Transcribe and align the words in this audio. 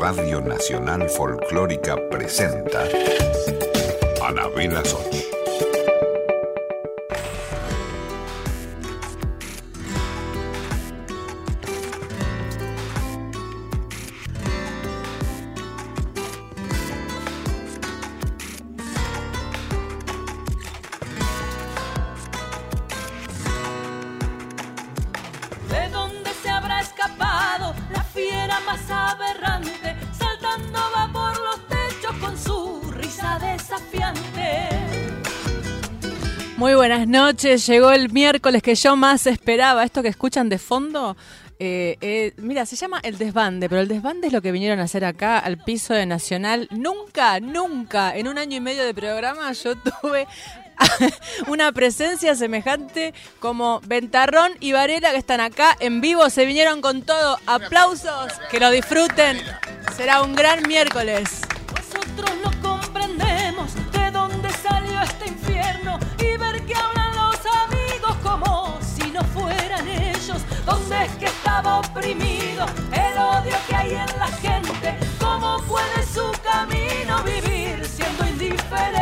Radio 0.00 0.40
Nacional 0.40 1.10
Folclórica 1.10 1.94
presenta 2.08 2.88
Anabela 4.22 4.82
Soch. 4.82 5.29
Buenas 37.06 37.34
noches, 37.34 37.66
llegó 37.66 37.92
el 37.92 38.12
miércoles 38.12 38.62
que 38.62 38.74
yo 38.74 38.94
más 38.94 39.26
esperaba. 39.26 39.84
Esto 39.84 40.02
que 40.02 40.08
escuchan 40.08 40.50
de 40.50 40.58
fondo, 40.58 41.16
eh, 41.58 41.96
eh, 42.02 42.34
mira, 42.36 42.66
se 42.66 42.76
llama 42.76 43.00
El 43.02 43.16
Desbande, 43.16 43.70
pero 43.70 43.80
el 43.80 43.88
desbande 43.88 44.26
es 44.26 44.34
lo 44.34 44.42
que 44.42 44.52
vinieron 44.52 44.80
a 44.80 44.82
hacer 44.82 45.06
acá 45.06 45.38
al 45.38 45.56
piso 45.56 45.94
de 45.94 46.04
Nacional. 46.04 46.68
Nunca, 46.70 47.40
nunca, 47.40 48.14
en 48.14 48.28
un 48.28 48.36
año 48.36 48.58
y 48.58 48.60
medio 48.60 48.84
de 48.84 48.92
programa 48.92 49.50
yo 49.52 49.76
tuve 49.76 50.26
una 51.46 51.72
presencia 51.72 52.34
semejante 52.34 53.14
como 53.38 53.80
Ventarrón 53.86 54.52
y 54.60 54.72
Varela 54.72 55.12
que 55.12 55.18
están 55.18 55.40
acá 55.40 55.74
en 55.80 56.02
vivo, 56.02 56.28
se 56.28 56.44
vinieron 56.44 56.82
con 56.82 57.00
todo. 57.00 57.38
Aplausos, 57.46 58.30
que 58.50 58.60
lo 58.60 58.70
disfruten. 58.70 59.38
Será 59.96 60.20
un 60.20 60.34
gran 60.34 60.68
miércoles. 60.68 61.40
Nosotros 61.74 62.30
¿Dónde 70.70 71.04
es 71.04 71.12
que 71.16 71.24
estaba 71.24 71.80
oprimido 71.80 72.64
el 72.92 73.18
odio 73.18 73.56
que 73.66 73.74
hay 73.74 73.90
en 73.90 74.18
la 74.20 74.28
gente? 74.28 74.96
¿Cómo 75.18 75.58
puede 75.66 76.06
su 76.14 76.30
camino 76.44 77.24
vivir 77.24 77.84
siendo 77.84 78.24
indiferente? 78.28 78.99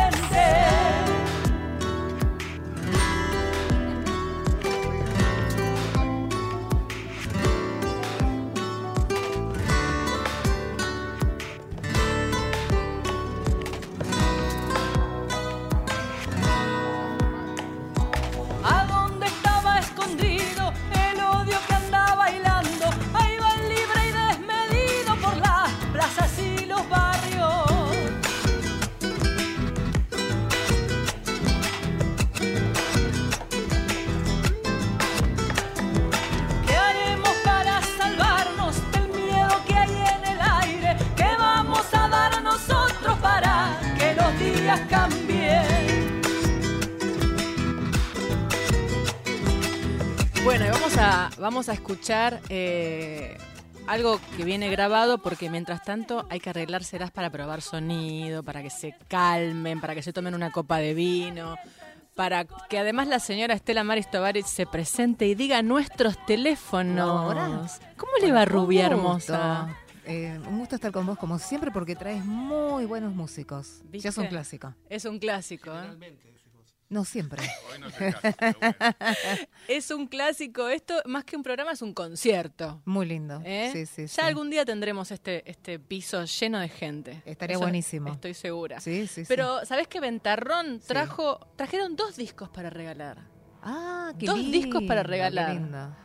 Vamos 51.49 51.67
a, 51.67 51.73
escuchar 51.73 52.39
eh, 52.49 53.35
algo 53.87 54.21
que 54.37 54.43
viene 54.43 54.69
grabado 54.69 55.17
porque 55.17 55.49
mientras 55.49 55.83
tanto 55.83 56.27
hay 56.29 56.39
que 56.39 56.51
arreglárselas 56.51 57.09
para 57.09 57.31
probar 57.31 57.63
sonido, 57.63 58.43
para 58.43 58.61
que 58.61 58.69
se 58.69 58.93
calmen, 59.07 59.81
para 59.81 59.95
que 59.95 60.03
se 60.03 60.13
tomen 60.13 60.35
una 60.35 60.51
copa 60.51 60.77
de 60.77 60.93
vino, 60.93 61.55
para 62.13 62.45
que 62.45 62.77
además 62.77 63.07
la 63.07 63.17
señora 63.17 63.55
Estela 63.55 63.83
Maris 63.83 64.11
Tovarich 64.11 64.45
se 64.45 64.67
presente 64.67 65.25
y 65.25 65.33
diga 65.33 65.63
nuestros 65.63 66.23
teléfonos. 66.27 67.79
¿Cómo 67.97 68.11
le 68.21 68.31
va 68.31 68.45
Rubia 68.45 68.85
hermosa? 68.85 69.75
Eh, 70.05 70.39
un 70.47 70.59
gusto 70.59 70.75
estar 70.75 70.91
con 70.91 71.07
vos 71.07 71.17
como 71.17 71.39
siempre 71.39 71.71
porque 71.71 71.95
traes 71.95 72.23
muy 72.23 72.85
buenos 72.85 73.15
músicos. 73.15 73.81
¿Viste? 73.85 74.05
Ya 74.05 74.09
es 74.09 74.17
un 74.19 74.27
clásico. 74.27 74.75
Es 74.87 75.05
un 75.05 75.17
clásico, 75.17 75.71
¿eh? 75.71 76.13
No 76.89 77.05
siempre. 77.05 77.41
Es 79.67 79.91
un 79.91 80.07
clásico. 80.07 80.67
Esto, 80.69 80.95
más 81.05 81.23
que 81.23 81.35
un 81.35 81.43
programa, 81.43 81.71
es 81.71 81.81
un 81.81 81.93
concierto. 81.93 82.81
Muy 82.85 83.05
lindo. 83.05 83.41
¿eh? 83.45 83.69
Sí, 83.71 83.85
sí, 83.85 84.01
ya 84.03 84.07
sí. 84.07 84.21
algún 84.21 84.49
día 84.49 84.65
tendremos 84.65 85.11
este, 85.11 85.49
este 85.49 85.77
piso 85.79 86.23
lleno 86.25 86.59
de 86.59 86.69
gente. 86.69 87.21
Estaría 87.25 87.55
Eso 87.55 87.61
buenísimo. 87.63 88.11
Estoy 88.11 88.33
segura. 88.33 88.79
Sí, 88.79 89.05
sí, 89.07 89.21
sí. 89.21 89.27
Pero, 89.27 89.63
¿sabés 89.65 89.87
que 89.87 89.99
Ventarrón 89.99 90.79
trajo, 90.79 91.39
trajeron 91.55 91.95
dos 91.95 92.15
discos 92.15 92.49
para 92.49 92.69
regalar? 92.69 93.17
Ah, 93.61 94.11
qué 94.17 94.25
dos 94.25 94.37
lindo, 94.39 94.51
discos 94.51 94.83
para 94.87 95.01
qué 95.03 95.07
regalar. 95.07 95.53
lindo. 95.53 95.95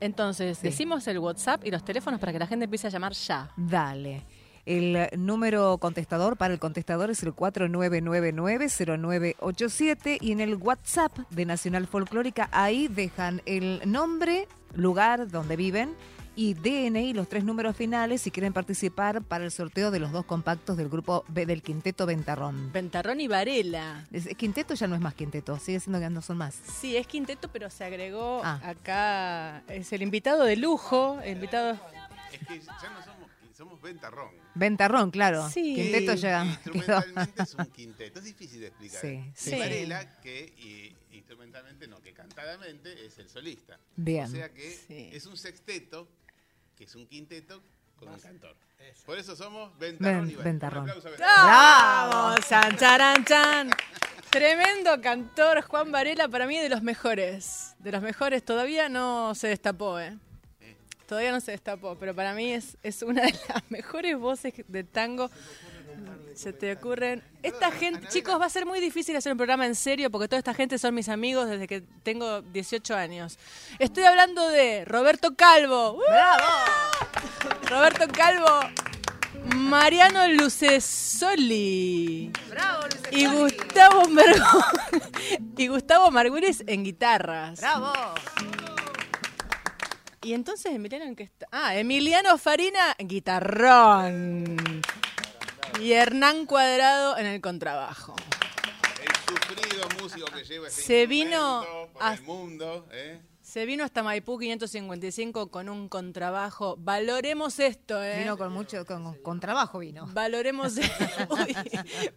Entonces, 0.00 0.58
Sí. 0.58 0.64
decimos 0.64 1.06
el 1.06 1.18
WhatsApp 1.18 1.64
y 1.64 1.70
los 1.70 1.82
teléfonos 1.84 2.20
para 2.20 2.32
que 2.32 2.38
la 2.38 2.46
gente 2.46 2.64
empiece 2.64 2.88
a 2.88 2.90
llamar 2.90 3.12
ya. 3.14 3.50
Dale. 3.56 4.26
El 4.66 5.08
número 5.16 5.76
contestador 5.78 6.36
para 6.36 6.52
el 6.54 6.60
contestador 6.60 7.10
es 7.10 7.22
el 7.22 7.34
4999-0987 7.34 10.18
y 10.20 10.32
en 10.32 10.40
el 10.40 10.56
WhatsApp 10.56 11.16
de 11.30 11.44
Nacional 11.44 11.86
Folclórica 11.86 12.48
ahí 12.52 12.88
dejan 12.88 13.42
el 13.46 13.80
nombre, 13.84 14.48
lugar 14.74 15.28
donde 15.28 15.56
viven 15.56 15.94
y 16.36 16.54
DNI, 16.54 17.12
los 17.12 17.28
tres 17.28 17.44
números 17.44 17.76
finales 17.76 18.20
si 18.22 18.32
quieren 18.32 18.52
participar 18.52 19.22
para 19.22 19.44
el 19.44 19.52
sorteo 19.52 19.92
de 19.92 20.00
los 20.00 20.10
dos 20.10 20.24
compactos 20.24 20.76
del 20.76 20.88
grupo 20.88 21.24
B 21.28 21.46
del 21.46 21.62
Quinteto 21.62 22.06
Ventarrón. 22.06 22.72
Ventarrón 22.72 23.20
y 23.20 23.28
Varela. 23.28 24.04
Es- 24.10 24.26
Quinteto 24.36 24.74
ya 24.74 24.88
no 24.88 24.96
es 24.96 25.00
más 25.00 25.14
quinteto, 25.14 25.56
sigue 25.60 25.78
siendo 25.78 26.00
que 26.00 26.10
no 26.10 26.22
son 26.22 26.38
más. 26.38 26.56
Sí, 26.80 26.96
es 26.96 27.06
quinteto, 27.06 27.48
pero 27.52 27.70
se 27.70 27.84
agregó 27.84 28.40
Ah. 28.42 28.60
acá. 28.64 29.62
Es 29.68 29.92
el 29.92 30.02
invitado 30.02 30.42
de 30.44 30.56
lujo. 30.56 31.20
El 31.22 31.34
invitado. 31.34 31.78
Es 32.32 32.40
que 32.48 32.58
ya 32.58 32.90
no 32.90 33.00
somos, 33.04 33.23
somos 33.54 33.80
ventarrón. 33.80 34.30
Ventarrón, 34.54 35.10
claro. 35.10 35.48
Sí. 35.48 35.74
Quinteto 35.74 36.14
ya 36.14 36.42
quedó. 36.42 36.74
Instrumentalmente 36.74 37.42
es 37.42 37.54
un 37.54 37.66
quinteto. 37.66 38.18
Es 38.18 38.24
difícil 38.24 38.60
de 38.60 38.66
explicar. 38.66 39.00
Sí, 39.00 39.30
sí. 39.34 39.58
Varela, 39.58 40.20
que 40.20 40.52
y- 40.58 40.96
instrumentalmente, 41.16 41.86
no, 41.86 42.00
que 42.02 42.12
cantadamente 42.12 43.06
es 43.06 43.18
el 43.18 43.28
solista. 43.28 43.78
Bien. 43.96 44.24
O 44.24 44.28
sea 44.28 44.52
que 44.52 44.70
Sí. 44.70 45.10
es 45.12 45.26
un 45.26 45.36
sexteto, 45.36 46.08
que 46.76 46.84
es 46.84 46.94
un 46.94 47.06
quinteto 47.06 47.62
con 47.96 48.08
un 48.08 48.18
cantor. 48.20 48.56
Por 49.06 49.18
eso 49.18 49.34
somos 49.34 49.76
ventarrón 49.78 50.26
Ven- 50.28 50.38
y. 50.38 50.42
Ventarrón. 50.42 50.84
Un 50.84 50.90
aplauso 50.90 51.08
a 51.08 51.10
Ventarrón. 51.12 51.46
¡Bravo! 51.46 52.36
Chan, 52.48 52.76
charan, 52.76 53.24
chan. 53.24 53.70
Tremendo 54.30 55.00
cantor, 55.00 55.62
Juan 55.62 55.92
Varela, 55.92 56.28
para 56.28 56.46
mí 56.46 56.58
de 56.58 56.68
los 56.68 56.82
mejores. 56.82 57.74
De 57.78 57.92
los 57.92 58.02
mejores, 58.02 58.44
todavía 58.44 58.88
no 58.88 59.34
se 59.36 59.46
destapó, 59.48 60.00
¿eh? 60.00 60.18
Todavía 61.06 61.32
no 61.32 61.40
se 61.40 61.52
destapó, 61.52 61.96
pero 61.96 62.14
para 62.14 62.34
mí 62.34 62.52
es, 62.52 62.76
es 62.82 63.02
una 63.02 63.22
de 63.22 63.32
las 63.48 63.62
mejores 63.70 64.16
voces 64.18 64.52
de 64.68 64.84
tango. 64.84 65.30
Se 66.34 66.52
te 66.52 66.72
ocurren. 66.72 67.22
Esta 67.44 67.70
gente, 67.70 68.08
chicos, 68.08 68.40
va 68.40 68.46
a 68.46 68.50
ser 68.50 68.66
muy 68.66 68.80
difícil 68.80 69.14
hacer 69.14 69.30
un 69.30 69.38
programa 69.38 69.66
en 69.66 69.76
serio 69.76 70.10
porque 70.10 70.26
toda 70.26 70.38
esta 70.38 70.52
gente 70.52 70.78
son 70.78 70.92
mis 70.94 71.08
amigos 71.08 71.48
desde 71.48 71.68
que 71.68 71.82
tengo 72.02 72.42
18 72.42 72.96
años. 72.96 73.38
Estoy 73.78 74.02
hablando 74.04 74.48
de 74.48 74.84
Roberto 74.84 75.36
Calvo. 75.36 75.92
¡Uh! 75.92 77.68
Roberto 77.68 78.06
Calvo, 78.12 78.46
Mariano 79.54 80.26
Lucesoli. 80.28 82.32
Y 83.12 83.26
Gustavo 83.26 84.08
Mergo- 84.08 84.64
y 85.56 85.68
Gustavo 85.68 86.10
Margüires 86.10 86.64
en 86.66 86.82
guitarras. 86.82 87.60
¡Bravo! 87.60 87.92
Y 90.24 90.32
entonces 90.34 90.72
Emiliano 90.72 91.04
en 91.04 91.16
qué 91.16 91.24
está. 91.24 91.46
Ah, 91.52 91.76
Emiliano 91.76 92.36
Farina 92.38 92.94
guitarrón. 92.98 94.82
Y 95.80 95.92
Hernán 95.92 96.46
Cuadrado 96.46 97.16
en 97.18 97.26
el 97.26 97.40
contrabajo. 97.40 98.14
El 99.02 99.14
sufrido 99.36 99.88
músico 100.00 100.26
que 100.26 100.44
lleva 100.44 100.68
ese 100.68 100.82
Se 100.82 101.06
vino 101.06 101.64
por 101.92 102.02
a- 102.02 102.14
el 102.14 102.22
mundo. 102.22 102.86
¿eh? 102.92 103.20
Se 103.54 103.66
vino 103.66 103.84
hasta 103.84 104.02
Maipú 104.02 104.36
555 104.36 105.48
con 105.48 105.68
un 105.68 105.88
contrabajo. 105.88 106.74
Valoremos 106.76 107.60
esto, 107.60 108.02
¿eh? 108.02 108.18
Vino 108.18 108.36
con 108.36 108.52
mucho, 108.52 108.84
con, 108.84 109.14
con 109.22 109.38
trabajo 109.38 109.78
vino. 109.78 110.08
Valoremos, 110.12 110.74
Uy, 111.30 111.56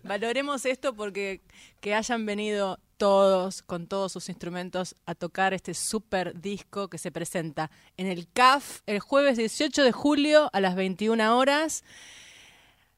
valoremos 0.01 0.66
esto 0.66 0.95
porque 0.95 1.44
que 1.80 1.94
hayan 1.94 2.25
venido 2.25 2.80
todos 2.98 3.62
con 3.62 3.86
todos 3.86 4.13
sus 4.13 4.30
instrumentos 4.30 4.95
a 5.06 5.13
tocar 5.13 5.54
este 5.54 5.75
super 5.75 6.42
disco 6.42 6.88
que 6.88 6.98
se 6.98 7.12
presenta 7.12 7.69
en 7.98 8.07
el 8.07 8.28
CAF 8.33 8.80
el 8.88 9.00
jueves 9.00 9.38
18 9.38 9.83
de 9.83 9.92
julio 9.92 10.50
a 10.54 10.60
las 10.60 10.75
21 10.75 11.38
horas. 11.38 11.83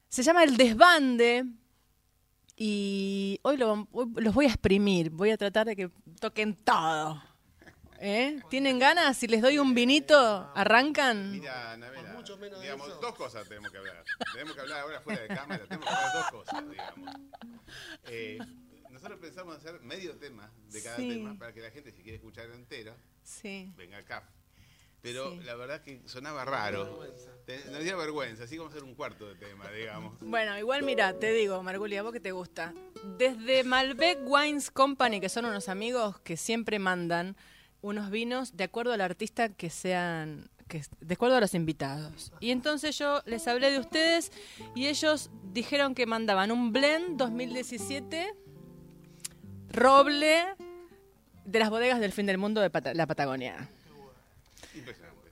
Se 0.08 0.22
llama 0.22 0.44
El 0.44 0.56
Desbande. 0.56 1.44
Y 2.56 3.38
hoy, 3.42 3.58
lo- 3.58 3.86
hoy 3.92 4.06
los 4.16 4.32
voy 4.32 4.46
a 4.46 4.48
exprimir. 4.48 5.10
Voy 5.10 5.28
a 5.28 5.36
tratar 5.36 5.66
de 5.66 5.76
que 5.76 5.90
toquen 6.20 6.54
todo. 6.56 7.22
¿Eh? 8.02 8.40
¿Tienen 8.48 8.78
ganas? 8.78 9.16
Si 9.18 9.26
les 9.26 9.42
doy 9.42 9.58
un 9.58 9.74
vinito, 9.74 10.50
¿arrancan? 10.54 11.32
Mira, 11.32 11.72
Anabela, 11.72 12.16
digamos, 12.62 13.00
dos 13.00 13.14
cosas 13.14 13.46
tenemos 13.46 13.70
que 13.70 13.76
hablar. 13.78 14.02
Tenemos 14.32 14.54
que 14.54 14.60
hablar 14.62 14.80
ahora 14.80 15.00
fuera 15.00 15.20
de 15.20 15.28
cámara, 15.28 15.64
tenemos 15.66 15.86
que 15.86 15.94
hablar 15.94 16.12
dos 16.14 16.30
cosas, 16.30 16.70
digamos. 16.70 17.14
Eh, 18.06 18.38
nosotros 18.90 19.18
pensamos 19.20 19.56
hacer 19.56 19.80
medio 19.82 20.16
tema 20.16 20.50
de 20.70 20.82
cada 20.82 20.96
Sí. 20.96 21.08
tema 21.08 21.38
para 21.38 21.52
que 21.52 21.60
la 21.60 21.70
gente, 21.70 21.92
si 21.92 22.02
quiere 22.02 22.16
escuchar 22.16 22.46
entero, 22.50 22.94
Sí. 23.22 23.70
venga 23.76 23.98
acá. 23.98 24.26
Pero 25.02 25.30
Sí. 25.32 25.40
la 25.44 25.54
verdad 25.54 25.82
que 25.82 26.00
sonaba 26.06 26.44
raro. 26.44 27.00
Nos 27.70 27.82
dio 27.84 27.96
vergüenza, 27.98 28.44
así 28.44 28.56
vamos 28.58 28.72
a 28.72 28.76
hacer 28.76 28.84
un 28.88 28.94
cuarto 28.94 29.26
de 29.28 29.34
tema, 29.34 29.70
digamos. 29.70 30.18
Bueno, 30.20 30.58
igual 30.58 30.82
mira, 30.82 31.18
te 31.18 31.32
digo, 31.32 31.62
Margulia, 31.62 32.02
vos 32.02 32.12
que 32.12 32.20
te 32.20 32.32
gusta. 32.32 32.72
Desde 33.18 33.64
Malbec 33.64 34.18
Wines 34.24 34.70
Company, 34.70 35.20
que 35.20 35.28
son 35.30 35.44
unos 35.46 35.68
amigos 35.68 36.18
que 36.20 36.36
siempre 36.36 36.78
mandan 36.78 37.36
unos 37.82 38.10
vinos 38.10 38.56
de 38.56 38.64
acuerdo 38.64 38.92
al 38.92 39.00
artista 39.00 39.48
que 39.50 39.70
sean, 39.70 40.48
que, 40.68 40.82
de 41.00 41.14
acuerdo 41.14 41.36
a 41.36 41.40
los 41.40 41.54
invitados. 41.54 42.32
Y 42.40 42.50
entonces 42.50 42.96
yo 42.98 43.22
les 43.26 43.46
hablé 43.48 43.70
de 43.70 43.78
ustedes 43.78 44.32
y 44.74 44.86
ellos 44.86 45.30
dijeron 45.52 45.94
que 45.94 46.06
mandaban 46.06 46.50
un 46.50 46.72
blend 46.72 47.16
2017 47.16 48.34
roble 49.72 50.44
de 51.44 51.58
las 51.58 51.70
bodegas 51.70 52.00
del 52.00 52.12
fin 52.12 52.26
del 52.26 52.38
mundo 52.38 52.60
de 52.60 52.70
la 52.94 53.06
Patagonia. 53.06 53.68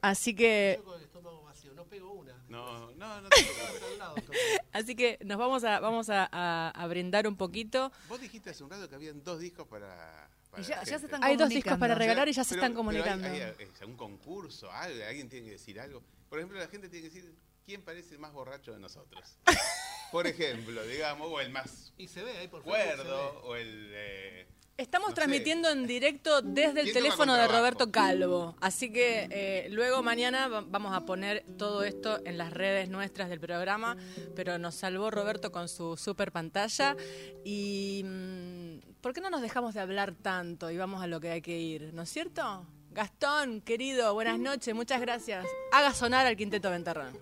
Así 0.01 0.35
que 0.35 0.81
Con 0.85 0.97
el 0.97 1.03
estómago 1.05 1.43
vacío, 1.43 1.73
no 1.75 1.85
te. 1.85 1.99
Así 4.73 4.95
que 4.95 5.19
nos 5.25 5.39
vamos 5.39 5.65
a, 5.65 5.81
vamos 5.81 6.09
a, 6.09 6.29
a- 6.31 6.71
a 6.71 6.87
brindar 6.87 7.27
un 7.27 7.37
poquito. 7.37 7.91
Vos 8.09 8.21
dijiste 8.21 8.51
hace 8.51 8.63
un 8.65 8.71
rato 8.71 8.89
que 8.89 8.95
habían 8.95 9.23
dos 9.25 9.41
discos 9.41 9.67
para. 9.67 10.29
Y 10.57 10.63
ya- 10.63 10.83
ya 10.83 10.99
se 10.99 11.05
están 11.07 11.23
Hay 11.23 11.37
dos 11.37 11.49
discos 11.49 11.65
comunicando. 11.65 11.81
para 11.81 11.95
regalar 11.95 12.29
y 12.29 12.33
ya 12.33 12.43
se 12.45 12.55
Pero- 12.55 12.67
están 12.67 12.73
pero 12.87 12.91
hay- 12.91 13.03
comunicando. 13.03 13.29
Hay, 13.29 13.41
eh, 13.61 13.85
un 13.87 13.97
concurso, 13.97 14.71
algo, 14.73 15.05
alguien 15.05 15.29
tiene 15.29 15.47
que 15.47 15.53
decir 15.53 15.79
algo. 15.81 16.03
Por 16.29 16.39
ejemplo, 16.39 16.59
la 16.59 16.69
gente 16.69 16.89
tiene 16.89 17.09
que 17.09 17.15
decir 17.15 17.35
quién 17.67 17.83
parece 17.83 18.15
el 18.15 18.21
más 18.21 18.33
borracho 18.33 18.73
de 18.73 18.79
nosotros. 18.79 19.39
Por 20.13 20.27
ejemplo, 20.27 20.83
digamos, 20.87 21.29
o 21.31 21.39
el 21.41 21.51
más 21.51 21.93
Y 21.99 22.09
se 22.09 22.23
ve 22.23 22.39
ahí 22.39 22.49
por 22.49 22.63
cuerdo, 22.63 23.43
o 23.45 23.55
el. 23.57 23.91
eh, 23.93 24.47
Estamos 24.79 25.09
No 25.09 25.11
sé. 25.11 25.15
transmitiendo 25.17 25.69
en 25.71 25.87
directo 25.89 26.41
desde 26.41 26.81
el 26.81 26.85
¿Quién 26.85 26.95
teléfono 26.95 27.35
de? 27.35 27.47
Roberto 27.49 27.91
Calvo. 27.91 28.57
Así 28.61 28.91
que 28.93 29.27
eh, 29.31 29.67
luego 29.71 30.03
mañana 30.05 30.47
va- 30.49 30.61
vamos 30.67 30.97
a 30.97 31.05
poner 31.05 31.45
todo 31.59 31.83
esto 31.83 32.21
en 32.25 32.39
las 32.39 32.53
redes 32.53 32.89
nuestras 32.89 33.29
del 33.29 33.41
programa. 33.41 33.97
Pero 34.37 34.57
nos 34.57 34.77
salvó 34.77 35.11
Roberto 35.11 35.51
con 35.53 35.69
su 35.69 35.97
super 35.97 36.31
pantalla. 36.33 36.97
Y 37.45 38.03
mm, 38.05 38.58
¿por 39.01 39.13
qué 39.13 39.21
no 39.21 39.31
nos 39.31 39.43
dejamos 39.43 39.75
de 39.75 39.81
hablar 39.81 40.13
tanto 40.13 40.71
y 40.71 40.77
vamos 40.77 41.03
a 41.03 41.07
lo 41.07 41.21
que 41.21 41.31
hay 41.31 41.43
que 41.43 41.59
ir? 41.59 41.93
¿No 41.95 42.03
es 42.03 42.11
cierto? 42.11 42.67
Gastón, 42.91 43.61
querido, 43.61 44.15
buenas 44.15 44.39
noches, 44.39 44.75
muchas 44.75 45.01
gracias. 45.01 45.47
Haga 45.73 45.93
sonar 45.95 46.27
al 46.27 46.37
quinteto 46.37 46.71
Ventarrón. 46.71 47.17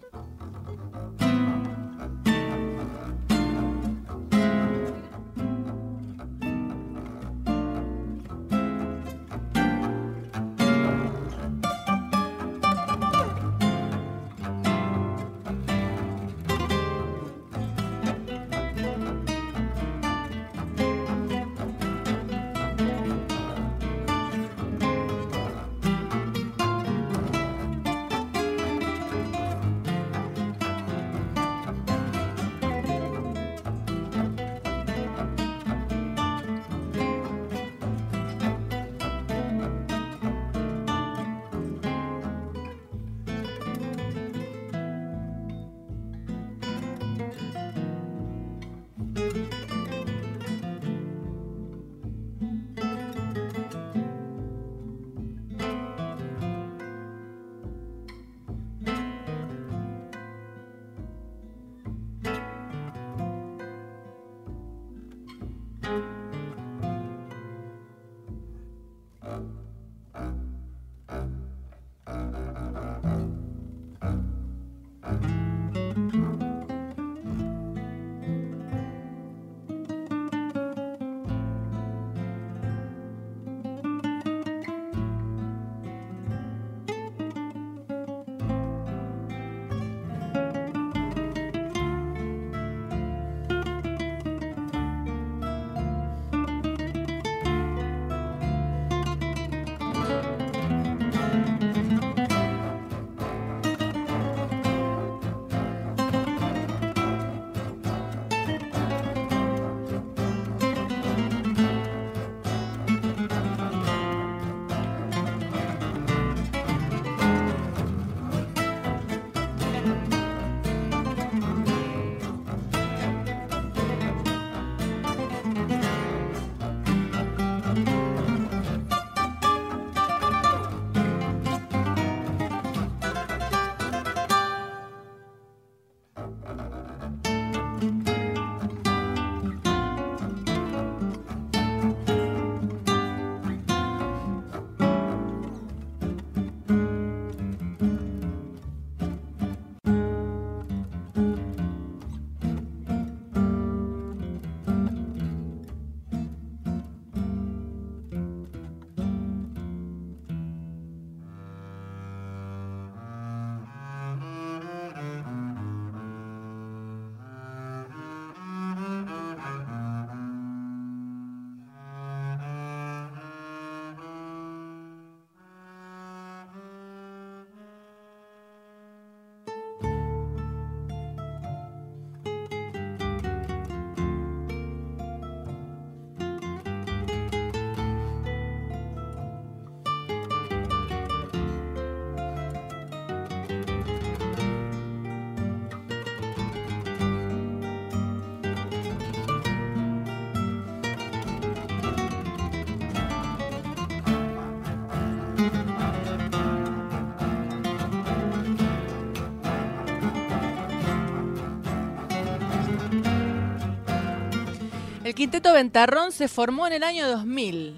Quinteto 215.16 215.52
Ventarrón 215.52 216.12
se 216.12 216.28
formó 216.28 216.66
en 216.66 216.74
el 216.74 216.82
año 216.82 217.08
2000. 217.08 217.74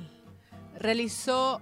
Realizó 0.79 1.61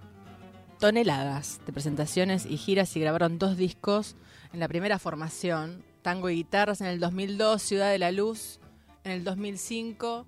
toneladas 0.79 1.61
de 1.67 1.73
presentaciones 1.73 2.47
y 2.47 2.57
giras 2.57 2.97
y 2.97 3.01
grabaron 3.01 3.39
dos 3.39 3.57
discos 3.57 4.17
en 4.53 4.61
la 4.61 4.69
primera 4.69 4.99
formación, 4.99 5.85
Tango 6.03 6.31
y 6.31 6.37
Guitarras 6.37 6.81
en 6.81 6.87
el 6.89 6.99
2002, 7.01 7.63
Ciudad 7.63 7.91
de 7.91 7.99
la 7.99 8.11
Luz 8.11 8.59
en 9.05 9.13
el 9.13 9.25
2005 9.25 10.27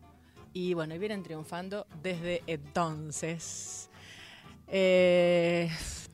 y 0.52 0.74
bueno, 0.74 0.94
y 0.94 0.98
vienen 0.98 1.22
triunfando 1.22 1.86
desde 2.02 2.42
entonces. 2.46 3.90
Eh, 4.68 5.70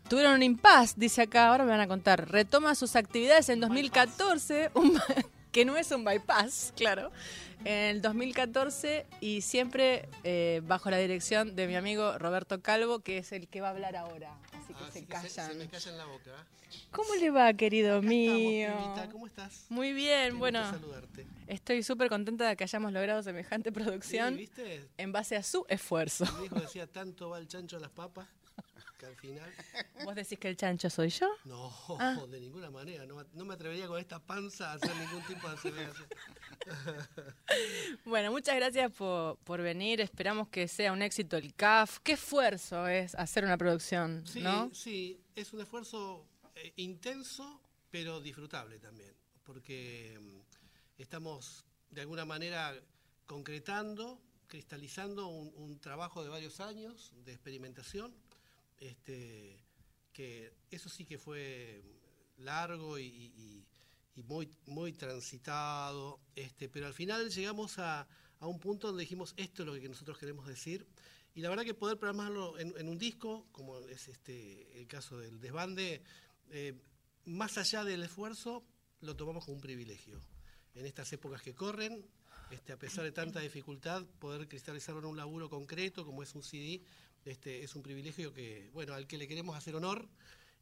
tuvieron 0.09 0.35
un 0.35 0.43
impasse, 0.43 0.95
dice 0.97 1.23
acá, 1.23 1.49
ahora 1.49 1.65
me 1.65 1.71
van 1.71 1.81
a 1.81 1.89
contar. 1.89 2.31
Retoma 2.31 2.75
sus 2.75 2.95
actividades 2.97 3.49
en 3.49 3.61
2014, 3.61 4.71
un- 4.75 5.01
que 5.53 5.65
no 5.65 5.77
es 5.77 5.91
un 5.93 6.05
bypass, 6.05 6.73
claro. 6.77 7.11
En 7.65 7.97
el 7.97 8.03
2014 8.03 9.07
y 9.21 9.41
siempre 9.41 10.09
eh, 10.23 10.61
bajo 10.65 10.91
la 10.91 10.99
dirección 10.99 11.57
de 11.57 11.67
mi 11.67 11.77
amigo 11.77 12.19
Roberto 12.19 12.61
Calvo, 12.61 13.01
que 13.01 13.19
es 13.19 13.33
el 13.33 13.49
que 13.49 13.61
va 13.63 13.69
a 13.69 13.71
hablar 13.71 13.97
ahora. 13.97 14.37
Así 14.53 14.75
que 14.75 14.85
Así 14.85 14.93
se 15.01 15.07
que 15.07 15.29
se, 15.29 15.37
callan. 15.37 15.53
se 15.53 15.59
me 15.59 15.69
calla 15.69 15.91
en 15.91 15.99
la 15.99 16.05
boca. 16.05 16.47
¿Cómo 16.91 17.15
le 17.15 17.31
va, 17.31 17.53
querido 17.55 17.99
Acá 17.99 18.07
mío? 18.07 18.69
estamos, 18.69 18.95
Pibita, 18.95 19.13
¿Cómo 19.13 19.27
estás? 19.27 19.67
Muy 19.71 19.93
bien, 19.93 20.25
gusto 20.31 20.39
bueno, 20.41 20.71
saludarte. 20.71 21.27
estoy 21.47 21.83
súper 21.83 22.09
contenta 22.09 22.49
de 22.49 22.57
que 22.57 22.65
hayamos 22.65 22.93
logrado 22.93 23.23
semejante 23.23 23.71
Sí, 23.71 23.75
producción 23.75 24.37
¿viste? 24.37 24.85
en 24.99 25.13
base 25.13 25.37
a 25.37 25.43
su 25.43 25.65
esfuerzo. 25.69 26.27
Mi 26.41 26.47
hijo 26.47 26.57
decía, 26.57 26.87
tanto 26.87 27.31
va 27.31 27.39
el 27.39 27.47
chancho 27.49 27.77
a 27.77 27.81
las 27.81 27.91
papas, 27.91 28.27
que 29.05 29.11
al 29.11 29.17
final... 29.17 29.53
¿Vos 30.05 30.15
decís 30.15 30.39
que 30.39 30.49
el 30.49 30.57
chancho 30.57 30.89
soy 30.91 31.09
yo? 31.11 31.29
No, 31.45 31.73
Ah. 32.01 32.17
de 32.29 32.41
ninguna 32.41 32.71
manera. 32.71 33.05
No, 33.07 33.25
no 33.33 33.45
me 33.45 33.55
atrevería 33.55 33.87
con 33.87 33.99
esta 33.99 34.19
panza 34.19 34.71
a 34.73 34.75
hacer 34.75 34.95
ningún 34.97 35.23
tipo 35.27 35.49
de 35.49 35.55
aceleración. 35.55 36.09
Bueno, 38.05 38.31
muchas 38.33 38.57
gracias 38.57 38.93
por, 38.93 39.37
por 39.39 39.61
venir. 39.61 40.01
Esperamos 40.01 40.49
que 40.49 40.69
sea 40.69 40.93
un 40.93 41.03
éxito 41.03 41.37
el 41.37 41.55
CAF. 41.55 41.99
Qué 42.01 42.13
esfuerzo 42.13 42.87
es 42.87 43.15
hacer 43.15 43.45
una 43.45 43.57
producción, 43.59 44.27
Sí, 44.27 44.41
¿no? 44.41 44.71
sí, 44.75 45.21
es 45.35 45.53
un 45.53 45.61
esfuerzo 45.61 46.27
eh, 46.55 46.73
intenso, 46.77 47.61
pero 47.91 48.21
disfrutable 48.21 48.79
también, 48.79 49.13
porque 49.45 50.19
mm, 50.21 51.01
estamos 51.03 51.65
de 51.91 52.01
alguna 52.03 52.25
manera 52.25 52.75
concretando, 53.27 54.21
cristalizando 54.47 55.29
un, 55.29 55.53
un 55.57 55.79
trabajo 55.81 56.23
de 56.23 56.29
varios 56.29 56.61
años 56.61 57.13
de 57.25 57.33
experimentación, 57.33 58.15
este, 58.79 59.59
que 60.13 60.53
eso 60.71 60.89
sí 60.89 61.05
que 61.05 61.19
fue 61.19 61.83
largo 62.39 62.99
y, 62.99 63.67
muy, 64.27 64.49
muy 64.67 64.93
transitado, 64.93 66.21
este, 66.37 66.69
pero 66.69 66.87
al 66.87 66.95
final 66.95 67.29
llegamos 67.31 67.79
a, 67.81 68.07
a 68.39 68.47
un 68.47 68.61
punto 68.61 68.87
donde 68.87 69.03
dijimos 69.03 69.35
esto 69.37 69.63
es 69.63 69.67
lo 69.67 69.75
que 69.75 69.89
nosotros 69.89 70.19
queremos 70.19 70.47
decir 70.47 70.87
y 71.35 71.41
la 71.41 71.49
verdad 71.49 71.65
que 71.65 71.75
poder 71.75 71.99
en, 72.61 72.75
en 72.77 72.89
un 72.89 72.97
disco, 72.97 73.47
como 73.51 73.81
es 73.81 74.07
este 74.07 74.79
el 74.79 74.87
caso 74.87 75.19
del 75.19 75.41
desbande, 75.41 76.01
eh, 76.51 76.75
más 77.25 77.59
allá 77.59 77.83
del 77.83 78.05
esfuerzo, 78.05 78.65
lo 79.01 79.17
tomamos 79.17 79.45
como 79.45 79.57
un 79.57 79.61
privilegio. 79.61 80.21
En 80.75 80.87
estas 80.87 81.13
épocas 81.13 81.43
que 81.43 81.53
corren, 81.53 82.07
este, 82.51 82.73
a 82.73 82.79
pesar 82.79 83.05
de 83.05 83.11
tanta 83.11 83.41
dificultad, 83.41 84.05
poder 84.21 84.47
cristalizarlo 84.47 85.01
en 85.01 85.07
un 85.07 85.17
laburo 85.17 85.51
concreto, 85.51 86.05
como 86.07 86.23
es 86.23 86.35
un 86.37 86.45
CD, 86.45 86.83
este, 87.25 87.63
es 87.65 87.75
un 87.75 87.83
privilegio 87.83 88.33
que, 88.33 88.71
bueno, 88.73 88.95
al 88.95 89.07
que 89.07 89.19
le 89.19 89.27
queremos 89.29 89.57
hacer 89.57 89.75
honor 89.77 90.09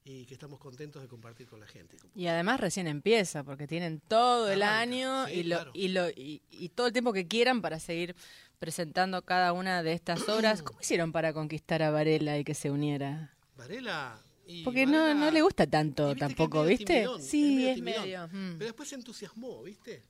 y 0.05 0.25
que 0.27 0.35
estamos 0.35 0.59
contentos 0.59 1.01
de 1.03 1.09
compartir 1.09 1.47
con 1.47 1.61
la 1.61 1.67
gente. 1.67 1.97
Y 2.15 2.27
además 2.27 2.59
recién 2.61 2.87
empieza, 2.89 3.45
porque 3.45 3.67
tienen 3.69 4.01
todo 4.01 4.51
el 4.51 4.63
Arranca, 4.63 4.81
año 4.81 5.27
sí, 5.29 5.33
y, 5.35 5.43
lo, 5.45 5.57
claro. 5.57 5.71
y, 5.75 5.89
lo, 5.89 6.11
y, 6.11 6.43
y 6.51 6.69
todo 6.71 6.89
el 6.89 6.93
tiempo 6.93 7.13
que 7.13 7.29
quieran 7.29 7.63
para 7.63 7.79
seguir 7.79 8.17
presentando 8.59 9.23
cada 9.23 9.53
una 9.53 9.83
de 9.83 9.93
estas 9.93 10.29
obras. 10.29 10.63
¿Cómo 10.65 10.81
hicieron 10.81 11.13
para 11.13 11.33
conquistar 11.33 11.83
a 11.83 11.91
Varela 11.91 12.39
y 12.39 12.45
que 12.45 12.55
se 12.55 12.71
uniera? 12.71 13.37
Varela. 13.57 14.21
y 14.47 14.65
Porque 14.65 14.87
no, 14.87 14.99
Varela- 14.99 15.15
no 15.15 15.31
le 15.31 15.43
gusta 15.43 15.67
tanto 15.69 16.07
viste 16.09 16.21
tampoco, 16.21 16.65
¿viste? 16.65 16.85
timidón, 16.95 17.23
sí, 17.23 17.55
medio 17.57 17.71
es 17.71 17.81
medio. 17.83 18.27
mm. 18.29 18.53
Pero 18.59 18.65
después 18.67 18.89
se 18.89 18.95
entusiasmó, 18.97 19.63
¿viste? 19.63 20.03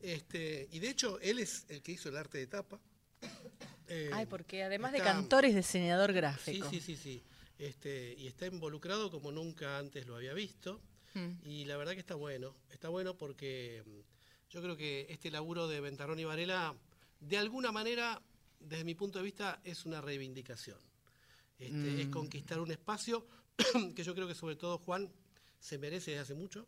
Este, 0.00 0.68
y 0.72 0.78
de 0.80 0.90
hecho, 0.90 1.18
él 1.20 1.38
es 1.40 1.64
el 1.68 1.82
que 1.82 1.92
hizo 1.92 2.08
el 2.08 2.16
arte 2.16 2.38
de 2.38 2.46
tapa. 2.48 2.80
Eh, 3.88 4.10
Ay, 4.12 4.26
porque 4.26 4.62
además 4.62 4.92
de 4.92 4.98
cantor 5.00 5.44
es 5.44 5.54
diseñador 5.54 6.10
Sí, 6.10 6.16
gráfico. 6.16 6.70
sí, 6.70 6.80
sí, 6.80 6.96
sí. 6.96 7.22
Este, 7.58 8.14
y 8.16 8.26
está 8.26 8.46
involucrado 8.46 9.10
como 9.10 9.32
nunca 9.32 9.78
antes 9.78 10.06
lo 10.06 10.16
había 10.16 10.32
visto. 10.34 10.80
Mm. 11.14 11.28
Y 11.48 11.64
la 11.64 11.76
verdad 11.76 11.94
que 11.94 12.00
está 12.00 12.14
bueno. 12.14 12.54
Está 12.70 12.88
bueno 12.88 13.16
porque 13.16 13.82
mm, 13.86 14.50
yo 14.50 14.62
creo 14.62 14.76
que 14.76 15.06
este 15.10 15.30
laburo 15.30 15.66
de 15.68 15.80
Ventarrón 15.80 16.18
y 16.20 16.24
Varela, 16.24 16.74
de 17.20 17.36
alguna 17.38 17.72
manera, 17.72 18.20
desde 18.60 18.84
mi 18.84 18.94
punto 18.94 19.18
de 19.18 19.24
vista, 19.24 19.60
es 19.64 19.86
una 19.86 20.00
reivindicación. 20.00 20.78
Este, 21.58 22.00
Es 22.02 22.06
Mm. 22.08 22.10
conquistar 22.10 22.60
un 22.60 22.70
espacio 22.70 23.26
que 23.96 24.04
yo 24.04 24.14
creo 24.14 24.28
que 24.28 24.34
sobre 24.34 24.54
todo 24.56 24.78
Juan 24.78 25.10
se 25.58 25.78
merece 25.78 26.12
desde 26.12 26.22
hace 26.22 26.34
mucho. 26.34 26.66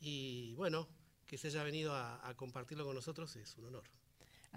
Y 0.00 0.54
bueno, 0.54 0.88
que 1.26 1.38
se 1.38 1.48
haya 1.48 1.62
venido 1.62 1.94
a, 1.94 2.26
a 2.28 2.34
compartirlo 2.36 2.84
con 2.84 2.94
nosotros 2.94 3.34
es 3.36 3.56
un 3.56 3.66
honor. 3.66 3.84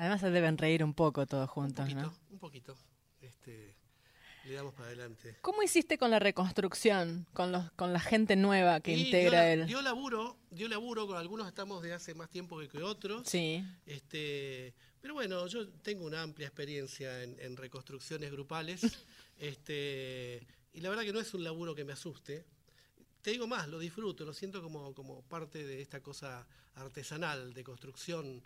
Además 0.01 0.20
se 0.22 0.31
deben 0.31 0.58
reír 0.58 0.84
un 0.84 0.96
poco 0.96 1.27
todos 1.27 1.48
Un 1.50 1.53
juntos, 1.53 1.86
poquito, 1.86 2.01
¿no? 2.01 2.13
un 2.31 2.39
poquito. 2.39 2.75
Este, 3.22 3.75
le 4.46 4.53
damos 4.55 4.74
para 4.74 4.88
adelante. 4.88 5.38
¿Cómo 5.41 5.62
hiciste 5.62 6.00
con 6.00 6.10
la 6.10 6.17
reconstrucción, 6.17 7.27
con 7.34 7.51
los, 7.51 7.70
con 7.74 7.93
la 7.93 8.00
gente 8.00 8.36
nueva 8.36 8.79
que 8.79 8.96
Y 8.96 9.05
integra 9.05 9.41
la- 9.41 9.53
el? 9.53 9.67
dio 9.67 9.79
laburo, 9.84 10.38
dio 10.50 10.67
laburo, 10.67 11.05
con 11.05 11.17
algunos 11.17 11.48
estamos 11.48 11.84
de 11.84 11.93
hace 11.93 12.15
más 12.15 12.31
tiempo 12.31 12.58
que, 12.60 12.67
que 12.67 12.81
otros. 12.81 13.27
Sí. 13.29 13.63
Este, 13.86 14.74
pero 15.01 15.13
bueno, 15.13 15.46
yo 15.46 15.70
tengo 15.70 16.05
una 16.08 16.24
amplia 16.24 16.48
experiencia 16.48 17.22
en, 17.22 17.39
en 17.39 17.55
reconstrucciones 17.55 18.31
grupales. 18.31 18.81
este, 19.38 20.48
y 20.74 20.81
la 20.81 20.89
verdad 20.89 21.03
que 21.03 21.13
no 21.13 21.20
es 21.20 21.31
un 21.36 21.43
laburo 21.43 21.75
que 21.75 21.86
me 21.86 21.93
asuste. 21.93 22.43
Te 23.22 23.32
digo 23.32 23.48
más, 23.48 23.68
lo 23.68 23.80
disfruto, 23.80 24.25
lo 24.25 24.34
siento 24.34 24.62
como, 24.62 24.94
como 24.94 25.22
parte 25.24 25.63
de 25.66 25.82
esta 25.82 26.01
cosa 26.01 26.46
artesanal 26.75 27.54
de 27.54 27.63
construcción, 27.63 28.42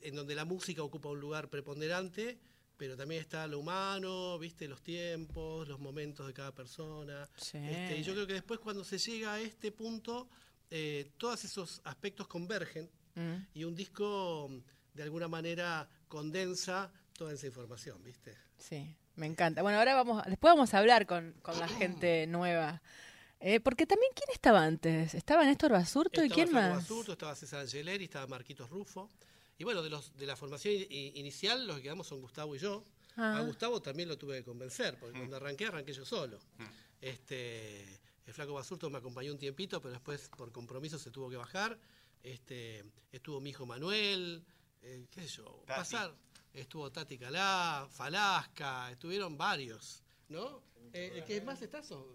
en 0.00 0.14
donde 0.14 0.34
la 0.34 0.44
música 0.44 0.82
ocupa 0.82 1.08
un 1.10 1.20
lugar 1.20 1.48
preponderante, 1.48 2.38
pero 2.76 2.96
también 2.96 3.20
está 3.20 3.46
lo 3.46 3.58
humano, 3.58 4.38
viste, 4.38 4.68
los 4.68 4.82
tiempos, 4.82 5.66
los 5.68 5.78
momentos 5.78 6.26
de 6.26 6.32
cada 6.32 6.52
persona. 6.54 7.28
Sí. 7.36 7.58
Este, 7.58 7.98
y 7.98 8.02
yo 8.02 8.12
creo 8.14 8.26
que 8.26 8.34
después 8.34 8.60
cuando 8.60 8.84
se 8.84 8.98
llega 8.98 9.34
a 9.34 9.40
este 9.40 9.72
punto, 9.72 10.28
eh, 10.70 11.12
todos 11.16 11.44
esos 11.44 11.80
aspectos 11.84 12.26
convergen 12.26 12.90
Mm. 13.16 13.46
y 13.54 13.64
un 13.64 13.74
disco 13.74 14.50
de 14.92 15.02
alguna 15.02 15.26
manera 15.26 15.88
condensa 16.06 16.92
toda 17.16 17.32
esa 17.32 17.46
información, 17.46 18.02
¿viste? 18.04 18.36
Sí, 18.58 18.94
me 19.14 19.24
encanta. 19.24 19.62
Bueno, 19.62 19.78
ahora 19.78 19.94
vamos, 19.94 20.22
después 20.26 20.52
vamos 20.52 20.74
a 20.74 20.78
hablar 20.78 21.06
con, 21.06 21.32
con 21.40 21.58
la 21.58 21.66
gente 21.80 22.26
nueva. 22.26 22.82
Eh, 23.40 23.60
porque 23.60 23.86
también, 23.86 24.10
¿quién 24.14 24.28
estaba 24.32 24.64
antes? 24.64 25.14
¿Estaba 25.14 25.44
Néstor 25.44 25.70
Basurto 25.72 26.24
y 26.24 26.30
quién 26.30 26.48
Flaco 26.48 26.68
más? 26.68 26.76
Basurto, 26.82 27.12
estaba 27.12 27.34
César 27.34 27.60
Angeleri, 27.60 28.04
estaba 28.04 28.26
Marquitos 28.26 28.70
Rufo. 28.70 29.10
Y 29.58 29.64
bueno, 29.64 29.82
de 29.82 29.90
los 29.90 30.16
de 30.16 30.26
la 30.26 30.36
formación 30.36 30.74
inicial, 30.90 31.66
los 31.66 31.76
que 31.76 31.82
quedamos 31.84 32.06
son 32.06 32.20
Gustavo 32.20 32.54
y 32.56 32.58
yo. 32.58 32.84
Ah. 33.16 33.38
A 33.38 33.40
Gustavo 33.42 33.80
también 33.80 34.08
lo 34.08 34.18
tuve 34.18 34.38
que 34.38 34.44
convencer, 34.44 34.98
porque 34.98 35.16
cuando 35.18 35.36
arranqué, 35.36 35.66
arranqué 35.66 35.92
yo 35.92 36.04
solo. 36.04 36.38
Este, 37.00 37.82
el 38.26 38.32
flaco 38.34 38.54
Basurto 38.54 38.90
me 38.90 38.98
acompañó 38.98 39.32
un 39.32 39.38
tiempito, 39.38 39.80
pero 39.80 39.92
después 39.92 40.28
por 40.36 40.52
compromiso 40.52 40.98
se 40.98 41.10
tuvo 41.10 41.30
que 41.30 41.36
bajar. 41.36 41.78
Este, 42.22 42.84
estuvo 43.12 43.40
mi 43.40 43.50
hijo 43.50 43.64
Manuel, 43.66 44.44
eh, 44.82 45.06
qué 45.10 45.22
sé 45.22 45.28
yo, 45.28 45.62
Tati. 45.66 45.78
pasar. 45.80 46.14
Estuvo 46.52 46.90
Tati 46.90 47.18
Calá, 47.18 47.86
Falasca, 47.90 48.90
estuvieron 48.90 49.36
varios, 49.36 50.02
¿no? 50.28 50.62
Eh, 50.92 51.12
el 51.16 51.24
que 51.24 51.40
más 51.42 51.60
está, 51.62 51.82
so- 51.82 52.14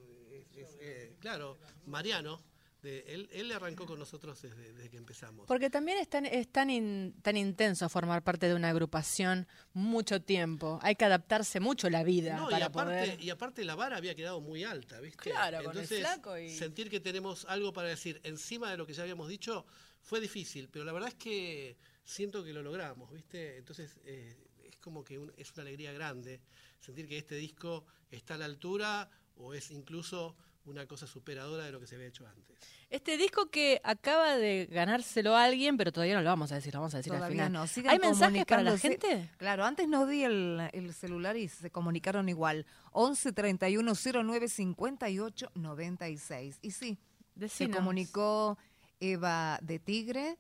es- 0.55 0.77
eh, 0.79 1.15
claro, 1.19 1.57
Mariano. 1.85 2.41
de- 2.81 3.03
él, 3.13 3.29
él 3.31 3.51
arrancó 3.51 3.85
con 3.85 3.99
nosotros 3.99 4.41
desde, 4.41 4.73
desde 4.73 4.89
que 4.89 4.97
empezamos. 4.97 5.45
Porque 5.45 5.69
también 5.69 5.99
es 5.99 6.09
tan, 6.09 6.25
es 6.25 6.51
tan, 6.51 6.71
in- 6.71 7.13
tan 7.21 7.37
intenso 7.37 7.87
formar 7.89 8.23
parte 8.23 8.47
de 8.47 8.55
una 8.55 8.69
agrupación 8.69 9.47
mucho 9.73 10.19
tiempo. 10.23 10.79
Hay 10.81 10.95
que 10.95 11.05
adaptarse 11.05 11.59
mucho 11.59 11.85
a 11.85 11.89
la 11.91 12.03
vida 12.03 12.35
No, 12.37 12.47
y 12.49 12.53
para 12.53 12.65
aparte, 12.65 12.91
poder... 13.11 13.23
y 13.23 13.29
aparte 13.29 13.63
la 13.65 13.75
vara 13.75 13.97
había 13.97 14.15
quedado 14.15 14.41
muy 14.41 14.63
alta, 14.63 14.99
¿viste? 14.99 15.29
Claro, 15.29 15.57
con 15.57 15.73
el 15.73 15.83
Entonces, 15.83 15.99
flaco 15.99 16.35
y- 16.39 16.49
sentir 16.49 16.89
que 16.89 16.99
tenemos 16.99 17.45
algo 17.45 17.71
para 17.71 17.87
decir 17.89 18.19
encima 18.23 18.71
de 18.71 18.77
lo 18.77 18.87
que 18.87 18.93
ya 18.93 19.03
habíamos 19.03 19.29
dicho 19.29 19.63
fue 20.01 20.19
difícil, 20.19 20.67
pero 20.67 20.83
la 20.83 20.91
verdad 20.91 21.09
es 21.09 21.15
que 21.15 21.77
siento 22.03 22.43
que 22.43 22.51
lo 22.51 22.63
logramos, 22.63 23.11
¿viste? 23.13 23.57
Entonces 23.57 23.99
eh, 24.05 24.35
es 24.63 24.75
como 24.77 25.03
que 25.03 25.19
un- 25.19 25.31
es 25.37 25.53
una 25.53 25.61
alegría 25.61 25.93
grande 25.93 26.41
sentir 26.79 27.07
que 27.07 27.19
este 27.19 27.35
disco 27.35 27.85
está 28.09 28.33
a 28.33 28.37
la 28.39 28.45
altura 28.45 29.07
o 29.35 29.53
es 29.53 29.71
incluso 29.71 30.35
una 30.65 30.85
cosa 30.85 31.07
superadora 31.07 31.65
de 31.65 31.71
lo 31.71 31.79
que 31.79 31.87
se 31.87 31.95
había 31.95 32.07
hecho 32.07 32.27
antes. 32.27 32.57
Este 32.89 33.17
disco 33.17 33.49
que 33.49 33.81
acaba 33.83 34.35
de 34.35 34.67
ganárselo 34.69 35.35
a 35.35 35.45
alguien, 35.45 35.77
pero 35.77 35.91
todavía 35.91 36.15
no 36.15 36.21
lo 36.21 36.29
vamos 36.29 36.51
a 36.51 36.55
decir, 36.55 36.73
lo 36.73 36.81
vamos 36.81 36.93
a 36.93 36.97
decir 36.97 37.13
al 37.13 37.31
final. 37.31 37.51
no. 37.51 37.65
Sigan 37.65 37.93
¿Hay 37.93 37.99
mensajes 37.99 38.45
para 38.45 38.63
la 38.63 38.77
gente? 38.77 39.29
Claro, 39.37 39.65
antes 39.65 39.87
no 39.87 40.05
di 40.05 40.23
el, 40.23 40.69
el 40.73 40.93
celular 40.93 41.35
y 41.37 41.47
se 41.47 41.71
comunicaron 41.71 42.29
igual. 42.29 42.65
11 42.91 43.31
31 43.31 43.93
09 43.95 44.47
58 44.47 45.51
96. 45.55 46.59
Y 46.61 46.71
sí, 46.71 46.99
se 47.47 47.69
comunicó 47.69 48.57
Eva 48.99 49.57
de 49.61 49.79
Tigre, 49.79 50.37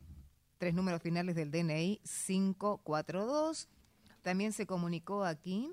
tres 0.57 0.73
números 0.73 1.01
finales 1.01 1.35
del 1.35 1.49
DNI 1.51 1.99
542. 2.03 3.69
También 4.21 4.53
se 4.53 4.67
comunicó 4.67 5.23
aquí. 5.23 5.71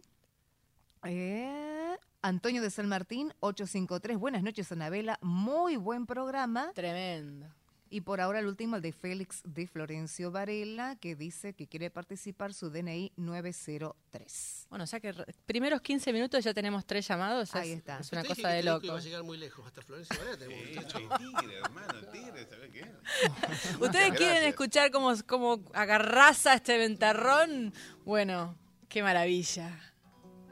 eh, 1.05 1.97
Antonio 2.23 2.63
de 2.63 2.71
San 2.71 2.89
Martín, 2.89 3.33
853. 3.41 4.19
Buenas 4.19 4.43
noches, 4.43 4.71
Anabela. 4.73 5.19
Muy 5.23 5.77
buen 5.77 6.05
programa. 6.07 6.73
Tremendo. 6.75 7.47
Y 7.91 8.03
por 8.03 8.21
ahora 8.21 8.41
el 8.41 8.47
último, 8.47 8.77
el 8.77 8.83
de 8.83 8.93
Félix 8.93 9.41
de 9.45 9.67
Florencio 9.67 10.31
Varela, 10.31 10.97
que 10.97 11.17
dice 11.17 11.55
que 11.55 11.67
quiere 11.67 11.91
participar 11.91 12.53
su 12.53 12.69
DNI 12.69 13.13
903. 13.17 14.67
Bueno, 14.69 14.85
o 14.85 14.87
sea 14.87 15.01
que 15.01 15.15
primeros 15.47 15.81
15 15.81 16.13
minutos 16.13 16.45
ya 16.45 16.53
tenemos 16.53 16.85
tres 16.85 17.09
llamados. 17.09 17.55
Ahí 17.55 17.71
es, 17.71 17.79
está. 17.79 18.01
Es 18.01 18.13
una 18.13 18.25
cosa 18.25 18.43
que 18.43 18.49
de 18.57 18.63
loco. 18.65 18.85
iba 18.85 18.99
a 18.99 19.01
llegar 19.01 19.23
muy 19.23 19.39
lejos, 19.39 19.65
hasta 19.67 19.81
Florencia 19.81 20.15
Varela 20.19 20.37
tenemos 20.37 20.65
Sí, 20.67 20.75
que 20.75 20.81
sí, 20.83 21.09
tigre, 21.19 21.59
hermano, 21.65 21.95
tigre, 22.13 22.47
¿sabes 22.51 22.71
qué? 22.73 22.83
¿Ustedes 23.83 24.09
quieren 24.11 24.17
Gracias. 24.29 24.45
escuchar 24.49 24.91
cómo, 24.91 25.15
cómo 25.27 25.63
agarraza 25.73 26.53
este 26.55 26.77
ventarrón? 26.77 27.73
Bueno, 28.05 28.55
qué 28.91 29.03
maravilla. 29.03 29.88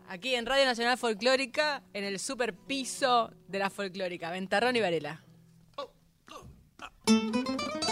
Aquí 0.09 0.35
en 0.35 0.47
Radio 0.47 0.65
Nacional 0.65 0.97
Folclórica, 0.99 1.83
en 1.93 2.05
el 2.05 2.21
super 2.21 2.55
piso 2.55 3.33
de 3.49 3.59
la 3.59 3.71
folclórica, 3.71 4.31
Ventarrón 4.31 4.77
y 4.77 4.81
Varela. 4.81 5.25
Qué 7.07 7.86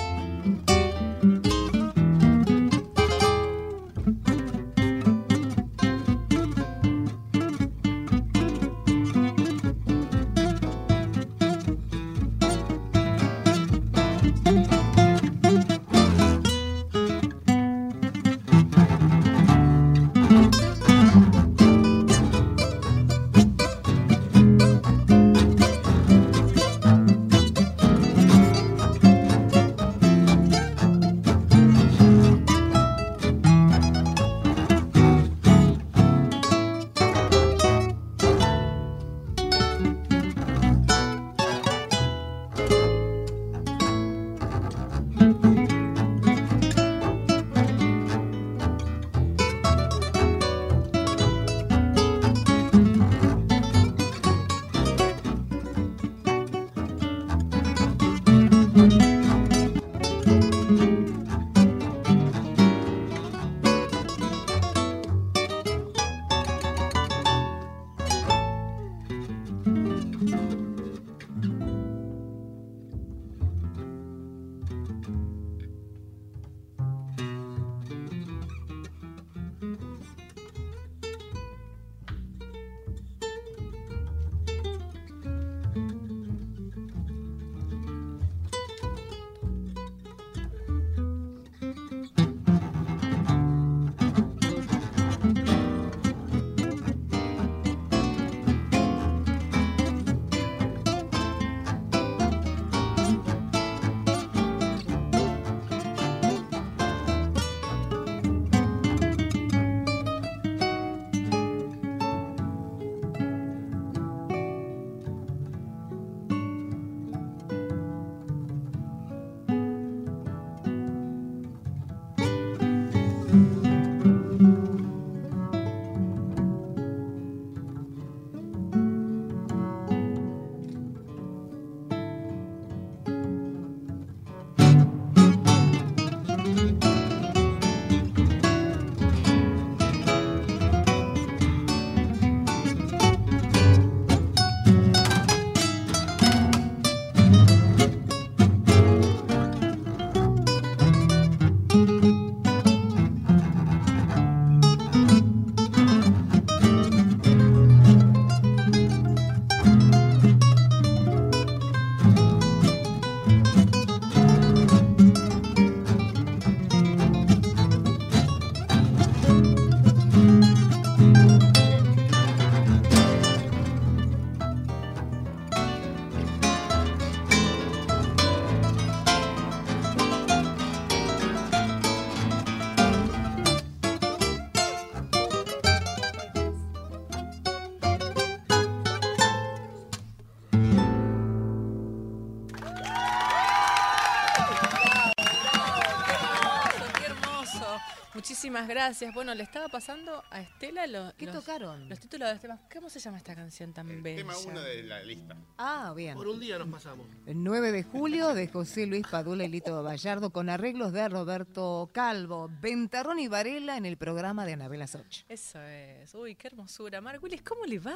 gracias. 198.87 199.14
Bueno, 199.14 199.35
le 199.35 199.42
estaba 199.42 199.68
pasando 199.68 200.23
a 200.31 200.40
Estela 200.40 200.87
los, 200.87 201.12
¿Qué 201.14 201.27
los- 201.27 201.35
tocaron? 201.37 201.88
los 201.88 201.99
títulos 201.99 202.29
de 202.29 202.35
este 202.35 202.49
tema. 202.49 202.61
¿Cómo 202.73 202.90
se 202.90 203.01
llama 203.01 203.18
esta 203.18 203.35
canción 203.35 203.73
tan 203.73 203.88
El 203.90 204.03
bella? 204.03 204.16
tema 204.18 204.37
uno 204.38 204.61
de 204.61 204.83
la 204.83 205.03
lista. 205.03 205.37
Ah, 205.59 205.92
bien. 205.97 206.14
Por 206.14 206.29
un 206.29 206.38
día 206.40 206.59
nos 206.59 206.68
pasamos. 206.68 207.07
El 207.27 207.42
9 207.42 207.73
de 207.73 207.83
julio 207.83 208.35
de 208.35 208.49
José 208.49 208.87
Luis 208.87 209.07
Padula 209.11 209.44
y 209.44 209.49
Lito 209.49 209.83
Gallardo 209.83 210.31
con 210.31 210.49
arreglos 210.51 210.92
de 210.92 211.09
Roberto 211.09 211.88
Calvo, 211.92 212.51
Ventarrón 212.61 213.18
y 213.20 213.29
Varela 213.29 213.77
en 213.77 213.87
el 213.87 213.97
programa 213.97 214.44
de 214.47 214.53
Anabela 214.55 214.87
Soch. 214.87 215.23
Eso 215.29 215.61
es. 215.62 216.14
Uy, 216.14 216.35
qué 216.35 216.49
hermosura. 216.49 217.01
Margulis, 217.01 217.42
¿cómo 217.42 217.64
le 217.64 217.79
va? 217.79 217.94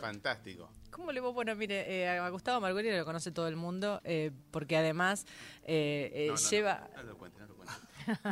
Fantástico. 0.00 0.70
¿Cómo 0.90 1.10
le 1.12 1.20
va? 1.20 1.30
Bueno, 1.30 1.54
mire, 1.56 2.02
eh, 2.02 2.08
a 2.08 2.28
Gustavo 2.28 2.60
Margulis 2.60 2.94
lo 2.94 3.04
conoce 3.04 3.30
todo 3.32 3.48
el 3.48 3.56
mundo, 3.56 4.00
eh, 4.04 4.30
porque 4.50 4.76
además 4.76 5.26
eh, 5.64 6.10
eh, 6.14 6.26
No, 6.28 6.34
no, 6.34 6.40
no, 6.40 6.50
lleva... 6.50 6.88
No, 6.96 7.02
lo. 7.04 7.18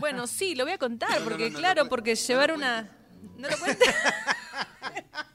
Bueno, 0.00 0.26
sí, 0.26 0.54
lo 0.54 0.64
voy 0.64 0.72
a 0.72 0.78
contar, 0.78 1.18
No, 1.20 1.24
porque 1.24 1.44
no, 1.48 1.54
no 1.54 1.58
claro, 1.58 1.88
porque 1.88 2.14
llevar 2.14 2.52
una... 2.52 2.90
¿No 3.36 3.48
lo 3.48 3.58
cuenta? 3.58 3.84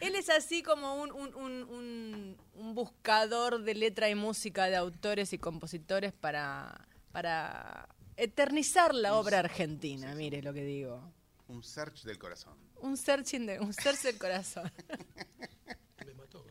Él 0.00 0.14
es 0.14 0.28
así 0.28 0.62
como 0.62 0.94
un, 1.02 1.10
un- 1.12 1.34
un- 1.34 1.62
un- 1.64 2.36
un 2.54 2.74
buscador 2.74 3.62
de 3.62 3.74
letra 3.74 4.08
y 4.10 4.14
música 4.14 4.66
de 4.66 4.76
autores 4.76 5.32
y 5.32 5.38
compositores 5.38 6.12
para, 6.12 6.86
para 7.12 7.88
eternizar 8.16 8.94
la 8.94 9.14
obra 9.14 9.38
argentina, 9.40 10.14
mire 10.14 10.42
lo 10.42 10.52
que 10.52 10.64
digo. 10.64 11.12
Un 11.48 11.62
search 11.62 12.02
del 12.02 12.18
corazón. 12.18 12.54
Un 12.80 12.96
searching 12.96 13.46
de, 13.46 13.58
un 13.60 13.72
search 13.72 14.02
del 14.02 14.18
corazón. 14.18 14.70
Me 16.06 16.12
mató. 16.14 16.44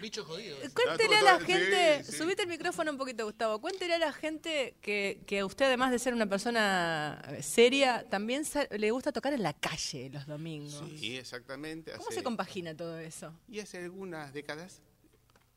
Bicho 0.00 0.24
jodido. 0.24 0.56
Cuéntele 0.74 1.20
No, 1.20 1.28
a 1.28 1.32
la 1.32 1.38
sí, 1.40 1.46
gente, 1.46 2.04
sí. 2.04 2.12
subite 2.12 2.42
el 2.42 2.48
micrófono 2.48 2.92
un 2.92 2.98
poquito, 2.98 3.24
Gustavo. 3.24 3.60
Cuéntele 3.60 3.94
a 3.94 3.98
la 3.98 4.12
gente 4.12 4.76
que, 4.80 5.22
que 5.26 5.40
a 5.40 5.46
usted, 5.46 5.66
además 5.66 5.90
de 5.90 5.98
ser 5.98 6.14
una 6.14 6.26
persona 6.28 7.20
seria, 7.42 8.08
también 8.08 8.44
le 8.70 8.90
gusta 8.90 9.10
tocar 9.12 9.32
en 9.32 9.42
la 9.42 9.52
calle 9.54 10.08
los 10.10 10.26
domingos. 10.26 10.82
Sí, 10.98 11.16
exactamente. 11.16 11.92
¿Cómo 11.92 12.08
hace- 12.08 12.18
se 12.18 12.22
compagina 12.22 12.76
todo 12.76 12.98
eso? 12.98 13.34
Y 13.48 13.60
hace 13.60 13.78
algunas 13.78 14.32
décadas 14.32 14.82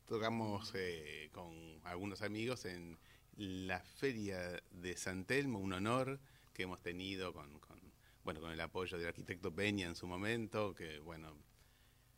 tocamos 0.06 0.72
eh, 0.74 1.30
con 1.32 1.80
algunos 1.84 2.22
amigos 2.22 2.64
en 2.64 2.98
la 3.36 3.80
Feria 3.80 4.62
de 4.70 4.96
San 4.96 5.24
Telmo, 5.24 5.58
un 5.58 5.72
honor 5.72 6.20
que 6.52 6.64
hemos 6.64 6.82
tenido 6.82 7.32
con, 7.32 7.58
con, 7.60 7.80
bueno, 8.24 8.40
con 8.40 8.50
el 8.52 8.60
apoyo 8.60 8.98
del 8.98 9.08
arquitecto 9.08 9.54
Peña 9.54 9.86
en 9.86 9.96
su 9.96 10.06
momento, 10.06 10.74
que 10.74 10.98
bueno, 10.98 11.34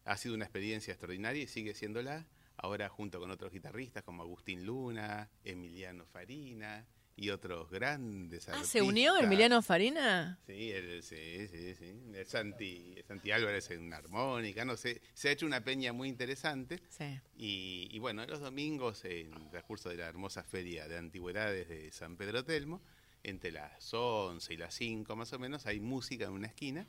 ha 0.04 0.16
sido 0.16 0.34
una 0.34 0.44
experiencia 0.44 0.92
extraordinaria 0.92 1.42
y 1.42 1.46
sigue 1.46 1.74
siéndola. 1.74 2.26
Ahora 2.56 2.88
junto 2.88 3.18
con 3.18 3.30
otros 3.30 3.52
guitarristas 3.52 4.04
como 4.04 4.22
Agustín 4.22 4.64
Luna, 4.64 5.28
Emiliano 5.44 6.06
Farina 6.06 6.86
y 7.16 7.30
otros 7.30 7.68
grandes 7.70 8.48
Ah, 8.48 8.52
artistas. 8.52 8.70
¿se 8.70 8.82
unió 8.82 9.16
Emiliano 9.16 9.60
Farina? 9.60 10.38
Sí, 10.46 10.70
el, 10.70 11.02
sí, 11.02 11.48
sí, 11.48 11.74
sí. 11.74 11.94
El 12.14 12.26
Santi, 12.26 12.94
Santi 13.06 13.30
Álvarez 13.32 13.70
en 13.70 13.82
una 13.82 13.96
armónica, 13.98 14.64
no 14.64 14.76
sé. 14.76 15.00
Se 15.14 15.28
ha 15.28 15.32
hecho 15.32 15.46
una 15.46 15.62
peña 15.64 15.92
muy 15.92 16.08
interesante. 16.08 16.80
Sí. 16.88 17.20
Y, 17.36 17.88
y 17.90 17.98
bueno, 17.98 18.24
los 18.26 18.40
domingos, 18.40 19.04
en 19.04 19.32
el 19.34 19.50
transcurso 19.50 19.88
de 19.88 19.96
la 19.96 20.06
hermosa 20.06 20.42
feria 20.44 20.86
de 20.88 20.96
antigüedades 20.96 21.68
de 21.68 21.90
San 21.92 22.16
Pedro 22.16 22.44
Telmo, 22.44 22.82
entre 23.24 23.50
las 23.52 23.92
11 23.92 24.52
y 24.54 24.56
las 24.56 24.74
5 24.74 25.16
más 25.16 25.32
o 25.32 25.38
menos, 25.38 25.66
hay 25.66 25.80
música 25.80 26.26
en 26.26 26.32
una 26.32 26.46
esquina, 26.48 26.86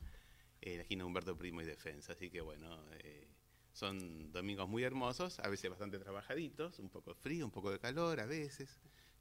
en 0.72 0.78
la 0.78 0.82
esquina 0.84 1.06
Humberto 1.06 1.38
Primo 1.38 1.62
y 1.62 1.66
Defensa. 1.66 2.14
Así 2.14 2.30
que 2.30 2.42
bueno, 2.42 2.78
eh, 3.00 3.28
son 3.74 4.32
domingos 4.32 4.68
muy 4.70 4.84
hermosos, 4.84 5.40
a 5.40 5.48
veces 5.50 5.70
bastante 5.70 6.00
trabajaditos, 6.00 6.80
un 6.80 6.90
poco 6.90 7.14
de 7.14 7.20
frío, 7.20 7.46
un 7.46 7.52
poco 7.52 7.72
de 7.72 7.80
calor, 7.80 8.20
a 8.20 8.26
veces, 8.26 8.70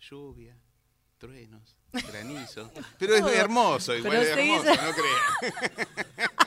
lluvia, 0.00 0.57
truenos, 1.18 1.76
granizo. 1.92 2.70
Pero 2.98 3.14
es 3.16 3.26
hermoso, 3.37 3.94
igual 3.96 4.16
es 4.22 4.28
hermoso, 4.28 4.64
no 4.70 4.92
crean. 4.92 5.88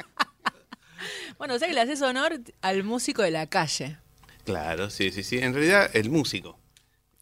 Bueno, 1.38 1.54
o 1.54 1.60
sea 1.60 1.68
que 1.68 1.74
le 1.76 1.82
haces 1.82 2.02
honor 2.02 2.42
al 2.62 2.84
músico 2.84 3.22
de 3.22 3.30
la 3.30 3.46
calle. 3.48 3.98
Claro, 4.44 4.90
sí, 4.90 5.12
sí, 5.12 5.22
sí. 5.24 5.38
En 5.38 5.54
realidad, 5.54 5.90
el 5.94 6.10
músico. 6.10 6.58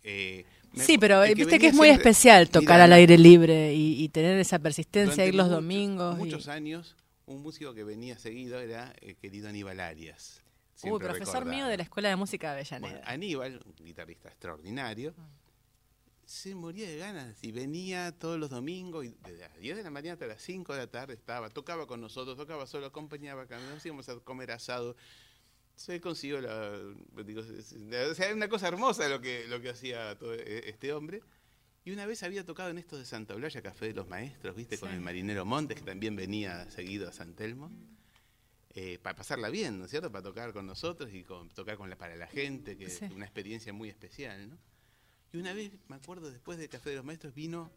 Eh, 0.03 0.45
Sí, 0.77 0.97
pero 0.97 1.21
viste 1.21 1.57
que 1.57 1.67
es 1.67 1.73
muy 1.73 1.87
especial 1.89 2.49
tocar 2.49 2.81
al 2.81 2.91
aire 2.91 3.17
libre 3.17 3.73
y, 3.73 4.01
y 4.03 4.09
tener 4.09 4.37
esa 4.39 4.59
persistencia, 4.59 5.25
ir 5.25 5.33
los 5.33 5.45
mucho- 5.47 5.55
domingos. 5.55 6.15
y- 6.15 6.19
Muchos 6.19 6.47
años, 6.49 6.95
un 7.25 7.41
músico 7.41 7.73
que 7.73 7.83
venía 7.83 8.17
seguido 8.17 8.59
era 8.59 8.93
el 9.01 9.15
querido 9.15 9.49
Aníbal 9.49 9.79
Arias. 9.79 10.41
Uy, 10.41 10.79
siempre 10.81 11.07
profesor 11.07 11.35
recordado. 11.35 11.55
mío 11.55 11.65
de 11.67 11.77
la 11.77 11.83
Escuela 11.83 12.09
de 12.09 12.15
Música 12.15 12.53
de 12.53 12.63
Bueno, 12.63 12.77
Avellaneda. 12.87 13.09
Aníbal, 13.11 13.61
un 13.65 13.85
guitarrista 13.85 14.29
extraordinario, 14.29 15.15
se 16.25 16.55
moría 16.55 16.87
de 16.89 16.97
ganas 16.97 17.43
y 17.43 17.51
venía 17.51 18.11
todos 18.17 18.39
los 18.39 18.49
domingos 18.49 19.05
y 19.05 19.15
desde 19.23 19.39
las 19.39 19.57
10 19.59 19.77
de 19.77 19.83
la 19.83 19.91
mañana 19.91 20.13
hasta 20.13 20.25
las 20.25 20.41
5 20.41 20.73
de 20.73 20.79
la 20.79 20.87
tarde 20.87 21.13
estaba, 21.13 21.49
tocaba 21.49 21.85
con 21.85 22.01
nosotros, 22.01 22.35
tocaba 22.35 22.65
solo, 22.65 22.87
acompañaba, 22.87 23.45
nos 23.45 23.85
íbamos 23.85 24.09
a 24.09 24.15
comer 24.19 24.51
asado. 24.51 24.95
Se 25.75 25.99
consiguió 26.01 26.39
la. 26.41 26.79
Digo, 27.25 27.41
o 27.41 28.13
sea, 28.15 28.33
una 28.33 28.47
cosa 28.47 28.67
hermosa 28.69 29.07
lo 29.09 29.19
que, 29.21 29.45
lo 29.47 29.61
que 29.61 29.69
hacía 29.69 30.17
todo 30.17 30.33
e- 30.33 30.69
este 30.69 30.93
hombre. 30.93 31.21
Y 31.85 31.91
una 31.91 32.05
vez 32.07 32.23
había 32.23 32.43
tocado 32.43 32.69
en 32.71 32.79
estos 32.79 32.97
de 32.99 33.05
Santa 33.05 33.33
Eulalia, 33.35 33.61
Café 33.61 33.85
de 33.87 33.93
los 33.93 34.07
Maestros, 34.07 34.55
¿viste? 34.55 34.79
Con 34.79 34.91
el 34.91 35.01
marinero 35.01 35.45
Montes, 35.45 35.77
que 35.79 35.85
también 35.85 36.15
venía 36.15 36.69
seguido 36.71 37.07
a 37.07 37.11
San 37.13 37.35
Telmo. 37.35 37.71
eh, 38.77 38.99
para 39.01 39.15
pasarla 39.15 39.47
bien, 39.49 39.79
¿no 39.79 39.85
es 39.85 39.91
cierto? 39.91 40.11
Para 40.11 40.21
tocar 40.23 40.51
con 40.51 40.65
nosotros 40.67 41.13
y 41.13 41.23
con, 41.23 41.47
tocar 41.49 41.77
con 41.77 41.89
la, 41.89 41.95
para 41.97 42.17
la 42.17 42.27
gente, 42.27 42.75
que 42.75 42.89
Sí. 42.89 43.05
es 43.05 43.11
una 43.11 43.23
experiencia 43.23 43.71
muy 43.71 43.87
especial, 43.87 44.49
¿no? 44.49 44.57
Y 45.31 45.37
una 45.37 45.53
vez, 45.53 45.71
me 45.87 45.95
acuerdo, 45.95 46.29
después 46.29 46.57
del 46.57 46.67
Café 46.67 46.89
de 46.89 46.97
los 46.97 47.05
Maestros, 47.05 47.33
vino 47.33 47.71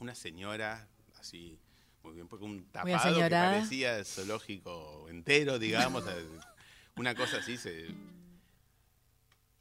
una 0.00 0.14
señora, 0.14 0.88
así, 1.20 1.58
muy 2.02 2.14
bien, 2.14 2.26
porque 2.26 2.46
un 2.46 2.64
tapado 2.72 3.14
que 3.16 3.28
parecía 3.28 3.98
el 3.98 4.06
zoológico 4.06 5.08
entero, 5.10 5.58
digamos, 5.58 6.04
eh, 6.08 6.26
una 6.96 7.14
cosa 7.14 7.36
así, 7.38 7.58
se... 7.58 7.88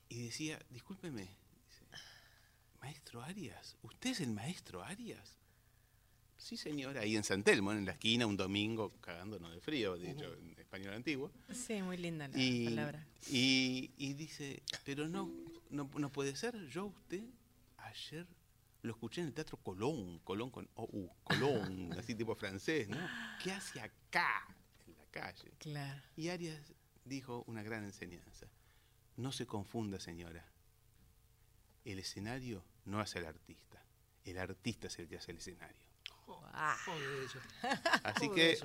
y 0.08 0.24
decía, 0.28 0.60
discúlpeme, 0.70 1.28
maestro 2.84 3.24
Arias, 3.24 3.78
¿usted 3.82 4.10
es 4.12 4.20
el 4.20 4.32
maestro 4.32 4.84
Arias? 4.84 5.38
Sí, 6.38 6.58
señora, 6.58 7.00
ahí 7.02 7.16
en 7.16 7.24
San 7.24 7.42
Telmo, 7.42 7.72
en 7.72 7.86
la 7.86 7.94
esquina, 7.94 8.26
un 8.28 8.36
domingo, 8.36 8.92
cagándonos 9.00 9.54
de 9.54 9.62
frío, 9.62 9.96
dicho 9.98 10.34
en 10.34 10.60
español 10.60 10.94
antiguo. 10.94 11.32
Sí, 11.54 11.82
muy 11.82 11.96
linda 11.96 12.28
la 12.28 12.38
Y, 12.38 12.66
palabra. 12.66 13.08
y, 13.30 13.92
y 13.98 14.14
dice, 14.16 14.62
pero 14.84 15.08
no, 15.08 15.32
no, 15.70 15.90
no 15.98 16.12
puede 16.12 16.36
ser, 16.36 16.68
yo 16.68 16.82
a 16.82 16.86
usted 16.86 17.24
ayer 17.78 18.28
lo 18.82 18.92
escuché 18.92 19.22
en 19.22 19.28
el 19.28 19.34
Teatro 19.34 19.56
Colón, 19.64 20.20
Colón 20.26 20.50
con 20.52 20.68
OU, 20.76 21.10
Colón, 21.24 21.94
así 21.98 22.16
tipo 22.16 22.36
francés, 22.36 22.90
¿no? 22.90 22.98
¿Qué 23.42 23.54
hace 23.54 23.80
acá, 23.80 24.46
en 24.86 24.98
la 24.98 25.06
calle? 25.06 25.54
Claro. 25.60 26.02
Y 26.18 26.28
Arias 26.28 26.74
dijo 27.06 27.46
una 27.48 27.64
gran 27.64 27.86
enseñanza, 27.86 28.48
no 29.16 29.32
se 29.32 29.46
confunda 29.46 29.98
señora, 30.02 30.46
el 31.86 32.00
escenario 32.00 32.66
no 32.86 33.00
hace 33.00 33.20
al 33.20 33.26
artista, 33.26 33.84
el 34.26 34.38
artista 34.38 34.88
es 34.88 35.00
el 35.00 35.08
que 35.08 35.18
hace 35.18 35.32
el 35.32 35.38
escenario. 35.38 35.94
Ah. 36.56 36.78
Así 38.04 38.30
que... 38.30 38.58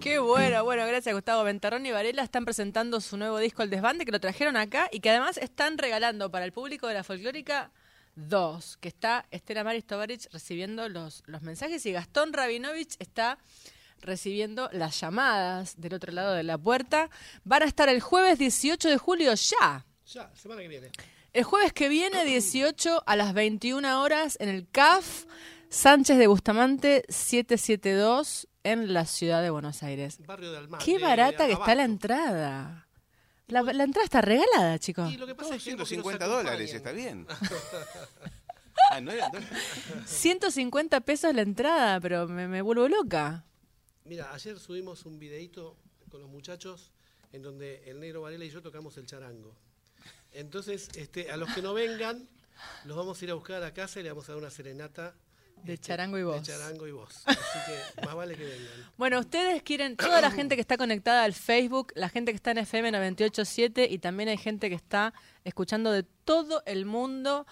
qué 0.00 0.18
bueno, 0.18 0.64
bueno, 0.64 0.86
gracias 0.86 1.14
Gustavo 1.14 1.42
Ventarrón 1.42 1.84
y 1.84 1.90
Varela 1.90 2.22
están 2.22 2.44
presentando 2.44 3.00
su 3.00 3.16
nuevo 3.16 3.38
disco 3.38 3.62
El 3.62 3.70
Desbande 3.70 4.04
que 4.04 4.12
lo 4.12 4.20
trajeron 4.20 4.56
acá 4.56 4.88
y 4.92 5.00
que 5.00 5.10
además 5.10 5.36
están 5.36 5.76
regalando 5.76 6.30
para 6.30 6.44
el 6.44 6.52
público 6.52 6.86
de 6.86 6.94
la 6.94 7.04
folclórica 7.04 7.72
dos, 8.14 8.76
que 8.76 8.88
está 8.88 9.26
Estela 9.30 9.64
Maris 9.64 9.86
Tovarich 9.86 10.28
recibiendo 10.32 10.88
los, 10.88 11.22
los 11.26 11.42
mensajes 11.42 11.84
y 11.86 11.92
Gastón 11.92 12.32
Rabinovich 12.32 12.94
está 12.98 13.38
recibiendo 14.00 14.68
las 14.72 14.98
llamadas 15.00 15.80
del 15.80 15.94
otro 15.94 16.12
lado 16.12 16.34
de 16.34 16.42
la 16.42 16.58
puerta. 16.58 17.10
Van 17.44 17.62
a 17.62 17.66
estar 17.66 17.88
el 17.88 18.00
jueves 18.00 18.38
18 18.38 18.88
de 18.88 18.98
julio 18.98 19.34
ya. 19.34 19.84
Ya, 20.06 20.30
semana 20.34 20.62
que 20.62 20.68
viene. 20.68 20.90
El 21.32 21.44
jueves 21.44 21.72
que 21.72 21.88
viene, 21.88 22.24
18 22.24 23.04
a 23.06 23.16
las 23.16 23.34
21 23.34 24.02
horas, 24.02 24.36
en 24.40 24.48
el 24.48 24.68
CAF 24.68 25.26
Sánchez 25.68 26.18
de 26.18 26.26
Bustamante 26.26 27.04
772 27.08 28.48
en 28.64 28.92
la 28.92 29.06
ciudad 29.06 29.40
de 29.40 29.50
Buenos 29.50 29.84
Aires. 29.84 30.18
Barrio 30.26 30.50
de 30.50 30.58
Almagro. 30.58 30.84
Qué 30.84 30.98
de 30.98 31.04
barata 31.04 31.46
que 31.46 31.52
está 31.52 31.76
la 31.76 31.84
entrada. 31.84 32.88
La, 33.46 33.62
la 33.62 33.84
entrada 33.84 34.04
está 34.04 34.20
regalada, 34.20 34.76
chicos. 34.80 35.12
Y 35.12 35.18
lo 35.18 35.26
que 35.26 35.36
pasa 35.36 35.54
es 35.54 35.62
que 35.62 35.70
tengo 35.70 35.84
que 35.84 35.96
nos 35.96 36.04
150 36.04 36.26
dólares, 36.26 36.74
está 36.74 36.92
bien. 36.92 37.26
Ah, 38.92 39.00
¿no 39.00 39.12
eran 39.12 39.30
dólares? 39.30 39.56
150 40.06 41.00
pesos 41.02 41.32
la 41.32 41.42
entrada, 41.42 42.00
pero 42.00 42.26
me, 42.26 42.48
me 42.48 42.60
vuelvo 42.60 42.88
loca. 42.88 43.44
Mira, 44.04 44.32
ayer 44.34 44.58
subimos 44.58 45.06
un 45.06 45.20
videito 45.20 45.76
con 46.10 46.20
los 46.20 46.28
muchachos 46.28 46.90
en 47.30 47.42
donde 47.42 47.84
el 47.88 48.00
negro 48.00 48.22
Varela 48.22 48.44
y 48.44 48.50
yo 48.50 48.62
tocamos 48.62 48.96
el 48.96 49.06
charango. 49.06 49.54
Entonces, 50.32 50.88
este, 50.94 51.30
a 51.30 51.36
los 51.36 51.52
que 51.54 51.62
no 51.62 51.74
vengan, 51.74 52.28
los 52.84 52.96
vamos 52.96 53.20
a 53.20 53.24
ir 53.24 53.30
a 53.30 53.34
buscar 53.34 53.62
a 53.62 53.72
casa 53.72 54.00
y 54.00 54.02
le 54.02 54.10
vamos 54.10 54.28
a 54.28 54.32
dar 54.32 54.40
una 54.40 54.50
serenata. 54.50 55.14
De 55.64 55.74
este, 55.74 55.88
charango 55.88 56.18
y 56.18 56.22
voz. 56.22 56.36
De 56.36 56.52
charango 56.52 56.86
y 56.86 56.92
voz. 56.92 57.22
Así 57.26 57.38
que 57.66 58.06
más 58.06 58.14
vale 58.14 58.34
que 58.34 58.44
vengan. 58.44 58.90
Bueno, 58.96 59.18
ustedes 59.20 59.62
quieren, 59.62 59.96
toda 59.96 60.20
la 60.20 60.30
gente 60.30 60.54
que 60.54 60.60
está 60.60 60.78
conectada 60.78 61.24
al 61.24 61.34
Facebook, 61.34 61.92
la 61.94 62.08
gente 62.08 62.32
que 62.32 62.36
está 62.36 62.52
en 62.52 62.58
FM 62.58 62.92
987 62.92 63.88
y 63.90 63.98
también 63.98 64.28
hay 64.30 64.38
gente 64.38 64.68
que 64.68 64.74
está 64.74 65.12
escuchando 65.44 65.92
de 65.92 66.02
todo 66.02 66.62
el 66.64 66.86
mundo 66.86 67.46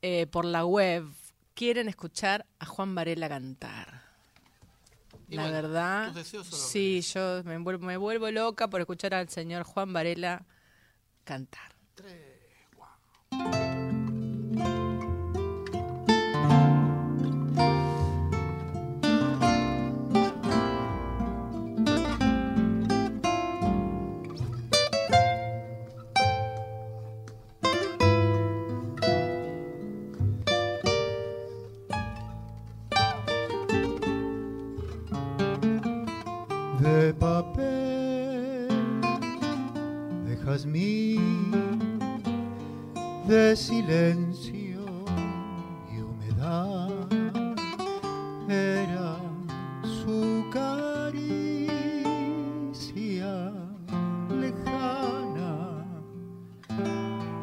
eh, 0.00 0.26
por 0.26 0.44
la 0.44 0.64
web, 0.64 1.06
quieren 1.54 1.88
escuchar 1.88 2.46
a 2.58 2.66
Juan 2.66 2.94
Varela 2.94 3.28
cantar. 3.28 4.02
Y 5.28 5.36
La 5.36 5.42
bueno, 5.42 5.62
verdad, 5.62 6.06
tus 6.06 6.16
deseos 6.16 6.46
son 6.48 6.58
sí, 6.58 7.00
yo 7.00 7.42
me 7.44 7.56
vuelvo, 7.58 7.86
me 7.86 7.96
vuelvo 7.96 8.30
loca 8.30 8.68
por 8.68 8.80
escuchar 8.80 9.14
al 9.14 9.28
señor 9.28 9.62
Juan 9.62 9.92
Varela 9.92 10.44
cantar. 11.24 11.71
De 12.02 12.31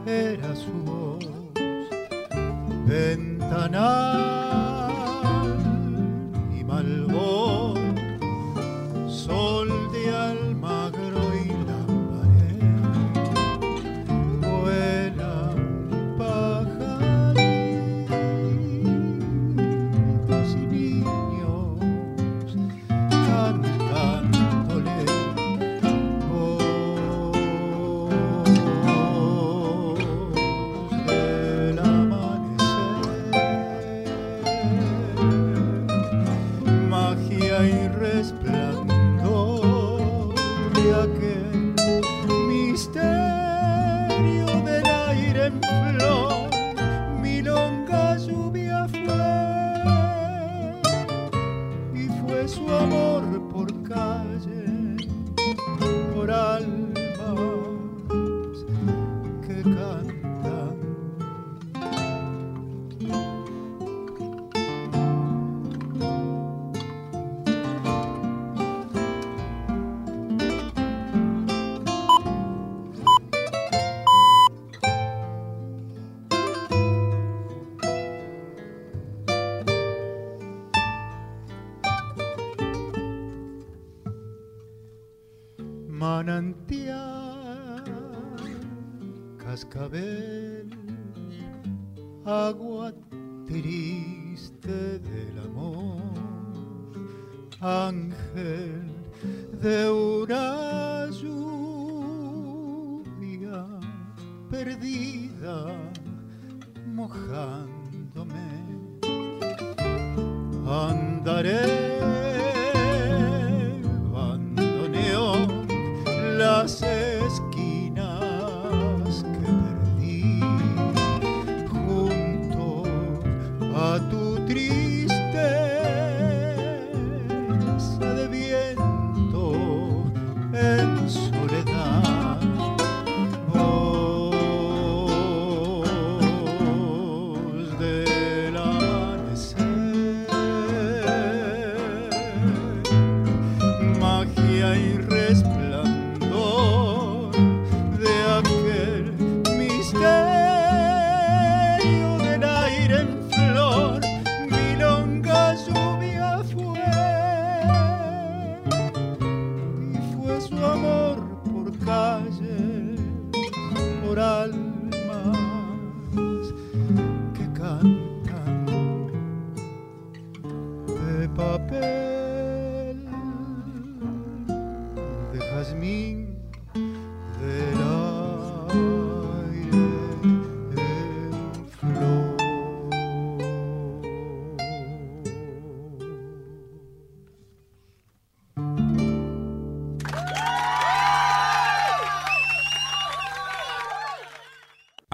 era 0.10 0.56
su 0.56 0.72
voz. 0.86 1.26
Ventana 2.88 4.38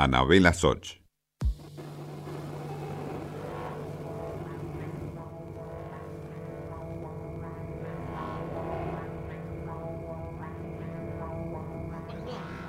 Anabela 0.05 0.53
Soch. 0.53 1.04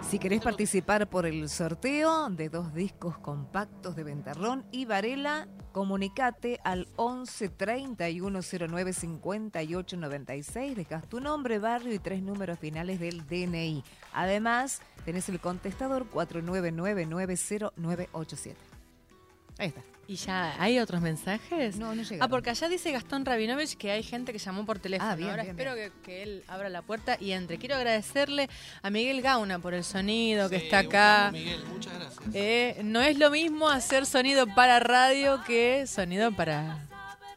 Si 0.09 0.21
querés 0.21 0.40
participar 0.40 1.09
por 1.09 1.27
el 1.27 1.49
sorteo 1.49 2.31
de 2.31 2.49
dos 2.49 2.73
discos 2.73 3.19
compactos 3.19 3.97
de 3.97 4.05
Ventarrón 4.05 4.64
y 4.71 4.85
Varela, 4.85 5.49
comunicate 5.73 6.61
al 6.62 6.87
11 6.95 7.49
31 7.49 8.38
09 8.69 8.92
58 8.92 9.97
96. 9.97 10.77
Dejas 10.77 11.09
tu 11.09 11.19
nombre, 11.19 11.59
barrio 11.59 11.92
y 11.92 11.99
tres 11.99 12.23
números 12.23 12.61
finales 12.61 13.01
del 13.01 13.27
DNI. 13.27 13.83
Además, 14.12 14.81
tenés 15.05 15.29
el 15.29 15.40
contestador 15.40 16.09
49990987. 16.11 18.55
Ahí 19.59 19.69
está. 19.69 19.96
¿Y 20.09 20.16
ya 20.16 20.55
hay 20.62 20.79
otros 20.79 21.01
mensajes? 21.01 21.79
No, 21.79 21.95
no 21.95 22.03
llegaron. 22.03 22.23
Ah, 22.23 22.29
porque 22.29 22.51
allá 22.51 22.69
dice 22.69 22.92
Gastón 22.92 23.25
Rabinovich 23.25 23.77
que 23.77 23.90
hay 23.90 24.05
gente 24.05 24.33
que 24.33 24.38
llamó 24.38 24.64
por 24.64 24.79
teléfono. 24.79 25.11
Ah, 25.11 25.16
bien, 25.16 25.31
Ahora 25.31 25.42
bien, 25.42 25.57
espero 25.59 25.75
Que, 25.75 25.90
que 26.05 26.23
él 26.23 26.45
abra 26.47 26.69
la 26.69 26.83
puerta 26.83 27.16
y 27.19 27.33
entre. 27.33 27.59
Quiero 27.59 27.75
agradecerle 27.75 28.49
a 28.83 28.90
Miguel 28.90 29.21
Gauna 29.21 29.59
por 29.59 29.75
el 29.75 29.83
sonido 29.83 30.49
que 30.49 30.59
Sí, 30.61 30.64
está 30.66 30.79
acá. 30.81 31.31
Miguel, 31.33 31.64
muchas 31.66 31.95
gracias. 31.95 32.21
Eh, 32.35 32.81
no 32.85 33.01
es 33.03 33.19
lo 33.19 33.31
mismo 33.31 33.69
hacer 33.69 34.07
sonido 34.07 34.47
para 34.55 34.79
radio 34.79 35.42
que 35.45 35.87
sonido 35.88 36.31
para, 36.31 36.87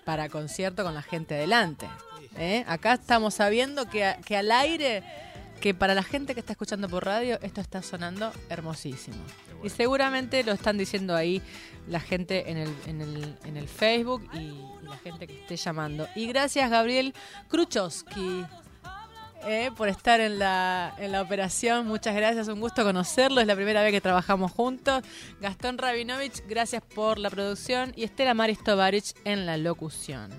para 0.05 0.29
concierto 0.29 0.83
con 0.83 0.93
la 0.93 1.01
gente 1.01 1.35
adelante. 1.35 1.87
¿eh? 2.37 2.63
Acá 2.67 2.93
estamos 2.93 3.33
sabiendo 3.33 3.89
que, 3.89 4.15
que 4.25 4.37
al 4.37 4.51
aire, 4.51 5.03
que 5.59 5.73
para 5.73 5.95
la 5.95 6.03
gente 6.03 6.35
que 6.35 6.39
está 6.39 6.53
escuchando 6.53 6.87
por 6.87 7.03
radio, 7.03 7.39
esto 7.41 7.61
está 7.61 7.81
sonando 7.81 8.31
hermosísimo. 8.49 9.17
Y 9.63 9.69
seguramente 9.69 10.43
lo 10.43 10.53
están 10.53 10.77
diciendo 10.77 11.15
ahí 11.15 11.41
la 11.87 11.99
gente 11.99 12.49
en 12.49 12.57
el, 12.57 12.75
en 12.85 13.01
el, 13.01 13.37
en 13.43 13.57
el 13.57 13.67
Facebook 13.67 14.27
y, 14.33 14.53
la 14.87 14.97
gente 14.97 15.27
que 15.27 15.41
esté 15.41 15.55
llamando. 15.55 16.07
Y 16.15 16.25
gracias 16.25 16.69
Gabriel 16.71 17.13
Kruchowski 17.47 18.43
eh, 19.45 19.69
por 19.77 19.87
estar 19.87 20.19
en 20.19 20.39
la, 20.39 20.95
en 20.97 21.11
la 21.11 21.21
operación. 21.21 21.87
Muchas 21.87 22.15
gracias, 22.15 22.47
un 22.47 22.59
gusto 22.59 22.83
conocerlo. 22.83 23.39
Es 23.39 23.47
la 23.47 23.55
primera 23.55 23.83
vez 23.83 23.91
que 23.91 24.01
trabajamos 24.01 24.51
juntos. 24.51 25.03
Gastón 25.39 25.77
Rabinovich, 25.77 26.43
gracias 26.47 26.81
por 26.81 27.19
la 27.19 27.29
producción. 27.29 27.93
Y 27.95 28.03
Estela 28.03 28.33
Maris 28.33 28.63
Tovarich 28.63 29.13
en 29.25 29.45
la 29.45 29.57
locución. 29.57 30.31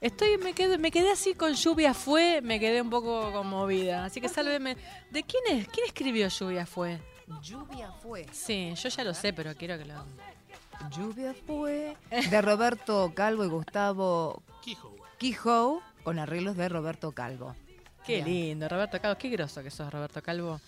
Estoy, 0.00 0.36
me 0.38 0.52
quedé, 0.52 0.78
me 0.78 0.90
quedé 0.90 1.12
así 1.12 1.34
con 1.34 1.54
lluvia 1.54 1.94
fue, 1.94 2.40
me 2.42 2.58
quedé 2.58 2.82
un 2.82 2.90
poco 2.90 3.30
conmovida. 3.32 4.04
Así 4.04 4.20
que 4.20 4.28
sálveme. 4.28 4.76
¿De 5.10 5.22
quién 5.22 5.58
es? 5.58 5.68
¿Quién 5.68 5.86
escribió 5.86 6.26
lluvia 6.26 6.66
fue? 6.66 6.98
Lluvia 7.40 7.90
fue. 8.02 8.26
Sí, 8.32 8.74
yo 8.74 8.88
ya 8.88 9.04
lo 9.04 9.14
sé, 9.14 9.32
pero 9.32 9.54
quiero 9.54 9.78
que 9.78 9.84
lo. 9.84 9.94
Lluvia 10.90 11.34
fue. 11.46 11.96
De 12.10 12.42
Roberto 12.42 13.12
Calvo 13.14 13.44
y 13.44 13.48
Gustavo 13.48 14.42
Quijo. 15.18 15.82
Con 16.02 16.18
arreglos 16.18 16.56
de 16.56 16.68
Roberto 16.68 17.12
Calvo. 17.12 17.54
Qué 18.04 18.16
Bien. 18.16 18.26
lindo, 18.26 18.68
Roberto 18.68 19.00
Calvo. 19.00 19.16
Qué 19.18 19.28
groso 19.28 19.62
que 19.62 19.70
sos, 19.70 19.92
Roberto 19.92 20.20
Calvo. 20.22 20.60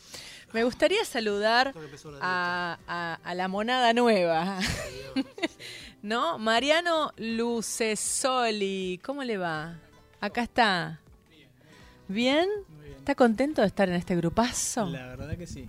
Me 0.53 0.62
gustaría 0.62 1.05
saludar 1.05 1.74
a- 2.20 3.18
a 3.24 3.35
la 3.35 3.48
monada 3.48 3.92
nueva. 3.92 4.59
¿No? 6.03 6.38
Mariano 6.38 7.12
Lucesoli, 7.16 9.00
¿cómo 9.05 9.24
le 9.24 9.37
va? 9.38 9.74
Acá 10.20 10.42
está. 10.42 11.00
¿Bien? 12.07 12.48
¿Está 12.98 13.14
contento 13.16 13.62
de 13.62 13.66
estar 13.66 13.88
en 13.88 13.96
este 13.96 14.14
grupazo? 14.14 14.87
La 14.87 15.07
verdad 15.09 15.37
que 15.37 15.46
sí. 15.46 15.68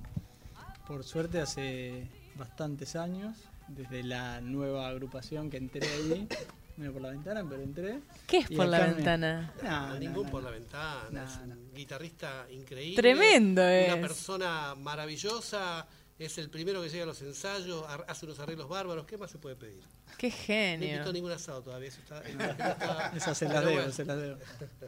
Por 0.87 1.03
suerte 1.03 1.41
hace 1.41 2.07
bastantes 2.35 2.95
años, 2.95 3.37
desde 3.67 4.03
la 4.03 4.39
nueva 4.41 4.87
agrupación 4.87 5.49
que 5.49 5.57
entré 5.57 5.87
ahí, 5.87 6.27
medio 6.77 6.93
por 6.93 7.01
la 7.01 7.09
ventana, 7.09 7.43
pero 7.49 7.61
entré. 7.63 7.99
¿Qué 8.27 8.37
es 8.39 8.49
por 8.49 8.67
la 8.67 8.79
me- 8.87 8.93
ventana? 8.93 9.53
No, 9.63 9.89
no, 9.89 9.99
Ningún 9.99 10.25
no, 10.25 10.31
por 10.31 10.43
la 10.43 10.51
ventana. 10.51 11.09
No, 11.11 11.23
es 11.23 11.37
un 11.37 11.73
guitarrista 11.73 12.45
increíble. 12.51 12.95
Tremendo 13.01 13.61
Una 13.61 13.71
es. 13.71 13.95
persona 13.97 14.75
maravillosa. 14.75 15.87
Es 16.17 16.37
el 16.37 16.49
primero 16.49 16.81
que 16.81 16.87
llega 16.89 17.03
a 17.03 17.07
los 17.07 17.21
ensayos, 17.21 17.83
hace 18.07 18.25
unos 18.25 18.39
arreglos 18.39 18.69
bárbaros. 18.69 19.05
¿Qué 19.05 19.17
más 19.17 19.29
se 19.29 19.37
puede 19.37 19.57
pedir? 19.57 19.81
Qué 20.17 20.29
No 20.29 20.35
genio. 20.37 20.89
invitó 20.93 21.11
ningún 21.11 21.31
asado 21.33 21.61
todavía. 21.61 21.89
Eso 21.89 21.99
está, 21.99 22.21
está- 22.21 23.11
Esas 23.17 23.37
se 23.37 23.45
las 23.49 23.59
debo, 23.65 23.75
bueno. 23.75 23.91
se 23.91 24.05
debo. 24.05 24.37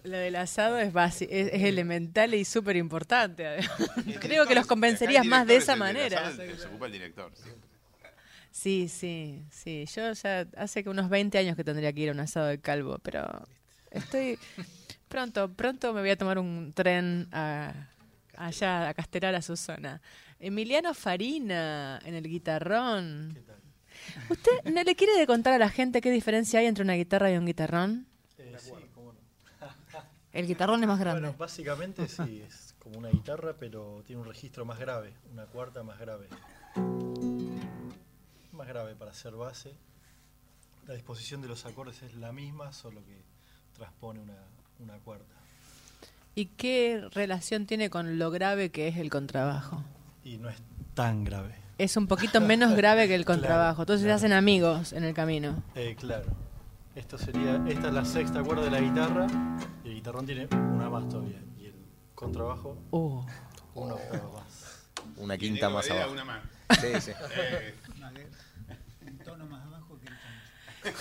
Lo 0.06 0.18
del 0.18 0.36
asado 0.38 0.78
es, 0.80 0.94
basi- 0.94 1.28
es, 1.30 1.52
es 1.54 1.64
elemental 1.64 2.34
y 2.34 2.46
súper 2.46 2.78
importante. 2.78 3.46
además. 3.46 3.70
Creo 4.22 4.46
que 4.48 4.56
los 4.56 4.66
convencerías 4.68 5.26
más 5.26 5.46
de 5.46 5.58
esa 5.58 5.76
manera. 5.76 6.32
Se 6.34 6.66
ocupa 6.68 6.86
el 6.86 6.92
director. 6.94 7.32
sí. 7.36 7.50
Sí, 8.50 8.88
sí, 8.90 9.44
sí. 9.52 9.86
Yo 9.94 10.14
ya 10.14 10.48
hace 10.58 10.84
que 10.84 10.90
unos 10.90 11.10
20 11.10 11.38
años 11.38 11.56
que 11.56 11.64
tendría 11.64 11.94
que 11.94 12.00
ir 12.02 12.10
a 12.10 12.14
un 12.14 12.20
asado 12.22 12.48
de 12.48 12.60
calvo, 12.60 12.98
pero 13.04 13.46
estoy 13.92 14.40
pronto, 15.10 15.52
pronto 15.54 15.94
me 15.94 16.02
voy 16.02 16.10
a 16.10 16.18
tomar 16.18 16.40
un 16.40 16.74
tren 16.74 17.28
a, 17.32 17.72
allá 18.36 18.90
a 18.90 18.94
Castelar 18.96 19.36
a 19.36 19.44
su 19.44 19.56
zona. 19.58 20.02
Emiliano 20.40 20.94
Farina 20.94 22.00
en 22.06 22.14
el 22.14 22.28
guitarrón. 22.28 23.38
¿Usted 24.30 24.72
no 24.72 24.84
le 24.84 24.96
quiere 24.96 25.26
contar 25.26 25.54
a 25.54 25.58
la 25.58 25.70
gente 25.70 26.02
qué 26.02 26.12
diferencia 26.12 26.60
hay 26.60 26.68
entre 26.68 26.84
una 26.84 26.94
guitarra 26.94 27.32
y 27.32 27.38
un 27.38 27.46
guitarrón? 27.46 28.08
Eh, 28.38 28.56
sí, 28.60 28.72
cómo 28.94 29.14
no. 29.14 29.20
El 30.32 30.46
guitarrón 30.46 30.82
es 30.82 30.88
más 30.88 31.00
grande. 31.00 31.22
Bueno, 31.22 31.38
básicamente 31.38 32.08
sí, 32.08 32.44
es 32.48 32.76
como 32.78 33.00
una 33.00 33.10
guitarra, 33.10 33.56
pero 33.60 34.04
tiene 34.06 34.22
un 34.22 34.28
registro 34.28 34.66
más 34.66 34.78
grave, 34.78 35.14
una 35.32 35.46
cuarta 35.46 35.82
más 35.82 36.00
grave. 36.00 36.28
Más 38.52 38.68
grave 38.68 38.96
para 38.96 39.12
hacer 39.12 39.34
base. 39.34 39.74
La 40.86 40.94
disposición 40.94 41.42
de 41.42 41.48
los 41.48 41.66
acordes 41.66 42.02
es 42.04 42.14
la 42.16 42.32
misma, 42.32 42.72
solo 42.72 43.04
que 43.04 43.22
transpone 43.74 44.20
una, 44.20 44.38
una 44.80 44.98
cuarta. 45.00 45.36
¿Y 46.36 46.46
qué 46.46 47.08
relación 47.12 47.66
tiene 47.66 47.90
con 47.90 48.20
lo 48.20 48.30
grave 48.30 48.70
que 48.70 48.88
es 48.88 48.98
el 48.98 49.10
contrabajo? 49.10 49.84
Y 50.28 50.38
no 50.40 50.50
es 50.50 50.58
tan 50.94 51.24
grave. 51.24 51.56
Es 51.78 51.96
un 51.96 52.06
poquito 52.08 52.42
menos 52.42 52.76
grave 52.76 53.08
que 53.08 53.16
el 53.16 53.24
Claro, 53.26 53.40
contrabajo. 53.42 53.82
Entonces 53.84 54.04
se 54.06 54.12
hacen 54.12 54.34
amigos 54.34 54.92
en 54.92 55.06
el 55.06 55.14
camino. 55.14 55.64
Eh, 55.76 55.96
claro. 55.98 56.26
Esto 56.96 57.18
sería, 57.18 57.64
esta 57.68 57.88
es 57.88 57.94
la 57.94 58.04
sexta 58.04 58.44
cuerda 58.44 58.64
de 58.66 58.72
la 58.72 58.82
guitarra, 58.82 59.28
y 59.84 59.90
el 59.90 59.94
guitarrón 59.96 60.26
tiene 60.26 60.48
una 60.52 60.90
más 60.90 61.08
todavía, 61.08 61.40
y 61.58 61.66
el 61.68 61.76
contrabajo 62.16 62.76
Uh. 62.90 63.22
una 63.76 63.94
octava 63.94 64.32
más. 64.34 64.88
Una 65.18 65.38
quinta 65.38 65.70
más 65.70 65.90
abajo. 65.92 66.12
una 66.12 66.26
más. 66.26 66.40
Sí, 66.82 66.88
sí. 67.00 67.12
Eh, 67.38 67.76
Un 69.06 69.18
tono 69.20 69.46
más 69.46 69.64
abajo 69.66 69.98
que 70.00 70.08
el 70.90 70.96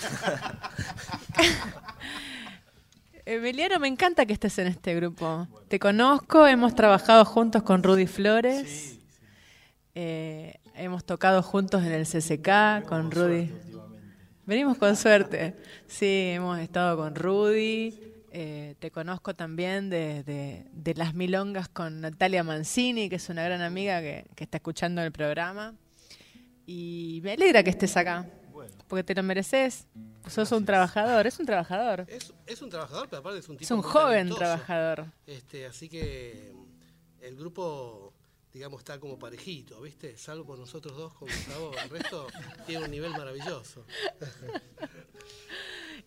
Emiliano, 3.37 3.79
me 3.79 3.87
encanta 3.87 4.25
que 4.25 4.33
estés 4.33 4.57
en 4.59 4.67
este 4.67 4.93
grupo. 4.95 5.47
Te 5.67 5.79
conozco, 5.79 6.45
hemos 6.47 6.75
trabajado 6.75 7.25
juntos 7.25 7.63
con 7.63 7.81
Rudy 7.83 8.05
Flores. 8.07 8.69
Sí. 8.69 8.96
Eh, 9.99 10.59
hemos 10.75 11.03
tocado 11.05 11.41
juntos 11.41 11.83
en 11.83 11.91
el 11.91 12.05
CCK 12.05 12.87
con 12.87 13.09
Rudy. 13.09 13.47
Suerte. 13.47 13.97
Venimos 14.45 14.77
con 14.77 14.95
suerte. 14.95 15.55
Sí, 15.87 16.33
hemos 16.35 16.59
estado 16.59 16.95
con 16.97 17.15
Rudy. 17.15 17.99
Eh, 18.31 18.75
te 18.77 18.91
conozco 18.91 19.33
también 19.33 19.89
de, 19.89 20.21
de- 20.23 20.67
de 20.71 20.93
las 20.93 21.15
milongas 21.15 21.67
con 21.67 22.01
Natalia 22.01 22.43
Mancini, 22.43 23.09
que 23.09 23.15
es 23.15 23.27
una 23.29 23.41
gran 23.43 23.61
amiga 23.61 23.99
que, 24.01 24.27
que 24.35 24.43
está 24.43 24.57
escuchando 24.57 25.01
el 25.01 25.11
programa. 25.11 25.73
Y 26.67 27.19
me 27.23 27.31
alegra 27.31 27.63
que 27.63 27.71
estés 27.71 27.97
acá, 27.97 28.27
porque 28.87 29.03
te 29.03 29.15
lo 29.15 29.23
mereces. 29.23 29.87
Sos 30.27 30.51
un 30.51 30.63
trabajador, 30.63 31.25
es 31.25 31.39
un 31.39 31.47
trabajador. 31.47 32.05
Es, 32.07 32.31
es 32.45 32.61
un 32.61 32.69
trabajador, 32.69 33.07
pero 33.09 33.21
aparte 33.21 33.39
es 33.39 33.49
un 33.49 33.55
tipo 33.57 33.63
Es 33.65 33.71
un 33.71 33.81
joven 33.81 34.11
talentoso. 34.29 34.39
trabajador. 34.41 35.05
Este, 35.25 35.65
así 35.65 35.89
que 35.89 36.53
mm, 36.53 37.23
el 37.23 37.35
grupo, 37.35 38.13
digamos, 38.57 38.79
está 38.81 38.99
como 38.99 39.19
parejito, 39.19 39.79
¿viste? 39.81 40.17
Salvo 40.17 40.55
nosotros 40.57 40.97
dos 40.97 41.13
con 41.13 41.27
Gustavo, 41.27 41.73
el 41.83 41.89
resto 41.91 42.25
tiene 42.65 42.85
un 42.85 42.91
nivel 42.91 43.11
maravilloso. 43.11 43.85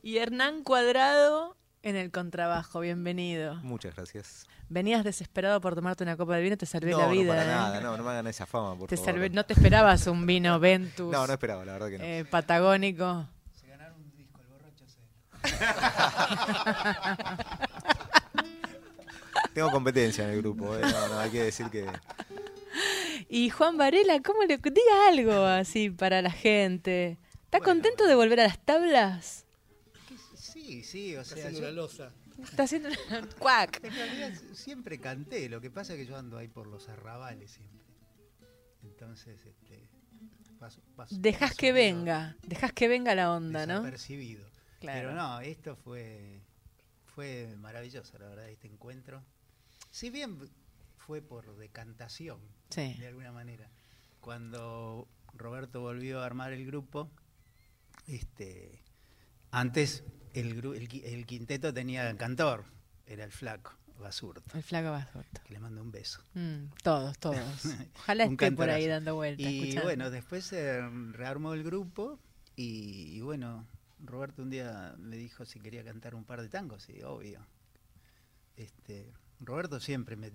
Y 0.03 0.17
Hernán 0.19 0.65
Cuadrado 0.65 1.57
en 1.83 1.95
el 1.95 2.11
contrabajo, 2.11 2.81
bienvenido. 2.81 3.55
Muchas 3.63 3.95
gracias. 3.95 4.47
Venías 4.69 5.05
desesperado 5.05 5.61
por 5.61 5.77
tomarte 5.77 6.03
una 6.03 6.17
copa 6.17 6.35
de 6.37 6.43
vino, 6.43 6.57
te 6.57 6.67
salvé 6.67 6.91
no, 6.91 6.99
la 6.99 7.07
no 7.07 7.13
vida. 7.13 7.29
para 7.29 7.45
¿eh? 7.45 7.47
nada, 7.47 7.81
no, 7.81 7.97
no 7.97 8.03
me 8.03 8.11
hagan 8.11 8.27
esa 8.27 8.47
fama, 8.47 8.77
por 8.77 8.89
te 8.89 8.97
favor. 8.97 9.15
salvé- 9.15 9.31
no 9.31 9.47
te 9.47 9.53
esperabas 9.53 10.07
un 10.09 10.27
vino 10.27 10.59
Ventus 10.61 11.11
No, 11.13 11.25
no 11.27 11.33
esperaba, 11.33 11.65
la 11.65 11.73
verdad 11.75 11.89
que 11.89 11.99
no. 11.99 12.05
eh, 12.05 12.25
patagónico. 12.29 13.27
Se 13.61 13.69
ganaron 13.69 14.01
un 14.01 14.11
disco, 14.17 14.41
el 14.41 14.47
borracho 14.49 14.85
se. 14.89 14.99
Tengo 19.55 19.71
competencia 19.71 20.25
en 20.25 20.31
el 20.31 20.39
grupo, 20.43 20.77
¿eh? 20.77 20.81
no, 20.83 21.09
no, 21.09 21.19
hay 21.19 21.31
que 21.31 21.43
decir 21.45 21.67
que... 21.71 21.87
Y 23.29 23.51
Juan 23.51 23.77
Varela, 23.77 24.21
¿cómo 24.23 24.43
le 24.45 24.57
diga 24.59 25.09
algo 25.09 25.33
así 25.45 25.91
para 25.91 26.23
la 26.23 26.31
gente? 26.31 27.19
¿Está 27.45 27.59
Bueno, 27.59 27.65
contento 27.75 28.07
de 28.07 28.15
volver 28.15 28.41
a 28.41 28.45
las 28.45 28.59
tablas? 28.65 29.45
Sí, 30.35 30.83
sí, 30.85 31.17
o 31.17 31.21
Está 31.21 31.35
sea, 31.37 31.45
haciendo 31.47 31.61
yo 31.61 31.67
una 31.67 31.75
losa. 31.83 32.13
Está 32.43 32.63
haciendo 32.63 32.89
cuac. 33.39 33.81
en 33.85 33.93
realidad 33.93 34.33
siempre 34.55 34.99
canté, 34.99 35.49
lo 35.49 35.61
que 35.61 35.71
pasa 35.71 35.93
es 35.95 35.99
que 35.99 36.07
yo 36.07 36.17
ando 36.17 36.39
ahí 36.39 36.49
por 36.49 36.67
los 36.67 36.89
arrabales 36.89 37.51
siempre. 37.51 37.81
Entonces, 38.83 39.45
este, 39.45 39.89
paso, 40.59 40.81
paso- 40.97 41.15
Dejas 41.19 41.51
paso 41.51 41.57
que 41.59 41.73
venga, 41.73 42.37
dejas 42.47 42.73
que 42.73 42.89
venga 42.89 43.15
la 43.15 43.33
onda, 43.33 43.67
¿no? 43.67 43.81
desapercibido. 43.81 44.47
Claro. 44.81 45.09
Pero 45.09 45.15
no, 45.15 45.41
esto 45.41 45.77
fue, 45.77 46.41
fue 47.15 47.55
maravilloso, 47.59 48.19
la 48.19 48.29
verdad, 48.29 48.49
este 48.49 48.67
encuentro. 48.69 49.23
Si 49.91 50.11
bien 50.11 50.39
fue 50.97 51.21
por 51.21 51.57
decantación, 51.57 52.41
Sí. 52.71 52.95
de 52.95 53.09
alguna 53.09 53.33
manera. 53.33 53.69
Cuando 54.21 55.09
Roberto 55.35 55.81
volvió 55.81 56.21
a 56.21 56.27
armar 56.27 56.53
el 56.53 56.65
grupo, 56.67 57.11
este, 58.07 58.83
antes 59.51 60.05
el, 60.35 61.27
quinteto 61.27 61.73
tenía 61.75 62.17
cantor, 62.17 62.65
era 63.07 63.25
el 63.25 63.33
flaco, 63.33 63.73
Basurto, 63.99 64.57
El 64.57 64.63
flaco 64.63 64.91
Basurto. 64.93 65.41
que 65.45 65.53
le 65.55 65.59
mando 65.61 65.83
un 65.83 65.91
beso. 65.91 66.23
Mm, 66.35 66.67
todos, 66.83 67.19
todos. 67.19 67.37
Ojalá 67.97 68.25
esté 68.25 68.53
por 68.53 68.71
ahí 68.71 68.87
dando 68.87 69.15
vueltas. 69.17 69.47
Y 69.47 69.59
escuchando. 69.59 69.83
bueno, 69.85 70.11
después 70.11 70.45
se 70.45 70.81
rearmó 71.13 71.55
el 71.55 71.65
grupo 71.65 72.19
y, 72.57 73.17
y 73.17 73.21
bueno, 73.21 73.67
Roberto 73.99 74.43
un 74.43 74.51
día 74.51 74.95
me 74.99 75.17
dijo 75.17 75.45
si 75.45 75.61
quería 75.61 75.85
cantar 75.85 76.15
un 76.15 76.25
par 76.25 76.41
de 76.41 76.49
tangos, 76.49 76.89
y 76.89 77.03
obvio. 77.03 77.45
Este, 78.57 79.13
Roberto 79.41 79.81
siempre 79.81 80.17
me, 80.17 80.31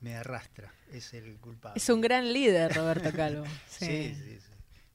me 0.00 0.16
arrastra, 0.16 0.72
es 0.92 1.14
el 1.14 1.38
culpable. 1.38 1.78
Es 1.78 1.88
un 1.88 2.00
gran 2.00 2.32
líder, 2.32 2.74
Roberto 2.74 3.12
Calvo. 3.12 3.44
Sí. 3.68 3.86
Sí, 3.86 4.14
sí, 4.14 4.38
sí. 4.40 4.44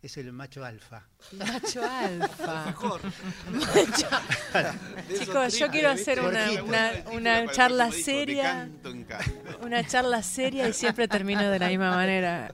Es 0.01 0.17
el 0.17 0.33
macho 0.33 0.65
alfa. 0.65 1.07
Macho 1.31 1.81
alfa. 1.89 2.65
Mejor. 2.65 3.01
Chicos, 5.17 5.57
yo 5.57 5.69
quiero 5.71 5.89
hacer 5.89 6.19
una, 6.19 6.61
una, 6.61 6.91
una 7.13 7.47
charla 7.51 7.89
seria. 7.91 8.69
Una 9.61 9.87
charla 9.87 10.21
seria 10.21 10.67
y 10.67 10.73
siempre 10.73 11.07
termino 11.07 11.49
de 11.49 11.57
la 11.57 11.69
misma 11.69 11.91
manera. 11.91 12.53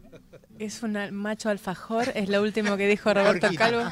Es 0.60 0.84
un 0.84 0.94
macho 1.12 1.50
alfajor, 1.50 2.12
es 2.14 2.30
lo 2.30 2.44
último 2.44 2.78
que 2.78 2.88
dijo 2.88 3.12
Roberto. 3.14 3.50
Calvo. 3.58 3.90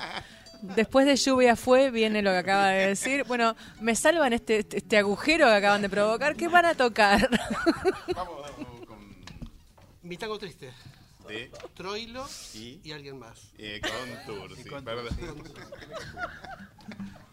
Después 0.62 1.06
de 1.06 1.16
lluvia 1.16 1.56
fue, 1.56 1.92
viene 1.92 2.22
lo 2.22 2.32
que 2.32 2.38
acaba 2.38 2.68
de 2.70 2.88
decir. 2.88 3.24
Bueno, 3.26 3.56
me 3.80 3.96
salvan 3.96 4.34
este, 4.34 4.66
este 4.72 4.98
agujero 4.98 5.46
que 5.48 5.54
acaban 5.54 5.82
de 5.82 5.90
provocar. 5.90 6.36
¿Qué 6.36 6.48
van 6.48 6.66
a 6.66 6.76
tocar? 6.76 7.30
Vamos, 8.16 8.42
vamos 8.42 8.86
con... 8.86 8.98
Mi 10.04 10.18
tango 10.18 10.38
triste. 10.40 10.72
de- 11.28 11.52
Troilo 11.76 12.26
y, 12.54 12.80
y 12.84 12.92
alguien 12.92 13.20
más. 13.20 13.52
eh, 13.58 13.82
con 13.82 14.36
Tour, 14.36 14.56
sí, 14.56 14.64
con 14.70 14.84
perdón. 14.84 15.08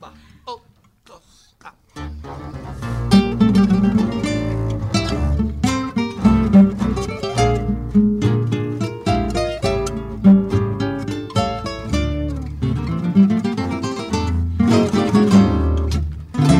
Va. 0.02 0.12
Un, 0.46 0.60
dos, 1.06 1.54
ah. 1.60 2.80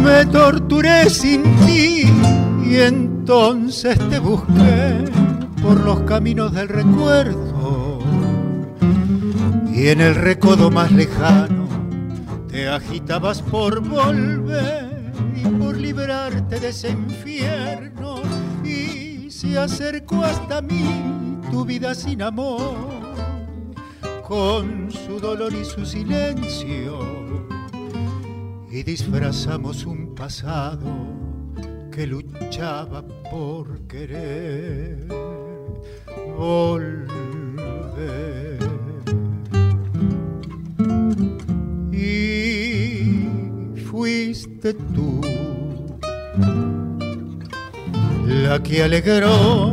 Me 0.05 0.27
torturé 0.27 1.09
sin 1.09 1.43
ti 1.67 2.05
y 2.63 2.77
entonces 2.77 3.99
te 4.11 4.19
busqué 4.19 5.03
por 5.63 5.81
los 5.81 6.01
caminos 6.01 6.53
del 6.53 6.69
recuerdo. 6.69 8.01
y 9.75 9.89
en 9.89 10.01
el 10.03 10.15
recodo 10.15 10.71
más 10.71 10.93
lejano 10.93 11.67
te 12.49 12.69
agitabas 12.69 13.43
por 13.43 13.81
volver 13.81 15.13
y 15.35 15.49
por 15.59 15.77
librarte 15.77 16.61
de 16.61 16.69
ese 16.69 16.91
infierno 16.91 18.21
y 18.63 19.31
se 19.31 19.59
acercó 19.59 20.23
hasta 20.23 20.63
mí 20.63 20.85
tu 21.51 21.65
vida 21.65 21.95
sin 21.95 22.23
amor 22.23 22.77
con 24.27 24.91
su 24.91 25.19
dolor 25.19 25.53
y 25.53 25.65
su 25.65 25.85
silencio 25.85 27.44
y 28.75 28.83
disfrazamos 28.83 29.87
un 29.87 30.17
pasado 30.17 30.91
que 31.93 32.09
luchaba 32.09 33.05
por 33.31 33.87
querer 33.87 35.07
volver. 36.37 36.99
Y 41.93 43.29
fuiste 43.93 44.75
tú 44.75 45.21
la 48.27 48.61
que 48.61 48.83
alegró 48.83 49.71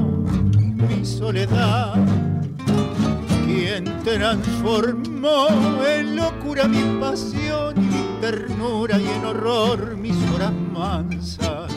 mi 0.88 1.04
soledad, 1.04 1.96
quien 3.48 3.84
transformó 4.04 5.48
en 5.88 6.18
locura 6.18 6.68
mi 6.68 7.00
pasión 7.00 7.91
ternura 8.22 9.00
y 9.00 9.08
en 9.08 9.26
horror 9.26 9.98
mis 9.98 10.16
horas 10.30 10.54
mansas. 10.72 11.72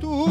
Tú, 0.00 0.26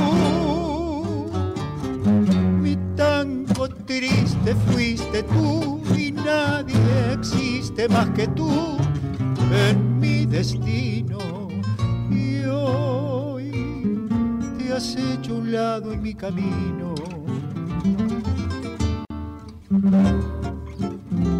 mi 2.59 2.75
tango 2.95 3.69
triste 3.69 4.55
fuiste 4.71 5.21
tú 5.21 5.83
y 5.95 6.11
nadie 6.11 6.75
existe 7.13 7.87
más 7.87 8.09
que 8.09 8.27
tú 8.29 8.49
en 9.69 9.99
mi 9.99 10.25
destino. 10.25 11.19
Y 12.09 12.43
hoy 12.45 13.51
te 14.57 14.73
has 14.73 14.95
hecho 14.95 15.35
un 15.35 15.51
lado 15.51 15.93
en 15.93 16.01
mi 16.01 16.15
camino. 16.15 16.95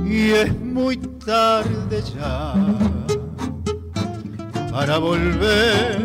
Y 0.05 0.29
es 0.29 0.61
muy 0.61 0.97
tarde 0.97 2.03
ya 2.15 2.53
para 4.75 4.97
volver 4.97 5.97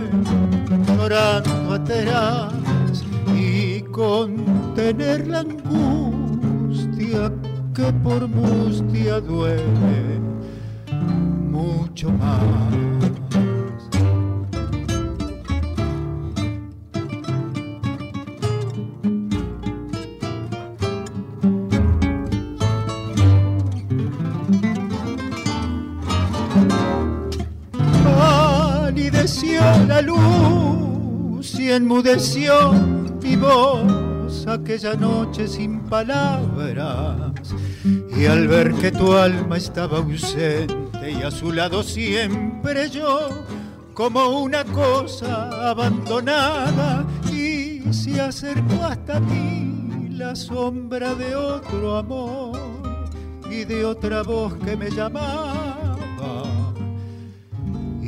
llorando 0.87 1.75
atrás 1.75 2.53
y 3.35 3.81
contener 3.81 5.27
la 5.27 5.41
angustia 5.41 7.33
que 7.75 7.93
por 8.05 8.29
mustia 8.29 9.21
duele 9.21 10.21
mucho 11.51 12.13
más. 12.13 13.10
Luz 30.03 31.59
y 31.59 31.71
enmudeció 31.71 32.73
mi 33.23 33.37
voz 33.37 34.47
aquella 34.47 34.95
noche 34.95 35.47
sin 35.49 35.81
palabras. 35.81 37.33
Y 38.17 38.27
al 38.27 38.49
ver 38.49 38.75
que 38.75 38.91
tu 38.91 39.13
alma 39.13 39.57
estaba 39.57 39.99
ausente 39.99 41.11
y 41.11 41.23
a 41.23 41.31
su 41.31 41.53
lado 41.53 41.83
siempre 41.83 42.91
yo, 42.91 43.29
como 43.95 44.41
una 44.41 44.65
cosa 44.65 45.71
abandonada, 45.71 47.05
y 47.33 47.83
se 47.93 48.21
acercó 48.21 48.85
hasta 48.85 49.21
mí 49.21 50.09
la 50.11 50.35
sombra 50.37 51.15
de 51.15 51.35
otro 51.35 51.97
amor 51.97 52.59
y 53.51 53.65
de 53.65 53.85
otra 53.85 54.23
voz 54.23 54.55
que 54.59 54.77
me 54.77 54.91
llamaba 54.91 55.60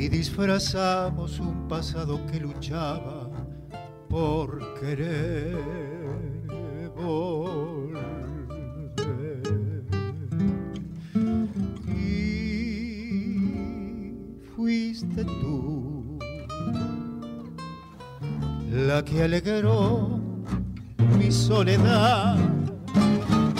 y 0.03 0.09
disfrazamos 0.09 1.39
un 1.39 1.65
pasado 1.69 2.19
que 2.25 2.37
luchaba 2.37 3.29
por 4.09 4.77
querer 4.77 5.55
volver. 6.93 8.03
Y 11.87 13.13
fuiste 14.53 15.23
tú 15.23 16.19
la 18.71 19.05
que 19.05 19.23
alegró 19.23 20.19
mi 21.17 21.31
soledad 21.31 22.62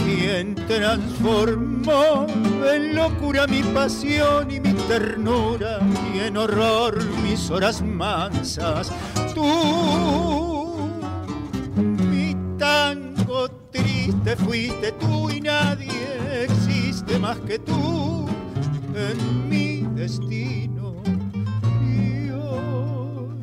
quien 0.04 0.56
transformó 0.56 2.28
en 2.72 2.96
locura 2.96 3.48
mi 3.48 3.64
pasión 3.64 4.52
y 4.52 4.60
mi 4.60 4.74
ternura 4.74 5.80
y 6.14 6.20
en 6.20 6.38
horror 6.38 7.04
mis 7.22 7.50
horas 7.50 7.82
mansas. 7.82 8.92
Tú, 9.34 10.90
mi 11.76 12.36
tango 12.58 13.50
triste 13.72 14.36
fuiste 14.36 14.92
tú 14.94 15.30
y 15.30 15.42
nadie 15.42 16.44
existe 16.44 17.18
más 17.20 17.38
que 17.40 17.60
tú 17.60 18.28
en 18.96 19.50
mi 19.50 19.86
destino. 19.96 21.02
Y 21.82 22.30
hoy 22.30 23.36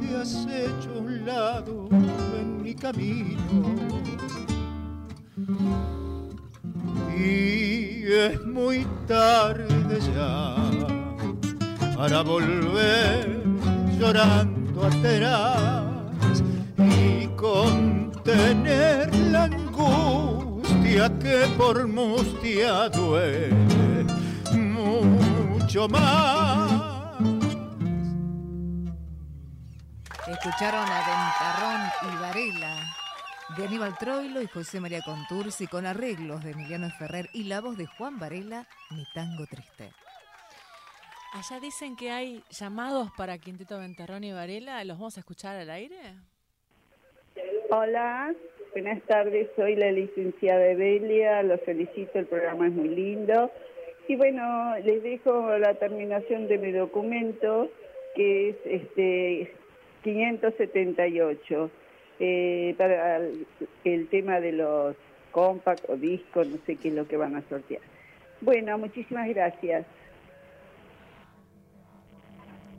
te 0.00 0.16
has 0.16 0.46
hecho 0.46 0.98
un 0.98 1.26
lado 1.26 1.88
en 1.90 2.62
mi 2.62 2.74
camino 2.74 3.94
y 7.16 8.04
es 8.12 8.44
muy 8.44 8.86
tarde 9.06 9.98
ya 10.14 10.56
para 11.96 12.22
volver 12.22 13.42
llorando 13.98 14.86
atrás 14.86 16.42
y 16.78 17.26
contener 17.36 19.14
la 19.14 19.44
angustia 19.44 21.10
que 21.18 21.46
por 21.56 21.86
mustia 21.86 22.88
duele 22.88 24.04
mucho 24.52 25.88
más. 25.88 26.84
Escucharon 30.26 30.88
a 30.88 31.00
Ventarrón 31.06 31.80
y 32.02 32.16
Varela 32.20 32.83
de 33.50 33.64
Aníbal 33.66 33.96
Troilo 33.98 34.40
y 34.40 34.46
José 34.46 34.80
María 34.80 35.00
Contursi 35.04 35.66
con 35.66 35.84
arreglos 35.84 36.42
de 36.42 36.52
Emiliano 36.52 36.88
Ferrer 36.98 37.26
y 37.34 37.44
la 37.44 37.60
voz 37.60 37.76
de 37.76 37.86
Juan 37.86 38.18
Varela, 38.18 38.66
Mi 38.90 39.04
Tango 39.14 39.44
Triste. 39.46 39.90
Allá 41.34 41.60
dicen 41.60 41.94
que 41.94 42.10
hay 42.10 42.42
llamados 42.50 43.10
para 43.16 43.36
Quinteto 43.38 43.78
Ventarrón 43.78 44.24
y 44.24 44.32
Varela. 44.32 44.82
¿Los 44.84 44.98
vamos 44.98 45.16
a 45.18 45.20
escuchar 45.20 45.56
al 45.56 45.68
aire? 45.68 45.96
Hola, 47.70 48.34
buenas 48.72 49.02
tardes. 49.02 49.50
Soy 49.56 49.76
la 49.76 49.92
licenciada 49.92 50.66
Evelia. 50.66 51.42
Los 51.42 51.60
felicito, 51.62 52.18
el 52.18 52.26
programa 52.26 52.66
es 52.66 52.72
muy 52.72 52.88
lindo. 52.88 53.50
Y 54.08 54.16
bueno, 54.16 54.76
les 54.78 55.02
dejo 55.02 55.58
la 55.58 55.74
terminación 55.74 56.48
de 56.48 56.58
mi 56.58 56.72
documento, 56.72 57.68
que 58.14 58.50
es 58.50 58.56
este 58.64 59.54
578 60.02 61.70
eh, 62.20 62.74
para 62.78 63.18
el, 63.84 64.08
tema 64.08 64.40
de 64.40 64.52
los 64.52 64.96
compact 65.32 65.88
o 65.88 65.96
discos, 65.96 66.46
no 66.46 66.58
sé 66.64 66.76
qué 66.76 66.88
es 66.88 66.94
lo 66.94 67.08
que 67.08 67.16
van 67.16 67.34
a 67.34 67.42
sortear. 67.48 67.82
Bueno, 68.40 68.78
muchísimas 68.78 69.28
gracias. 69.28 69.86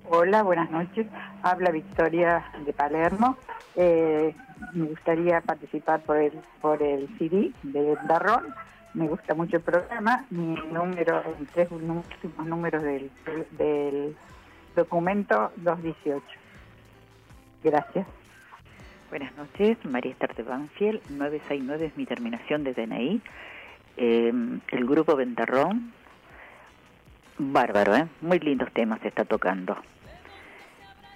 Hola, 0.07 0.43
buenas 0.43 0.69
noches. 0.69 1.07
Habla 1.41 1.71
Victoria 1.71 2.45
de 2.65 2.71
Palermo. 2.73 3.37
Eh, 3.75 4.33
me 4.73 4.85
gustaría 4.85 5.41
participar 5.41 6.01
por 6.01 6.17
el 6.17 6.33
por 6.61 6.81
el 6.81 7.07
CD 7.17 7.51
de 7.63 7.97
Darrón. 8.07 8.53
Me 8.93 9.07
gusta 9.07 9.33
mucho 9.33 9.57
el 9.57 9.63
programa. 9.63 10.25
Mi 10.29 10.55
número, 10.71 11.23
el 11.39 11.47
tres 11.47 11.69
últimos 11.71 12.05
números 12.45 12.83
del, 12.83 13.11
del 13.57 14.15
documento 14.75 15.51
218. 15.57 16.23
Gracias. 17.63 18.07
Buenas 19.09 19.35
noches, 19.37 19.77
María 19.85 20.11
Esther 20.11 20.33
de 20.35 20.43
Banfield, 20.43 20.99
969 21.11 21.85
es 21.85 21.97
mi 21.97 22.05
terminación 22.05 22.63
de 22.63 22.73
DNI. 22.73 23.21
Eh, 23.97 24.33
el 24.71 24.85
grupo 24.85 25.15
Ventarrón, 25.15 25.93
bárbaro, 27.37 27.95
¿eh? 27.95 28.07
Muy 28.21 28.39
lindos 28.39 28.71
temas 28.73 28.99
se 29.01 29.09
está 29.09 29.23
tocando. 29.23 29.77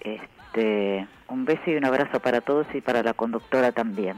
Este, 0.02 1.08
un 1.28 1.46
beso 1.46 1.64
y 1.66 1.76
un 1.76 1.86
abrazo 1.86 2.20
para 2.20 2.42
todos 2.42 2.68
y 2.74 2.82
para 2.82 3.02
la 3.02 3.14
conductora 3.14 3.72
también. 3.72 4.18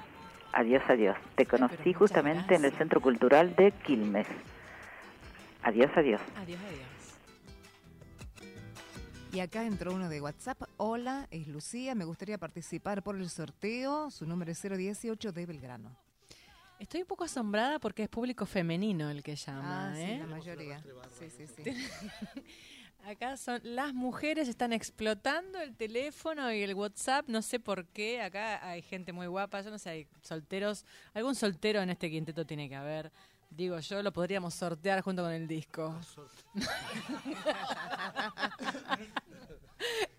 Adiós, 0.51 0.84
adiós. 0.89 1.15
Te 1.36 1.45
conocí 1.45 1.93
justamente 1.93 2.55
en 2.55 2.65
el 2.65 2.74
Centro 2.74 2.99
Cultural 2.99 3.55
de 3.55 3.72
Quilmes. 3.72 4.28
Adiós, 5.63 5.89
adiós. 5.95 6.22
Adiós, 6.36 6.59
adiós. 6.67 6.90
Y 9.34 9.39
acá 9.39 9.63
entró 9.65 9.93
uno 9.93 10.09
de 10.09 10.19
WhatsApp. 10.19 10.61
Hola, 10.75 11.25
es 11.32 11.47
Lucía. 11.47 11.95
Me 11.95 12.03
gustaría 12.03 12.38
participar 12.38 13.01
por 13.01 13.15
el 13.15 13.29
sorteo. 13.29 14.11
Su 14.11 14.25
número 14.25 14.51
es 14.51 14.61
018 14.61 15.32
de 15.32 15.45
Belgrano. 15.45 15.95
Estoy 16.79 17.01
un 17.03 17.07
poco 17.07 17.23
asombrada 17.23 17.79
porque 17.79 18.03
es 18.03 18.09
público 18.09 18.45
femenino 18.45 19.09
el 19.09 19.23
que 19.23 19.38
llama. 19.38 19.91
Ah, 19.91 19.95
sí, 19.95 20.01
¿eh? 20.01 20.17
la 20.19 20.25
mayoría. 20.25 20.84
Sí, 21.17 21.29
sí, 21.29 21.47
sí. 21.47 21.63
Acá 23.05 23.38
son 23.38 23.61
las 23.63 23.93
mujeres 23.93 24.49
están 24.49 24.73
explotando 24.73 25.61
el 25.61 25.75
teléfono 25.75 26.51
y 26.51 26.61
el 26.61 26.75
WhatsApp, 26.75 27.27
no 27.29 27.41
sé 27.41 27.59
por 27.59 27.88
qué. 27.88 28.21
Acá 28.21 28.67
hay 28.67 28.82
gente 28.82 29.13
muy 29.13 29.27
guapa, 29.27 29.61
yo 29.61 29.71
no 29.71 29.79
sé, 29.79 29.89
hay 29.89 30.07
solteros, 30.21 30.86
algún 31.13 31.36
soltero 31.36 31.82
en 31.82 31.89
este 31.89 32.11
quinteto 32.11 32.45
tiene 32.45 32.67
que 32.67 32.75
haber. 32.75 33.11
Digo, 33.51 33.77
yo 33.79 34.01
lo 34.01 34.11
podríamos 34.13 34.53
sortear 34.53 35.01
junto 35.01 35.23
con 35.23 35.31
el 35.31 35.45
disco. 35.47 35.93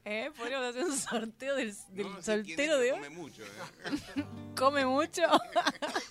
¿Eh? 0.05 0.31
Podríamos 0.37 0.69
hacer 0.71 0.85
un 0.85 0.97
sorteo 0.99 1.55
del, 1.55 1.73
del 1.91 2.11
No 2.11 2.21
soltero 2.23 2.79
de 2.79 2.93
hoy. 2.93 2.99
come 2.99 3.11
mucho, 3.11 3.43
¿eh? 3.45 3.47
¿Come 4.59 4.85
mucho? 4.85 5.23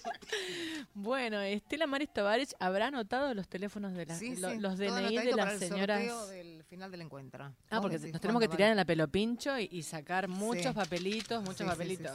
bueno, 0.93 1.41
Estela 1.41 1.85
Maris 1.87 2.11
Tabarich 2.13 2.53
habrá 2.59 2.87
anotado 2.87 3.33
los 3.33 3.49
teléfonos 3.49 3.93
de 3.93 4.05
las 4.05 4.17
Sí, 4.17 4.37
lo- 4.37 4.51
sí, 4.51 4.59
los 4.59 4.77
DNI 4.77 5.17
de 5.17 5.33
las 5.33 5.53
el 5.53 5.59
señoras. 5.59 5.99
sorteo 5.99 6.27
del 6.27 6.63
final 6.63 6.89
del 6.91 7.01
encuentro. 7.01 7.53
Ah, 7.69 7.81
porque 7.81 7.99
nos 7.99 8.21
tenemos 8.21 8.39
que 8.41 8.47
¿Cuándo 8.47 8.55
tirar 8.55 8.71
en 8.71 8.77
la 8.77 8.85
pelo 8.85 9.09
pincho 9.09 9.59
y, 9.59 9.67
y 9.71 9.83
sacar 9.83 10.29
muchos 10.29 10.63
Sí. 10.67 10.73
papelitos, 10.73 11.41
muchos 11.43 11.57
Sí, 11.57 11.63
sí, 11.63 11.65
sí, 11.65 11.69
papelitos. 11.69 12.13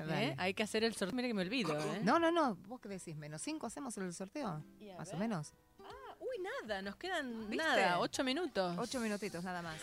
¿Eh? 0.00 0.34
Hay 0.38 0.54
que 0.54 0.62
hacer 0.62 0.84
el 0.84 0.94
sorteo. 0.94 1.14
Mira 1.16 1.28
que 1.28 1.34
me 1.34 1.42
olvido, 1.42 1.78
¿eh? 1.78 2.00
No, 2.02 2.18
no, 2.18 2.30
no. 2.30 2.56
¿Vos 2.66 2.80
qué 2.80 2.88
decís? 2.88 3.14
¿Menos 3.16 3.42
cinco 3.42 3.66
hacemos 3.66 3.96
el 3.98 4.12
sorteo? 4.14 4.62
Más 4.98 5.12
o 5.12 5.16
menos. 5.16 5.52
Uy, 6.20 6.42
nada, 6.62 6.80
nos 6.82 6.96
quedan 6.96 7.50
¿Viste? 7.50 7.56
nada, 7.64 7.98
ocho 8.00 8.24
minutos. 8.24 8.76
Ocho 8.78 9.00
minutitos 9.00 9.44
nada 9.44 9.60
más. 9.60 9.76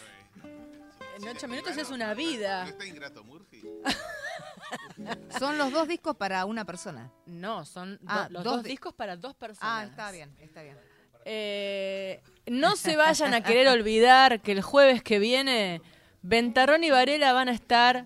En 1.18 1.28
ocho 1.28 1.48
minutos 1.48 1.78
es 1.78 1.90
una 1.90 2.14
vida. 2.14 2.64
¿No 2.64 2.70
está 2.70 2.86
Ingrato 2.86 3.24
Murphy? 3.24 3.62
Son 5.40 5.58
los 5.58 5.72
dos 5.72 5.88
discos 5.88 6.16
para 6.16 6.46
una 6.46 6.66
persona. 6.66 7.12
No, 7.26 7.66
son 7.66 7.96
do- 7.98 8.06
Ah, 8.08 8.28
los 8.30 8.44
dos 8.44 8.56
dos 8.56 8.64
di- 8.64 8.70
discos 8.72 8.94
para 8.94 9.16
dos 9.16 9.34
Ah, 9.36 9.40
personas. 9.40 9.90
está 9.90 10.12
bien, 10.12 10.36
está 10.40 10.62
bien. 10.64 10.78
Eh, 11.26 12.22
no 12.48 12.76
se 12.76 12.96
vayan 12.96 13.34
a 13.34 13.42
querer 13.44 13.68
olvidar 13.80 14.42
que 14.42 14.52
el 14.54 14.62
jueves 14.62 15.04
que 15.04 15.20
viene 15.20 15.82
Ventarrón 16.22 16.84
y 16.84 16.90
Varela 16.90 17.34
van 17.34 17.50
a 17.50 17.52
estar, 17.52 18.06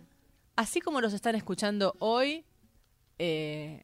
así 0.56 0.82
como 0.82 1.02
los 1.02 1.14
están 1.14 1.36
escuchando 1.36 1.96
hoy, 2.00 2.46
eh, 3.20 3.84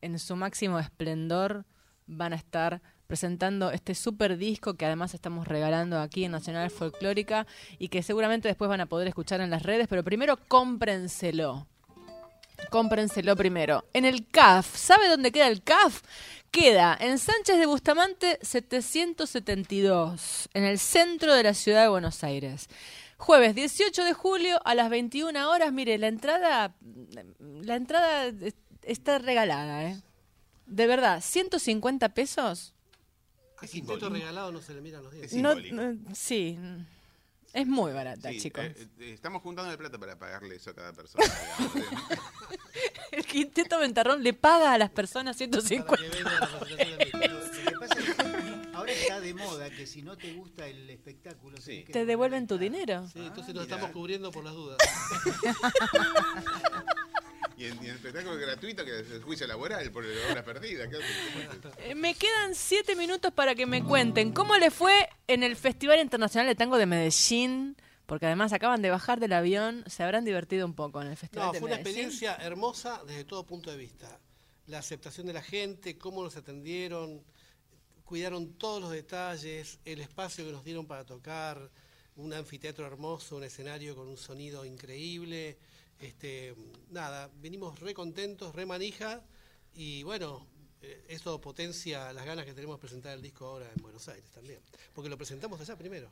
en 0.00 0.18
su 0.18 0.36
máximo 0.36 0.78
esplendor, 0.78 1.64
van 2.06 2.32
a 2.32 2.36
estar 2.36 2.80
presentando 3.06 3.70
este 3.70 3.94
super 3.94 4.36
disco 4.36 4.74
que 4.74 4.84
además 4.84 5.14
estamos 5.14 5.48
regalando 5.48 5.98
aquí 5.98 6.24
en 6.24 6.32
Nacional 6.32 6.70
Folclórica 6.70 7.46
y 7.78 7.88
que 7.88 8.02
seguramente 8.02 8.48
después 8.48 8.68
van 8.68 8.82
a 8.82 8.86
poder 8.86 9.08
escuchar 9.08 9.40
en 9.40 9.50
las 9.50 9.62
redes, 9.62 9.88
pero 9.88 10.04
primero 10.04 10.36
cómprenselo. 10.36 11.66
Cómprenselo 12.70 13.34
primero. 13.34 13.84
En 13.94 14.04
el 14.04 14.26
CAF, 14.26 14.76
¿sabe 14.76 15.08
dónde 15.08 15.32
queda 15.32 15.48
el 15.48 15.62
CAF? 15.62 16.02
Queda 16.50 16.96
en 17.00 17.18
Sánchez 17.18 17.58
de 17.58 17.66
Bustamante 17.66 18.38
772, 18.42 20.50
en 20.52 20.64
el 20.64 20.78
centro 20.78 21.34
de 21.34 21.44
la 21.44 21.54
ciudad 21.54 21.82
de 21.82 21.88
Buenos 21.88 22.22
Aires. 22.24 22.68
Jueves 23.18 23.54
18 23.54 24.04
de 24.04 24.12
julio 24.14 24.60
a 24.64 24.74
las 24.74 24.88
21 24.90 25.50
horas, 25.50 25.72
mire, 25.72 25.98
la 25.98 26.06
entrada 26.06 26.74
la 27.40 27.74
entrada 27.76 28.26
es- 28.26 28.54
está 28.82 29.18
regalada, 29.18 29.84
¿eh? 29.90 30.00
De 30.66 30.86
verdad, 30.86 31.20
150 31.20 32.10
pesos. 32.10 32.74
A 33.58 33.66
quinteto 33.66 34.08
regalado 34.08 34.52
no 34.52 34.60
se 34.62 34.72
le 34.72 34.80
miran 34.80 35.02
los 35.02 35.12
dientes. 35.12 35.32
No, 35.34 35.54
no, 35.56 35.98
sí, 36.14 36.56
es 37.52 37.66
muy 37.66 37.92
barata, 37.92 38.30
Sí, 38.30 38.40
chicos. 38.40 38.64
eh, 38.64 38.86
eh, 39.00 39.12
estamos 39.14 39.42
juntando 39.42 39.72
el 39.72 39.78
plata 39.78 39.98
para 39.98 40.16
pagarle 40.16 40.54
eso 40.54 40.70
a 40.70 40.74
cada 40.74 40.92
persona. 40.92 41.24
digamos. 41.26 41.72
El 43.10 43.24
quinteto 43.26 43.78
Ventarrón 43.78 44.22
le 44.22 44.32
paga 44.34 44.74
a 44.74 44.78
las 44.78 44.90
personas 44.90 45.36
150. 45.36 45.96
Está 49.18 49.20
de 49.20 49.34
moda 49.34 49.70
que 49.70 49.86
si 49.86 50.02
no 50.02 50.16
te 50.16 50.32
gusta 50.32 50.66
el 50.66 50.88
espectáculo, 50.90 51.58
¿Te 51.58 52.04
devuelven 52.04 52.46
tu 52.46 52.58
dinero? 52.58 53.06
Sí, 53.12 53.20
entonces 53.20 53.54
nos 53.54 53.64
estamos 53.64 53.90
cubriendo 53.90 54.30
por 54.30 54.44
las 54.44 54.54
dudas. 54.54 54.78
y, 57.56 57.64
en, 57.64 57.78
el 57.78 57.90
espectáculo 57.90 58.36
gratuito 58.36 58.84
que 58.84 59.00
es 59.00 59.10
el 59.10 59.22
juicio 59.22 59.46
laboral 59.46 59.90
por 59.90 60.04
la 60.04 60.30
hora 60.30 60.44
perdida. 60.44 60.84
Eh, 61.78 61.94
Me 61.94 62.14
quedan 62.14 62.54
siete 62.54 62.94
minutos 62.96 63.32
para 63.32 63.54
que 63.54 63.66
me 63.66 63.82
cuenten 63.82 64.32
cómo 64.32 64.56
le 64.56 64.70
fue 64.70 65.08
en 65.26 65.42
el 65.42 65.56
Festival 65.56 66.00
Internacional 66.00 66.46
de 66.46 66.54
Tango 66.54 66.78
de 66.78 66.86
Medellín, 66.86 67.76
porque 68.06 68.26
además 68.26 68.52
acaban 68.52 68.82
de 68.82 68.90
bajar 68.90 69.20
del 69.20 69.32
avión, 69.32 69.84
se 69.86 70.02
habrán 70.02 70.24
divertido 70.24 70.66
un 70.66 70.74
poco 70.74 71.02
en 71.02 71.08
el 71.08 71.16
Festival 71.16 71.48
No, 71.48 71.52
de 71.52 71.58
fue 71.60 71.66
una 71.66 71.76
experiencia 71.76 72.36
hermosa 72.36 73.02
desde 73.06 73.24
todo 73.24 73.44
punto 73.44 73.70
de 73.70 73.76
vista. 73.76 74.20
La 74.66 74.78
aceptación 74.78 75.26
de 75.26 75.32
la 75.32 75.42
gente, 75.42 75.96
cómo 75.96 76.22
nos 76.22 76.36
atendieron, 76.36 77.24
cuidaron 78.08 78.54
todos 78.54 78.80
los 78.80 78.90
detalles, 78.90 79.80
el 79.84 80.00
espacio 80.00 80.46
que 80.46 80.50
nos 80.50 80.64
dieron 80.64 80.86
para 80.86 81.04
tocar, 81.04 81.70
un 82.16 82.32
anfiteatro 82.32 82.86
hermoso, 82.86 83.36
un 83.36 83.44
escenario 83.44 83.94
con 83.94 84.08
un 84.08 84.16
sonido 84.16 84.64
increíble. 84.64 85.58
Este, 86.00 86.54
nada, 86.88 87.30
venimos 87.34 87.78
re 87.80 87.92
contentos, 87.92 88.54
re 88.54 88.64
manija 88.64 89.20
y 89.74 90.04
bueno, 90.04 90.46
eh, 90.80 91.04
eso 91.06 91.38
potencia 91.38 92.10
las 92.14 92.24
ganas 92.24 92.46
que 92.46 92.54
tenemos 92.54 92.76
de 92.76 92.80
presentar 92.80 93.12
el 93.12 93.20
disco 93.20 93.44
ahora 93.44 93.70
en 93.76 93.82
Buenos 93.82 94.08
Aires 94.08 94.30
también, 94.30 94.58
porque 94.94 95.10
lo 95.10 95.18
presentamos 95.18 95.60
allá 95.60 95.76
primero. 95.76 96.08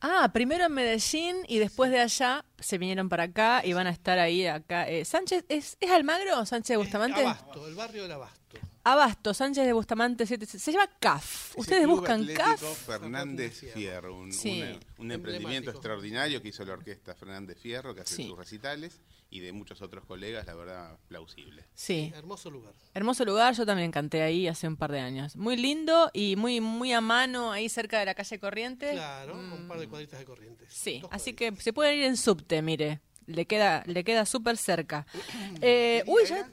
Ah, 0.00 0.30
primero 0.32 0.64
en 0.64 0.72
Medellín 0.72 1.36
y 1.46 1.58
después 1.58 1.92
de 1.92 2.00
allá 2.00 2.44
se 2.58 2.76
vinieron 2.76 3.08
para 3.08 3.24
acá 3.24 3.62
y 3.64 3.72
van 3.72 3.86
a 3.86 3.90
estar 3.90 4.18
ahí 4.18 4.48
acá. 4.48 4.88
Eh, 4.88 5.04
Sánchez, 5.04 5.44
¿es, 5.48 5.76
¿es 5.78 5.90
Almagro 5.92 6.40
o 6.40 6.44
Sánchez 6.44 6.74
de 6.74 6.76
Bustamante? 6.78 7.20
Abasto, 7.20 7.68
el 7.68 7.76
barrio 7.76 8.02
del 8.02 8.12
Abasto. 8.12 8.40
Abasto, 8.82 9.34
Sánchez 9.34 9.66
de 9.66 9.72
Bustamante, 9.74 10.24
se 10.26 10.72
llama 10.72 10.88
CAF. 10.98 11.50
Es 11.50 11.56
Ustedes 11.58 11.86
buscan 11.86 12.22
Atlético 12.22 12.44
CAF. 12.44 12.86
Fernández 12.86 13.72
Fierro, 13.74 14.16
un, 14.16 14.32
Sí. 14.32 14.62
una- 14.62 14.80
un 14.98 15.12
emprendimiento 15.12 15.70
extraordinario 15.70 16.40
que 16.40 16.48
hizo 16.48 16.64
la 16.64 16.72
orquesta 16.72 17.14
Fernández 17.14 17.58
Fierro, 17.58 17.94
que 17.94 18.00
hace 18.02 18.16
Sí. 18.16 18.26
sus 18.28 18.38
recitales, 18.38 19.00
y 19.32 19.40
de 19.40 19.52
muchos 19.52 19.80
otros 19.82 20.04
colegas, 20.06 20.44
la 20.46 20.54
verdad, 20.54 20.98
plausible. 21.08 21.64
Sí. 21.74 22.10
Hermoso 22.16 22.50
lugar. 22.50 22.72
Hermoso 22.94 23.24
lugar, 23.24 23.54
yo 23.54 23.64
también 23.64 23.92
canté 23.92 24.22
ahí 24.22 24.48
hace 24.48 24.66
un 24.66 24.76
par 24.76 24.90
de 24.90 24.98
años. 25.00 25.36
Muy 25.36 25.56
lindo 25.56 26.10
y 26.12 26.34
muy 26.36 26.60
muy 26.60 26.92
a 26.92 27.00
mano 27.00 27.52
ahí 27.52 27.68
cerca 27.68 28.00
de 28.00 28.06
la 28.06 28.14
calle 28.14 28.40
Corrientes. 28.40 28.92
Claro, 28.92 29.34
un 29.38 29.68
par 29.68 29.78
de 29.78 29.88
cuadritas 29.88 30.18
de 30.18 30.24
corrientes. 30.24 30.72
Sí, 30.72 31.02
así 31.12 31.34
que 31.34 31.54
se 31.56 31.72
pueden 31.72 31.98
ir 31.98 32.04
en 32.06 32.16
subte, 32.16 32.60
mire. 32.62 33.00
Le 33.26 33.44
queda 33.46 33.84
le 33.86 34.02
queda 34.02 34.26
súper 34.26 34.56
cerca. 34.56 35.06
Eh, 35.62 36.02
uy, 36.06 36.22
ya 36.26 36.50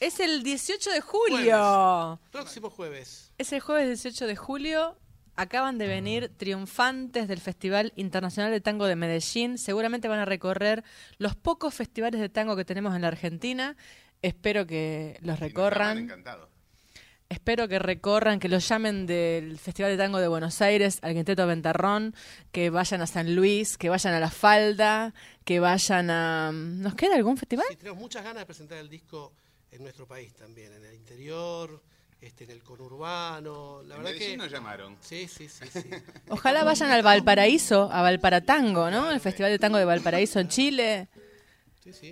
es 0.00 0.18
el 0.18 0.42
18 0.42 0.90
de 0.90 1.00
julio. 1.00 2.18
Próximo 2.32 2.70
jueves. 2.70 3.32
Es 3.38 3.52
el 3.52 3.60
jueves 3.60 4.02
18 4.02 4.26
de 4.26 4.34
julio. 4.34 4.96
Acaban 5.36 5.78
de 5.78 5.86
venir 5.86 6.32
triunfantes 6.36 7.28
del 7.28 7.40
Festival 7.40 7.92
Internacional 7.96 8.50
de 8.50 8.60
Tango 8.60 8.86
de 8.86 8.96
Medellín. 8.96 9.58
Seguramente 9.58 10.08
van 10.08 10.18
a 10.18 10.24
recorrer 10.24 10.84
los 11.18 11.36
pocos 11.36 11.74
festivales 11.74 12.20
de 12.20 12.28
tango 12.28 12.56
que 12.56 12.64
tenemos 12.64 12.94
en 12.96 13.02
la 13.02 13.08
Argentina. 13.08 13.76
Espero 14.22 14.66
que 14.66 15.18
los 15.22 15.38
recorran. 15.38 15.98
Encantado. 15.98 16.50
Espero 17.28 17.68
que 17.68 17.78
recorran, 17.78 18.40
que 18.40 18.48
los 18.48 18.68
llamen 18.68 19.06
del 19.06 19.56
Festival 19.56 19.92
de 19.92 19.96
Tango 19.96 20.18
de 20.18 20.26
Buenos 20.26 20.60
Aires 20.60 20.98
al 21.02 21.14
Quinteto 21.14 21.46
Ventarrón, 21.46 22.12
que 22.50 22.70
vayan 22.70 23.02
a 23.02 23.06
San 23.06 23.36
Luis, 23.36 23.78
que 23.78 23.88
vayan 23.88 24.14
a 24.14 24.18
La 24.18 24.30
Falda, 24.30 25.14
que 25.44 25.60
vayan 25.60 26.10
a... 26.10 26.50
¿Nos 26.52 26.96
queda 26.96 27.14
algún 27.14 27.36
festival? 27.36 27.66
Sí, 27.70 27.76
tenemos 27.76 28.00
muchas 28.00 28.24
ganas 28.24 28.40
de 28.40 28.46
presentar 28.46 28.78
el 28.78 28.88
disco 28.88 29.32
en 29.72 29.82
nuestro 29.82 30.06
país 30.06 30.34
también, 30.34 30.72
en 30.72 30.84
el 30.84 30.94
interior, 30.94 31.82
este, 32.20 32.44
en 32.44 32.50
el 32.50 32.62
conurbano. 32.62 33.82
La 33.84 33.96
En 33.96 34.02
verdad 34.02 34.12
Medellín 34.12 34.30
que 34.32 34.36
nos 34.36 34.50
llamaron. 34.50 34.96
Sí, 35.00 35.26
sí, 35.28 35.48
sí, 35.48 35.64
sí. 35.72 35.90
Ojalá 36.28 36.64
vayan 36.64 36.90
al 36.90 37.02
Valparaíso, 37.02 37.90
a 37.92 38.02
Valparatango, 38.02 38.90
¿no? 38.90 39.10
El 39.10 39.20
Festival 39.20 39.50
de 39.50 39.58
Tango 39.58 39.78
de 39.78 39.84
Valparaíso 39.84 40.40
en 40.40 40.48
Chile. 40.48 41.08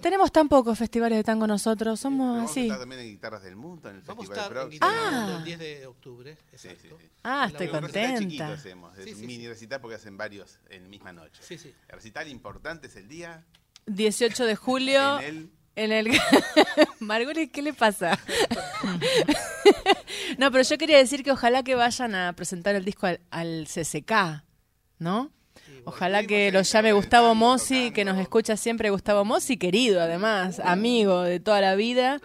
Tenemos 0.00 0.32
tan 0.32 0.48
pocos 0.48 0.78
festivales 0.78 1.18
de 1.18 1.24
tango 1.24 1.46
nosotros, 1.46 2.00
somos 2.00 2.36
Vamos 2.36 2.48
a 2.48 2.52
así. 2.52 2.62
estar 2.62 2.78
también 2.80 3.02
en 3.02 3.08
Guitarras 3.08 3.42
del 3.42 3.54
Mundo, 3.54 3.90
en 3.90 3.96
el 3.96 4.02
Vamos 4.02 4.26
Festival 4.26 4.46
estar 4.70 4.72
en 4.72 4.78
Ah. 4.80 5.36
el 5.38 5.44
10 5.44 5.58
de 5.58 5.86
octubre, 5.86 6.38
exacto. 6.52 6.98
Ah, 7.22 7.44
En 7.46 7.52
la 7.52 7.58
estoy 7.64 7.66
recital 7.80 7.82
contenta. 8.14 8.52
hacemos, 8.54 8.98
es 8.98 9.04
Sí, 9.04 9.12
un 9.12 9.20
sí, 9.20 9.26
mini 9.26 9.46
recital 9.46 9.80
porque 9.80 9.96
hacen 9.96 10.16
varios 10.16 10.58
en 10.70 10.88
misma 10.88 11.12
noche. 11.12 11.42
Sí, 11.44 11.58
sí. 11.58 11.72
El 11.86 11.94
recital 11.96 12.26
importante 12.28 12.86
es 12.86 12.96
el 12.96 13.08
día 13.08 13.44
18 13.86 14.46
de 14.46 14.56
julio. 14.56 15.20
En 15.20 15.24
el- 15.26 15.50
En 15.78 15.92
el... 15.92 16.08
Margulis, 16.98 17.50
¿qué 17.52 17.62
le 17.62 17.72
pasa? 17.72 18.18
no, 20.36 20.50
pero 20.50 20.64
yo 20.64 20.76
quería 20.76 20.98
decir 20.98 21.22
que 21.22 21.30
ojalá 21.30 21.62
que 21.62 21.76
vayan 21.76 22.16
a 22.16 22.32
presentar 22.32 22.74
el 22.74 22.84
disco 22.84 23.06
al, 23.06 23.20
al 23.30 23.68
CCK, 23.68 24.42
¿no? 24.98 25.30
Ojalá 25.84 26.24
que 26.24 26.50
lo 26.50 26.62
llame 26.62 26.92
Gustavo 26.92 27.36
Mossi, 27.36 27.92
que 27.92 28.04
nos 28.04 28.18
escucha 28.18 28.56
siempre 28.56 28.90
Gustavo 28.90 29.24
Mossi, 29.24 29.56
querido 29.56 30.00
además, 30.00 30.60
amigo 30.64 31.22
de 31.22 31.38
toda 31.38 31.60
la 31.60 31.76
vida. 31.76 32.20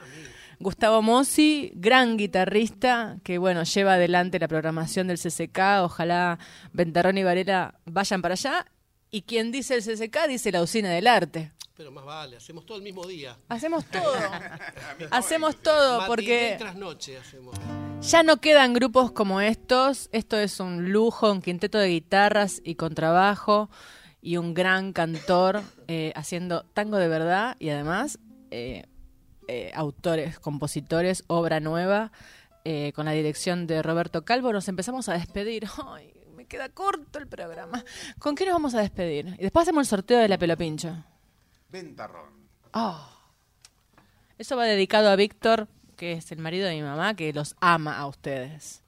Gustavo 0.60 1.04
Mossi, 1.04 1.74
gran 1.76 2.18
guitarrista, 2.18 3.18
que 3.24 3.38
bueno, 3.38 3.64
lleva 3.66 3.94
adelante 3.94 4.40
la 4.40 4.48
programación 4.48 5.08
del 5.08 5.20
CCK. 5.20 5.84
Ojalá 5.84 6.40
Ventarrón 6.72 7.20
y 7.20 7.24
Varela 7.24 7.76
vayan 7.86 8.24
para 8.24 8.34
allá. 8.34 8.66
Y 9.12 9.22
quien 9.22 9.52
dice 9.52 9.76
el 9.76 9.84
CCK 9.84 10.28
dice 10.28 10.52
la 10.52 10.64
usina 10.64 10.90
del 10.90 11.06
arte. 11.06 11.52
Pero 11.84 11.92
más 11.92 12.06
vale, 12.06 12.38
hacemos 12.38 12.66
todo 12.66 12.78
el 12.78 12.84
mismo 12.84 13.06
día. 13.06 13.38
Hacemos 13.50 13.84
todo. 13.92 14.14
hacemos 15.12 15.58
todo 15.58 16.08
porque 16.08 16.56
tras 16.58 16.78
noche 16.78 17.18
hacemos. 17.18 17.58
ya 18.02 18.24
no 18.24 18.38
quedan 18.38 18.72
grupos 18.74 19.12
como 19.12 19.42
estos. 19.42 20.08
Esto 20.14 20.38
es 20.40 20.62
un 20.62 20.94
lujo, 20.94 21.30
un 21.30 21.42
quinteto 21.42 21.78
de 21.78 21.90
guitarras 21.90 22.62
y 22.64 22.76
contrabajo 22.76 23.70
y 24.22 24.38
un 24.38 24.54
gran 24.54 24.94
cantor 24.94 25.62
eh, 25.90 26.14
haciendo 26.16 26.64
tango 26.74 26.96
de 26.96 27.10
verdad 27.10 27.58
y 27.60 27.68
además 27.68 28.18
eh, 28.52 28.86
eh, 29.50 29.72
autores, 29.76 30.40
compositores, 30.40 31.26
obra 31.28 31.60
nueva. 31.60 32.14
eh, 32.64 32.94
con 32.96 33.04
la 33.08 33.12
dirección 33.12 33.68
de 33.68 33.82
Roberto 33.84 34.24
Calvo 34.24 34.54
nos 34.54 34.70
empezamos 34.70 35.10
a 35.10 35.14
despedir. 35.16 35.68
Ay, 35.86 36.14
me 36.34 36.46
queda 36.46 36.70
corto 36.70 37.20
el 37.20 37.28
programa. 37.28 37.84
¿Con 38.20 38.36
qué 38.36 38.46
nos 38.46 38.54
vamos 38.54 38.74
a 38.74 38.80
despedir? 38.80 39.36
Y 39.38 39.42
después 39.42 39.64
hacemos 39.64 39.82
el 39.82 39.90
sorteo 39.90 40.20
de 40.20 40.30
la 40.30 40.38
pelopincho. 40.38 41.04
Ventarrón. 41.74 42.30
Ah. 42.72 43.10
Eso 44.38 44.56
va 44.56 44.66
dedicado 44.66 45.10
a 45.10 45.16
Víctor, 45.16 45.68
que 45.98 46.14
es 46.14 46.32
el 46.32 46.38
marido 46.38 46.68
de 46.68 46.76
mi 46.76 46.84
mamá, 46.84 47.16
que 47.16 47.34
los 47.34 47.56
ama 47.60 47.98
a 47.98 48.06
ustedes. 48.06 48.84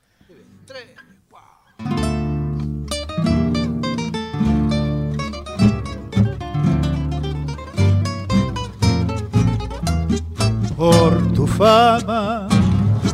por 10.77 11.33
tu 11.33 11.47
fama, 11.47 12.47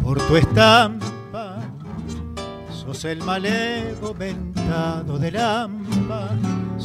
por 0.04 0.18
tu 0.28 0.36
estampa, 0.36 1.60
sos 2.74 3.06
el 3.06 3.24
malevo 3.24 4.16
mentado 4.16 5.20
del 5.20 5.38
AMPA, 5.38 6.30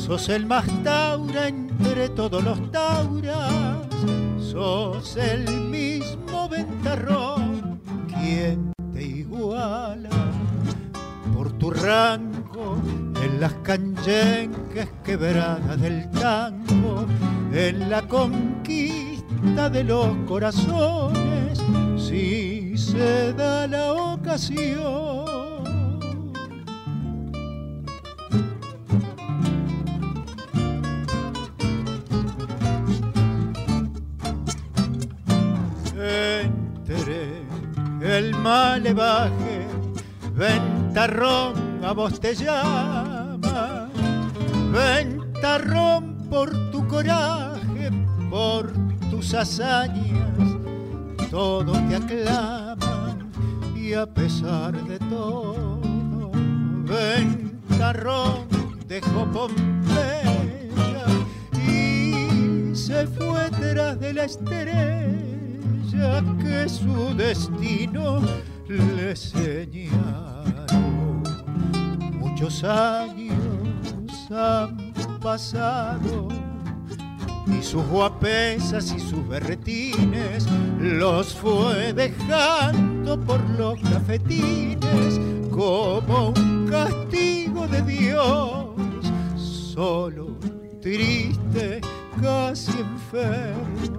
sos 0.07 0.29
el 0.29 0.47
más 0.47 0.65
taura 0.85 1.49
entre 1.49 2.09
todos 2.11 2.43
los 2.45 2.71
tauras, 2.71 3.89
sos 4.39 5.17
el 5.17 5.51
mismo 5.63 6.49
ventarrón, 6.49 7.81
quien 8.07 8.73
te 8.93 9.03
iguala 9.03 10.11
por 11.35 11.51
tu 11.59 11.73
rango 11.73 12.81
en 13.21 13.41
las 13.41 13.53
canyenques 13.65 14.89
quebradas 15.05 15.81
del 15.81 16.09
tango, 16.13 17.05
en 17.53 17.91
la 17.91 18.03
conquista 18.03 19.69
de 19.71 19.83
los 19.83 20.15
corazones, 20.29 21.61
si 21.97 22.79
se 22.79 23.33
da 23.33 23.67
la 23.67 23.93
ocasión. 23.93 25.46
El 38.27 38.35
malevaje, 38.39 39.66
ventarrón 40.35 41.55
a 41.85 41.93
vos 41.93 42.18
te 42.18 42.35
llama, 42.35 43.89
ventarrón 44.72 46.27
por 46.29 46.51
tu 46.72 46.87
coraje, 46.89 47.91
por 48.29 48.72
tus 49.11 49.33
hazañas, 49.33 50.39
todos 51.31 51.79
te 51.89 51.97
aclaman 51.97 53.31
y 53.77 53.93
a 53.95 54.07
pesar 54.07 54.72
de 54.89 54.99
todo, 54.99 55.81
ventarrón 56.85 58.49
dejó 58.89 59.24
Pompeya 59.33 61.07
y 61.53 62.74
se 62.74 63.07
fue 63.07 63.51
tras 63.61 64.01
de 64.01 64.12
la 64.12 64.24
estrella 64.24 65.26
que 66.39 66.69
su 66.69 67.15
destino 67.15 68.21
le 68.69 69.17
señaló. 69.17 69.97
Muchos 72.19 72.65
años 72.65 73.31
han 74.31 74.93
pasado 75.21 76.29
y 77.47 77.63
sus 77.63 77.85
guapesas 77.87 78.93
y 78.93 79.01
sus 79.01 79.27
berretines 79.29 80.47
los 80.79 81.35
fue 81.35 81.93
dejando 81.93 83.19
por 83.21 83.41
los 83.51 83.79
cafetines 83.81 85.21
como 85.51 86.35
un 86.37 86.67
castigo 86.69 87.67
de 87.69 87.83
Dios. 87.83 88.67
Solo, 89.37 90.37
triste, 90.83 91.81
casi 92.21 92.73
enfermo, 92.73 93.96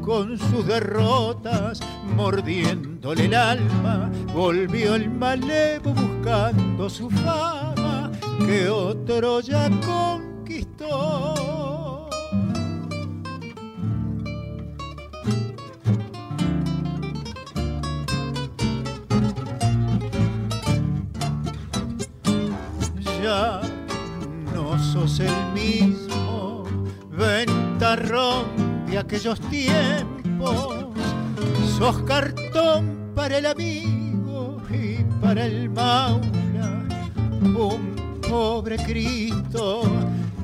con 0.00 0.38
sus 0.38 0.66
derrotas 0.66 1.80
mordiéndole 2.16 3.26
el 3.26 3.34
alma, 3.34 4.10
volvió 4.32 4.94
el 4.94 5.10
malevo 5.10 5.92
buscando 5.92 6.88
su 6.88 7.10
fama 7.10 8.10
que 8.46 8.68
otro 8.68 9.40
ya 9.40 9.68
conquistó. 9.86 11.34
Ya 23.22 23.60
no 24.54 24.78
sos 24.78 25.20
el 25.20 25.52
mismo 25.52 26.64
ventarrón 27.10 28.67
de 28.90 28.98
aquellos 28.98 29.40
tiempos, 29.50 30.86
sos 31.76 32.02
cartón 32.02 33.12
para 33.14 33.38
el 33.38 33.46
amigo 33.46 34.60
y 34.70 35.04
para 35.20 35.46
el 35.46 35.70
maula, 35.70 36.84
un 37.42 38.20
pobre 38.28 38.76
Cristo, 38.76 39.82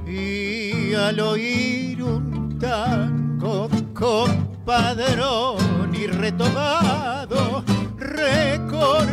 y 0.06 0.94
al 0.94 1.20
oír 1.20 2.02
un 2.02 2.58
tango 2.58 3.68
compadrón 3.94 5.58
y 5.94 6.06
retomado, 6.06 7.64
recordás 7.98 9.08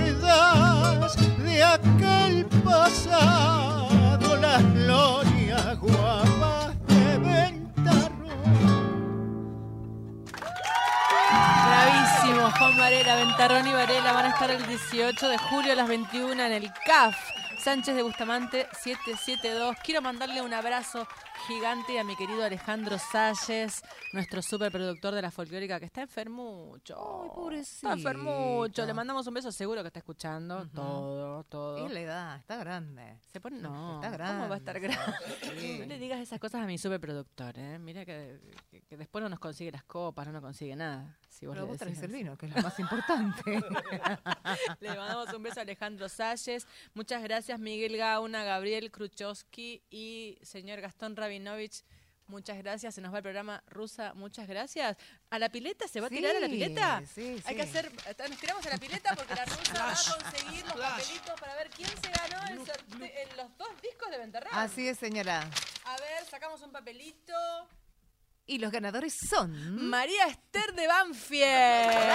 de 1.43 1.63
aquel 1.63 2.45
pasado 2.63 3.70
Juan 12.61 12.77
Varela, 12.77 13.15
Ventarrón 13.15 13.65
y 13.65 13.73
Varela 13.73 14.13
van 14.13 14.25
a 14.25 14.29
estar 14.29 14.51
el 14.51 14.63
18 14.67 15.29
de 15.29 15.37
julio 15.39 15.73
a 15.73 15.75
las 15.75 15.87
21 15.87 16.43
en 16.43 16.51
el 16.51 16.71
CAF. 16.85 17.30
Sánchez 17.63 17.95
de 17.95 18.01
Bustamante 18.03 18.67
772. 18.81 19.75
Quiero 19.83 20.01
mandarle 20.01 20.41
un 20.41 20.51
abrazo 20.53 21.07
gigante 21.47 21.99
a 21.99 22.03
mi 22.03 22.15
querido 22.15 22.43
Alejandro 22.43 22.97
Salles, 22.97 23.81
nuestro 24.13 24.41
superproductor 24.41 25.13
de 25.13 25.21
la 25.21 25.29
folclórica, 25.29 25.79
que 25.79 25.85
está 25.85 26.01
enfermucho. 26.01 26.95
Ay, 27.23 27.29
pobrecito. 27.35 27.87
Está 27.87 27.93
enfermucho. 27.93 28.85
Le 28.85 28.93
mandamos 28.95 29.27
un 29.27 29.33
beso, 29.35 29.51
seguro 29.51 29.81
que 29.83 29.87
está 29.87 29.99
escuchando 29.99 30.67
todo, 30.69 31.43
todo. 31.43 31.85
Es 31.85 31.93
la 31.93 31.99
edad, 31.99 32.35
está 32.37 32.57
grande. 32.57 33.19
Se 33.31 33.39
pone, 33.39 33.59
no, 33.59 34.01
Está 34.03 34.17
¿cómo 34.33 34.49
va 34.49 34.55
a 34.55 34.57
estar 34.57 34.79
grande, 34.79 35.03
grande? 35.41 35.59
sí. 35.61 35.77
No 35.79 35.85
le 35.85 35.99
digas 35.99 36.19
esas 36.19 36.39
cosas 36.39 36.61
a 36.63 36.65
mi 36.65 36.77
superproductor, 36.79 37.57
¿eh? 37.59 37.77
Mira 37.79 38.05
que, 38.05 38.39
que- 38.71 38.81
que 38.81 38.97
después 38.97 39.21
no 39.23 39.29
nos 39.29 39.39
consigue 39.39 39.71
las 39.71 39.83
copas, 39.83 40.25
no 40.25 40.33
nos 40.33 40.41
consigue 40.41 40.75
nada. 40.75 41.17
Si 41.29 41.45
vos 41.45 41.53
Pero 41.55 41.65
le 41.65 41.71
vos 41.71 41.77
traes 41.79 42.01
el 42.01 42.11
vino, 42.11 42.35
que 42.37 42.47
es 42.47 42.55
lo 42.55 42.61
más 42.61 42.77
importante. 42.79 43.41
Le 44.79 44.89
mandamos 44.89 45.33
un 45.33 45.41
beso 45.43 45.59
a 45.59 45.63
Alejandro 45.63 46.07
Salles. 46.09 46.67
Muchas 46.93 47.23
gracias, 47.23 47.50
Miguel 47.59 47.97
Gauna, 47.97 48.43
Gabriel 48.43 48.91
Kruchowski 48.91 49.81
y 49.89 50.37
señor 50.41 50.81
Gastón 50.81 51.15
Rabinovich. 51.15 51.83
Muchas 52.27 52.57
gracias. 52.59 52.95
Se 52.95 53.01
nos 53.01 53.11
va 53.13 53.17
el 53.17 53.23
programa 53.23 53.61
Rusa. 53.67 54.13
Muchas 54.13 54.47
gracias. 54.47 54.95
¿A 55.29 55.37
la 55.37 55.49
pileta? 55.49 55.85
¿Se 55.89 55.99
va 55.99 56.07
a 56.07 56.09
tirar 56.09 56.33
a 56.35 56.39
la 56.39 56.47
pileta? 56.47 57.03
sí, 57.13 57.41
Hay 57.43 57.55
que 57.57 57.63
sí. 57.63 57.69
hacer. 57.69 57.91
Nos 58.29 58.39
tiramos 58.39 58.65
a 58.65 58.69
la 58.69 58.77
pileta 58.77 59.13
porque 59.15 59.35
la 59.35 59.43
rusa 59.43 59.73
va 59.73 59.91
a 59.91 59.95
conseguir 60.31 60.65
los 60.65 60.73
papelitos 60.75 61.39
para 61.41 61.55
ver 61.55 61.69
quién 61.71 61.89
se 61.89 62.09
ganó 62.09 62.47
el 62.47 62.65
sorte- 62.65 63.21
en 63.23 63.35
los 63.37 63.57
dos 63.57 63.81
discos 63.81 64.09
de 64.11 64.17
Ventarrón. 64.17 64.53
Así 64.53 64.87
es, 64.87 64.97
señora. 64.97 65.41
A 65.83 65.97
ver, 65.97 66.25
sacamos 66.29 66.61
un 66.61 66.71
papelito. 66.71 67.33
Y 68.45 68.59
los 68.59 68.71
ganadores 68.71 69.13
son. 69.29 69.89
María 69.89 70.25
Esther 70.27 70.73
de 70.73 70.87
Banfield. 70.87 72.11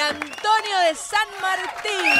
Y 0.00 0.02
Antonio 0.02 0.78
de 0.88 0.94
San 0.94 1.28
Martín. 1.42 2.14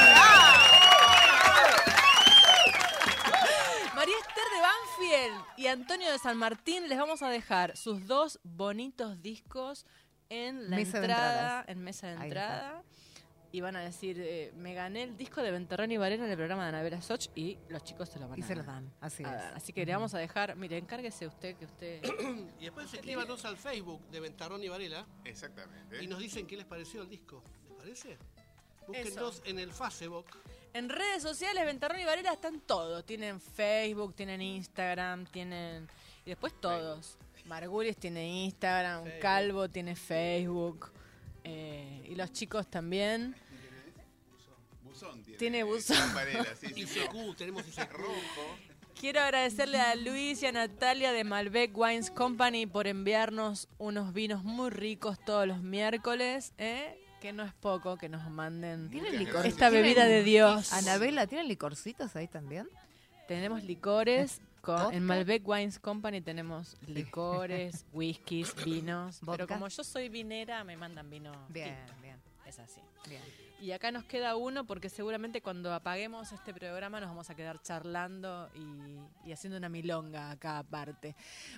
María 3.94 4.14
Esther 4.18 4.44
de 4.54 4.60
Banfield 4.60 5.44
y 5.56 5.66
Antonio 5.66 6.12
de 6.12 6.18
San 6.18 6.36
Martín 6.36 6.90
les 6.90 6.98
vamos 6.98 7.22
a 7.22 7.30
dejar 7.30 7.78
sus 7.78 8.06
dos 8.06 8.38
bonitos 8.42 9.22
discos 9.22 9.86
en 10.28 10.68
la 10.68 10.76
Mesa 10.76 10.98
entrada, 10.98 11.64
en 11.68 11.82
mesa 11.82 12.08
de 12.08 12.12
entrada. 12.22 12.82
Y 13.50 13.62
van 13.62 13.76
a 13.76 13.80
decir, 13.80 14.16
eh, 14.20 14.52
me 14.56 14.74
gané 14.74 15.04
el 15.04 15.16
disco 15.16 15.42
de 15.42 15.50
Venterrón 15.50 15.90
y 15.90 15.96
Varela 15.96 16.26
en 16.26 16.30
el 16.30 16.36
programa 16.36 16.64
de 16.64 16.68
Anabela 16.68 17.00
Soch 17.00 17.28
y 17.34 17.56
los 17.70 17.82
chicos 17.82 18.10
se 18.10 18.20
lo 18.20 18.28
van 18.28 18.38
Y 18.38 18.42
a 18.42 18.46
se 18.46 18.54
lo 18.56 18.62
dar. 18.62 18.74
dan, 18.74 18.92
así 19.00 19.24
A 19.24 19.28
es. 19.34 19.42
dar. 19.42 19.54
Así 19.54 19.72
que 19.72 19.86
le 19.86 19.92
vamos 19.94 20.12
a 20.12 20.18
dejar, 20.18 20.54
mire, 20.54 20.76
encárguese 20.76 21.26
usted 21.26 21.56
que 21.56 21.64
usted... 21.64 22.02
Y 22.60 22.64
después 22.64 22.92
escríbanos 22.92 23.42
al 23.46 23.56
Facebook 23.56 24.06
de 24.10 24.20
Ventarrón 24.20 24.62
y 24.62 24.68
Varela. 24.68 25.06
Exactamente. 25.24 26.04
Y 26.04 26.06
nos 26.08 26.18
dicen 26.18 26.46
qué 26.46 26.58
les 26.58 26.66
pareció 26.66 27.00
el 27.00 27.08
disco. 27.08 27.42
¿Les 27.84 27.98
parece? 27.98 28.18
Búsquennos 28.86 29.42
en 29.44 29.58
el 29.58 29.72
Facebook. 29.72 30.26
En 30.72 30.88
redes 30.88 31.22
sociales, 31.22 31.64
Ventarrón 31.64 32.00
y 32.00 32.04
Varela 32.04 32.32
están 32.32 32.60
todos. 32.60 33.04
Tienen 33.04 33.40
Facebook, 33.40 34.14
tienen 34.14 34.40
Instagram, 34.42 35.26
tienen... 35.26 35.88
Y 36.24 36.30
después 36.30 36.52
todos. 36.60 37.16
Margulis 37.46 37.96
tiene 37.96 38.44
Instagram, 38.44 39.04
Calvo 39.20 39.68
tiene 39.68 39.96
Facebook. 39.96 40.92
eh, 41.44 42.06
y 42.08 42.14
los 42.14 42.32
chicos 42.32 42.68
también. 42.68 43.34
Buzón 44.82 45.22
tiene. 45.22 45.38
Tiene 45.38 45.62
buzón. 45.62 45.96
Juan 45.96 46.14
Varela, 46.14 46.54
sí, 46.54 46.68
sí, 46.74 46.82
ICQ, 46.82 47.36
tenemos 47.36 47.66
ICQ. 47.66 47.92
Rojo. 47.92 48.56
Quiero 49.00 49.20
agradecerle 49.20 49.80
a 49.80 49.94
Luis 49.94 50.42
y 50.42 50.46
a 50.46 50.52
Natalia 50.52 51.12
de 51.12 51.24
Malbec 51.24 51.76
Wines 51.76 52.10
Company 52.10 52.66
por 52.66 52.86
enviarnos 52.86 53.68
unos 53.78 54.12
vinos 54.12 54.44
muy 54.44 54.68
ricos 54.68 55.18
todos 55.24 55.48
los 55.48 55.62
miércoles, 55.62 56.52
¿eh? 56.58 57.00
Que 57.20 57.32
no 57.32 57.44
es 57.44 57.52
poco 57.52 57.96
que 57.96 58.08
nos 58.08 58.28
manden 58.30 58.90
esta 59.44 59.70
bebida 59.70 60.06
de 60.06 60.22
Dios. 60.24 60.72
Anabela, 60.72 61.26
¿tienen 61.26 61.48
licorcitos 61.48 62.16
ahí 62.16 62.26
también? 62.26 62.68
Tenemos 63.28 63.62
licores, 63.62 64.40
con- 64.60 64.92
en 64.92 65.04
Malbec 65.04 65.46
Wines 65.46 65.78
Company 65.78 66.20
tenemos 66.20 66.76
licores, 66.86 67.84
whiskies, 67.92 68.54
vinos, 68.64 69.20
pero 69.30 69.46
como 69.46 69.68
yo 69.68 69.84
soy 69.84 70.08
vinera 70.08 70.64
me 70.64 70.76
mandan 70.76 71.08
vino. 71.08 71.30
Bien, 71.48 71.76
tinto. 71.86 72.00
bien, 72.02 72.16
Es 72.46 72.58
así. 72.58 72.80
bien. 73.08 73.22
Y 73.60 73.72
acá 73.72 73.92
nos 73.92 74.04
queda 74.04 74.36
uno 74.36 74.66
porque 74.66 74.88
seguramente 74.88 75.42
cuando 75.42 75.74
apaguemos 75.74 76.32
este 76.32 76.54
programa 76.54 76.98
nos 76.98 77.10
vamos 77.10 77.28
a 77.28 77.34
quedar 77.34 77.60
charlando 77.60 78.48
y, 78.54 79.28
y 79.28 79.32
haciendo 79.32 79.58
una 79.58 79.68
milonga 79.68 80.30
acá 80.30 80.58
aparte. 80.58 81.14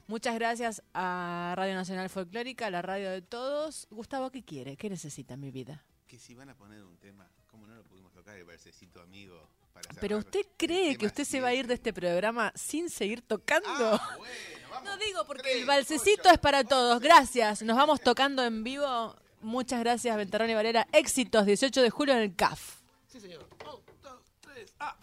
Muchas 0.08 0.34
gracias 0.34 0.82
a 0.94 1.54
Radio 1.56 1.74
Nacional 1.74 2.10
Folclórica, 2.10 2.68
la 2.70 2.82
radio 2.82 3.08
de 3.10 3.22
todos. 3.22 3.86
Gustavo, 3.90 4.30
¿qué 4.30 4.42
quiere? 4.42 4.76
¿Qué 4.76 4.90
necesita 4.90 5.36
mi 5.36 5.52
vida? 5.52 5.84
Que 6.08 6.18
si 6.18 6.34
van 6.34 6.48
a 6.50 6.56
poner 6.56 6.82
un 6.82 6.96
tema, 6.98 7.30
¿cómo 7.46 7.68
no 7.68 7.76
lo 7.76 7.84
pudimos 7.84 8.12
tocar? 8.12 8.36
El 8.36 8.44
versecito 8.44 9.00
amigo. 9.00 9.48
Para 9.72 9.88
Pero 10.00 10.18
usted 10.18 10.44
cree 10.56 10.98
que 10.98 11.06
usted 11.06 11.24
se 11.24 11.40
va 11.40 11.48
a 11.48 11.54
ir 11.54 11.66
de 11.66 11.74
este 11.74 11.92
programa 11.92 12.52
sin 12.56 12.90
seguir 12.90 13.22
tocando. 13.22 13.68
Ah, 13.68 14.16
bueno, 14.18 14.34
vamos. 14.70 14.90
No 14.90 14.96
digo 14.98 15.24
porque 15.24 15.42
Tres, 15.42 15.60
el 15.60 15.66
balsecito 15.66 16.22
ocho, 16.24 16.34
es 16.34 16.38
para 16.38 16.64
todos. 16.64 17.00
Gracias. 17.00 17.62
Nos 17.62 17.76
vamos 17.76 18.00
tocando 18.00 18.44
en 18.44 18.64
vivo. 18.64 19.16
Muchas 19.42 19.80
gracias, 19.80 20.16
Ventarrón 20.16 20.50
y 20.50 20.54
Varela. 20.54 20.86
Éxitos 20.92 21.44
18 21.44 21.82
de 21.82 21.90
julio 21.90 22.14
en 22.14 22.20
el 22.20 22.34
CAF. 22.36 22.76
Sí, 23.08 23.20
señor. 23.20 23.48
Un, 23.64 23.80
dos, 24.00 24.20
tres, 24.40 24.72
ah. 24.78 24.96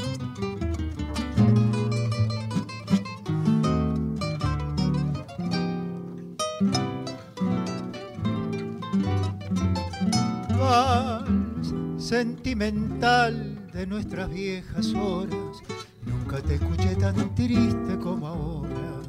Vals 10.58 11.74
sentimental 11.98 13.68
de 13.74 13.86
nuestras 13.86 14.30
viejas 14.30 14.94
horas. 14.94 15.62
Nunca 16.06 16.42
te 16.42 16.56
escuché 16.56 16.96
tan 16.96 17.36
triste 17.36 18.00
como 18.02 18.28
ahora. 18.28 19.02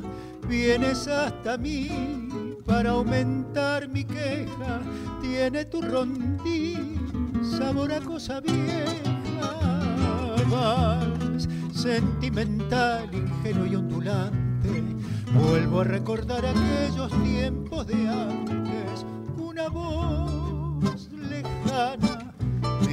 Vienes 0.49 1.07
hasta 1.07 1.57
mí 1.57 2.30
para 2.71 2.91
aumentar 2.91 3.89
mi 3.89 4.05
queja. 4.05 4.81
Tiene 5.21 5.64
tu 5.64 5.83
rondín 5.83 7.33
sabor 7.59 7.93
a 7.93 8.01
cosa 8.01 8.41
vieja. 8.41 9.51
Vals 10.49 11.49
sentimental, 11.75 13.12
ingenuo 13.12 13.66
y 13.66 13.75
ondulante. 13.75 14.85
Vuelvo 15.35 15.81
a 15.81 15.85
recordar 15.85 16.45
aquellos 16.47 17.11
tiempos 17.25 17.87
de 17.89 18.09
antes. 18.09 19.05
Una 19.37 19.68
voz 19.68 21.09
lejana 21.29 22.09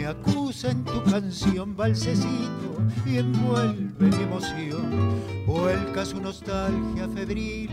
acusa 0.07 0.71
en 0.71 0.83
tu 0.85 1.03
canción 1.03 1.75
balsecito 1.75 2.77
y 3.05 3.17
envuelve 3.17 4.05
mi 4.05 4.23
emoción. 4.23 5.21
Vuelca 5.45 6.05
su 6.05 6.21
nostalgia 6.21 7.07
febril, 7.13 7.69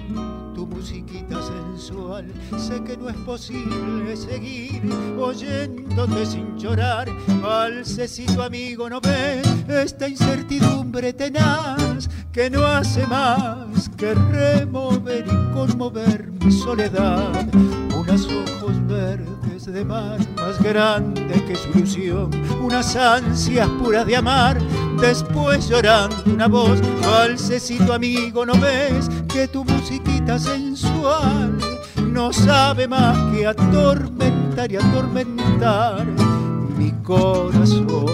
tu 0.55 0.67
musiquita 0.67 1.41
sensual. 1.43 2.33
Sé 2.59 2.83
que 2.83 2.97
no 2.97 3.09
es 3.09 3.17
posible 3.19 4.17
seguir 4.17 4.83
oyéndote 5.19 6.27
sin 6.27 6.59
llorar. 6.59 7.09
Balsecito 7.41 8.43
amigo, 8.43 8.91
no 8.91 9.01
ves 9.01 9.47
esta 9.69 10.09
incertidumbre 10.09 11.13
tenaz 11.13 12.09
que 12.33 12.51
no 12.51 12.67
hace 12.67 13.07
más 13.07 13.89
que 13.91 14.15
remover 14.15 15.25
y 15.27 15.55
conmover 15.55 16.33
mi 16.33 16.51
soledad. 16.51 17.47
De 19.67 19.83
mar 19.83 20.19
más 20.37 20.63
grande 20.63 21.43
que 21.47 21.57
su 21.57 21.71
ilusión, 21.79 22.31
unas 22.63 22.95
ansias 22.97 23.67
puras 23.83 24.07
de 24.07 24.15
amar, 24.15 24.61
después 25.01 25.69
llorando 25.69 26.17
una 26.27 26.49
voz, 26.49 26.81
balsecito 27.01 27.95
amigo, 27.95 28.45
¿no 28.45 28.53
ves 28.61 29.09
que 29.33 29.49
tu 29.49 29.65
musiquita 29.65 30.39
sensual 30.39 31.57
no 32.09 32.31
sabe 32.31 32.87
más 32.87 33.17
que 33.33 33.47
atormentar 33.47 34.71
y 34.71 34.77
atormentar 34.77 36.07
mi 36.77 36.93
corazón? 37.03 38.07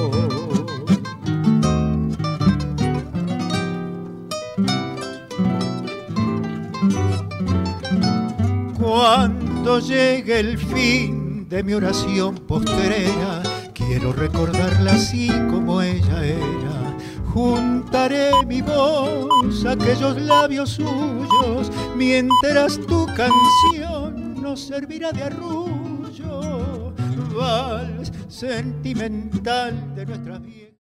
Cuando 8.78 9.80
llegue 9.80 10.38
el 10.38 10.57
fin 10.57 11.19
de 11.51 11.64
mi 11.64 11.74
oración 11.74 12.36
postrera, 12.36 13.42
quiero 13.74 14.12
recordarla 14.12 14.92
así 14.92 15.28
como 15.51 15.82
ella 15.82 16.24
era. 16.24 16.96
Juntaré 17.34 18.30
mi 18.46 18.62
voz 18.62 19.66
aquellos 19.66 20.16
labios 20.22 20.70
suyos, 20.70 21.72
mientras 21.96 22.78
tu 22.86 23.05
canción 23.16 24.40
nos 24.40 24.61
servirá 24.61 25.11
de 25.11 25.24
arrullo. 25.24 26.92
Vals 27.36 28.12
sentimental 28.28 29.94
de 29.96 30.07
nuestras 30.07 30.40
vidas. 30.42 30.61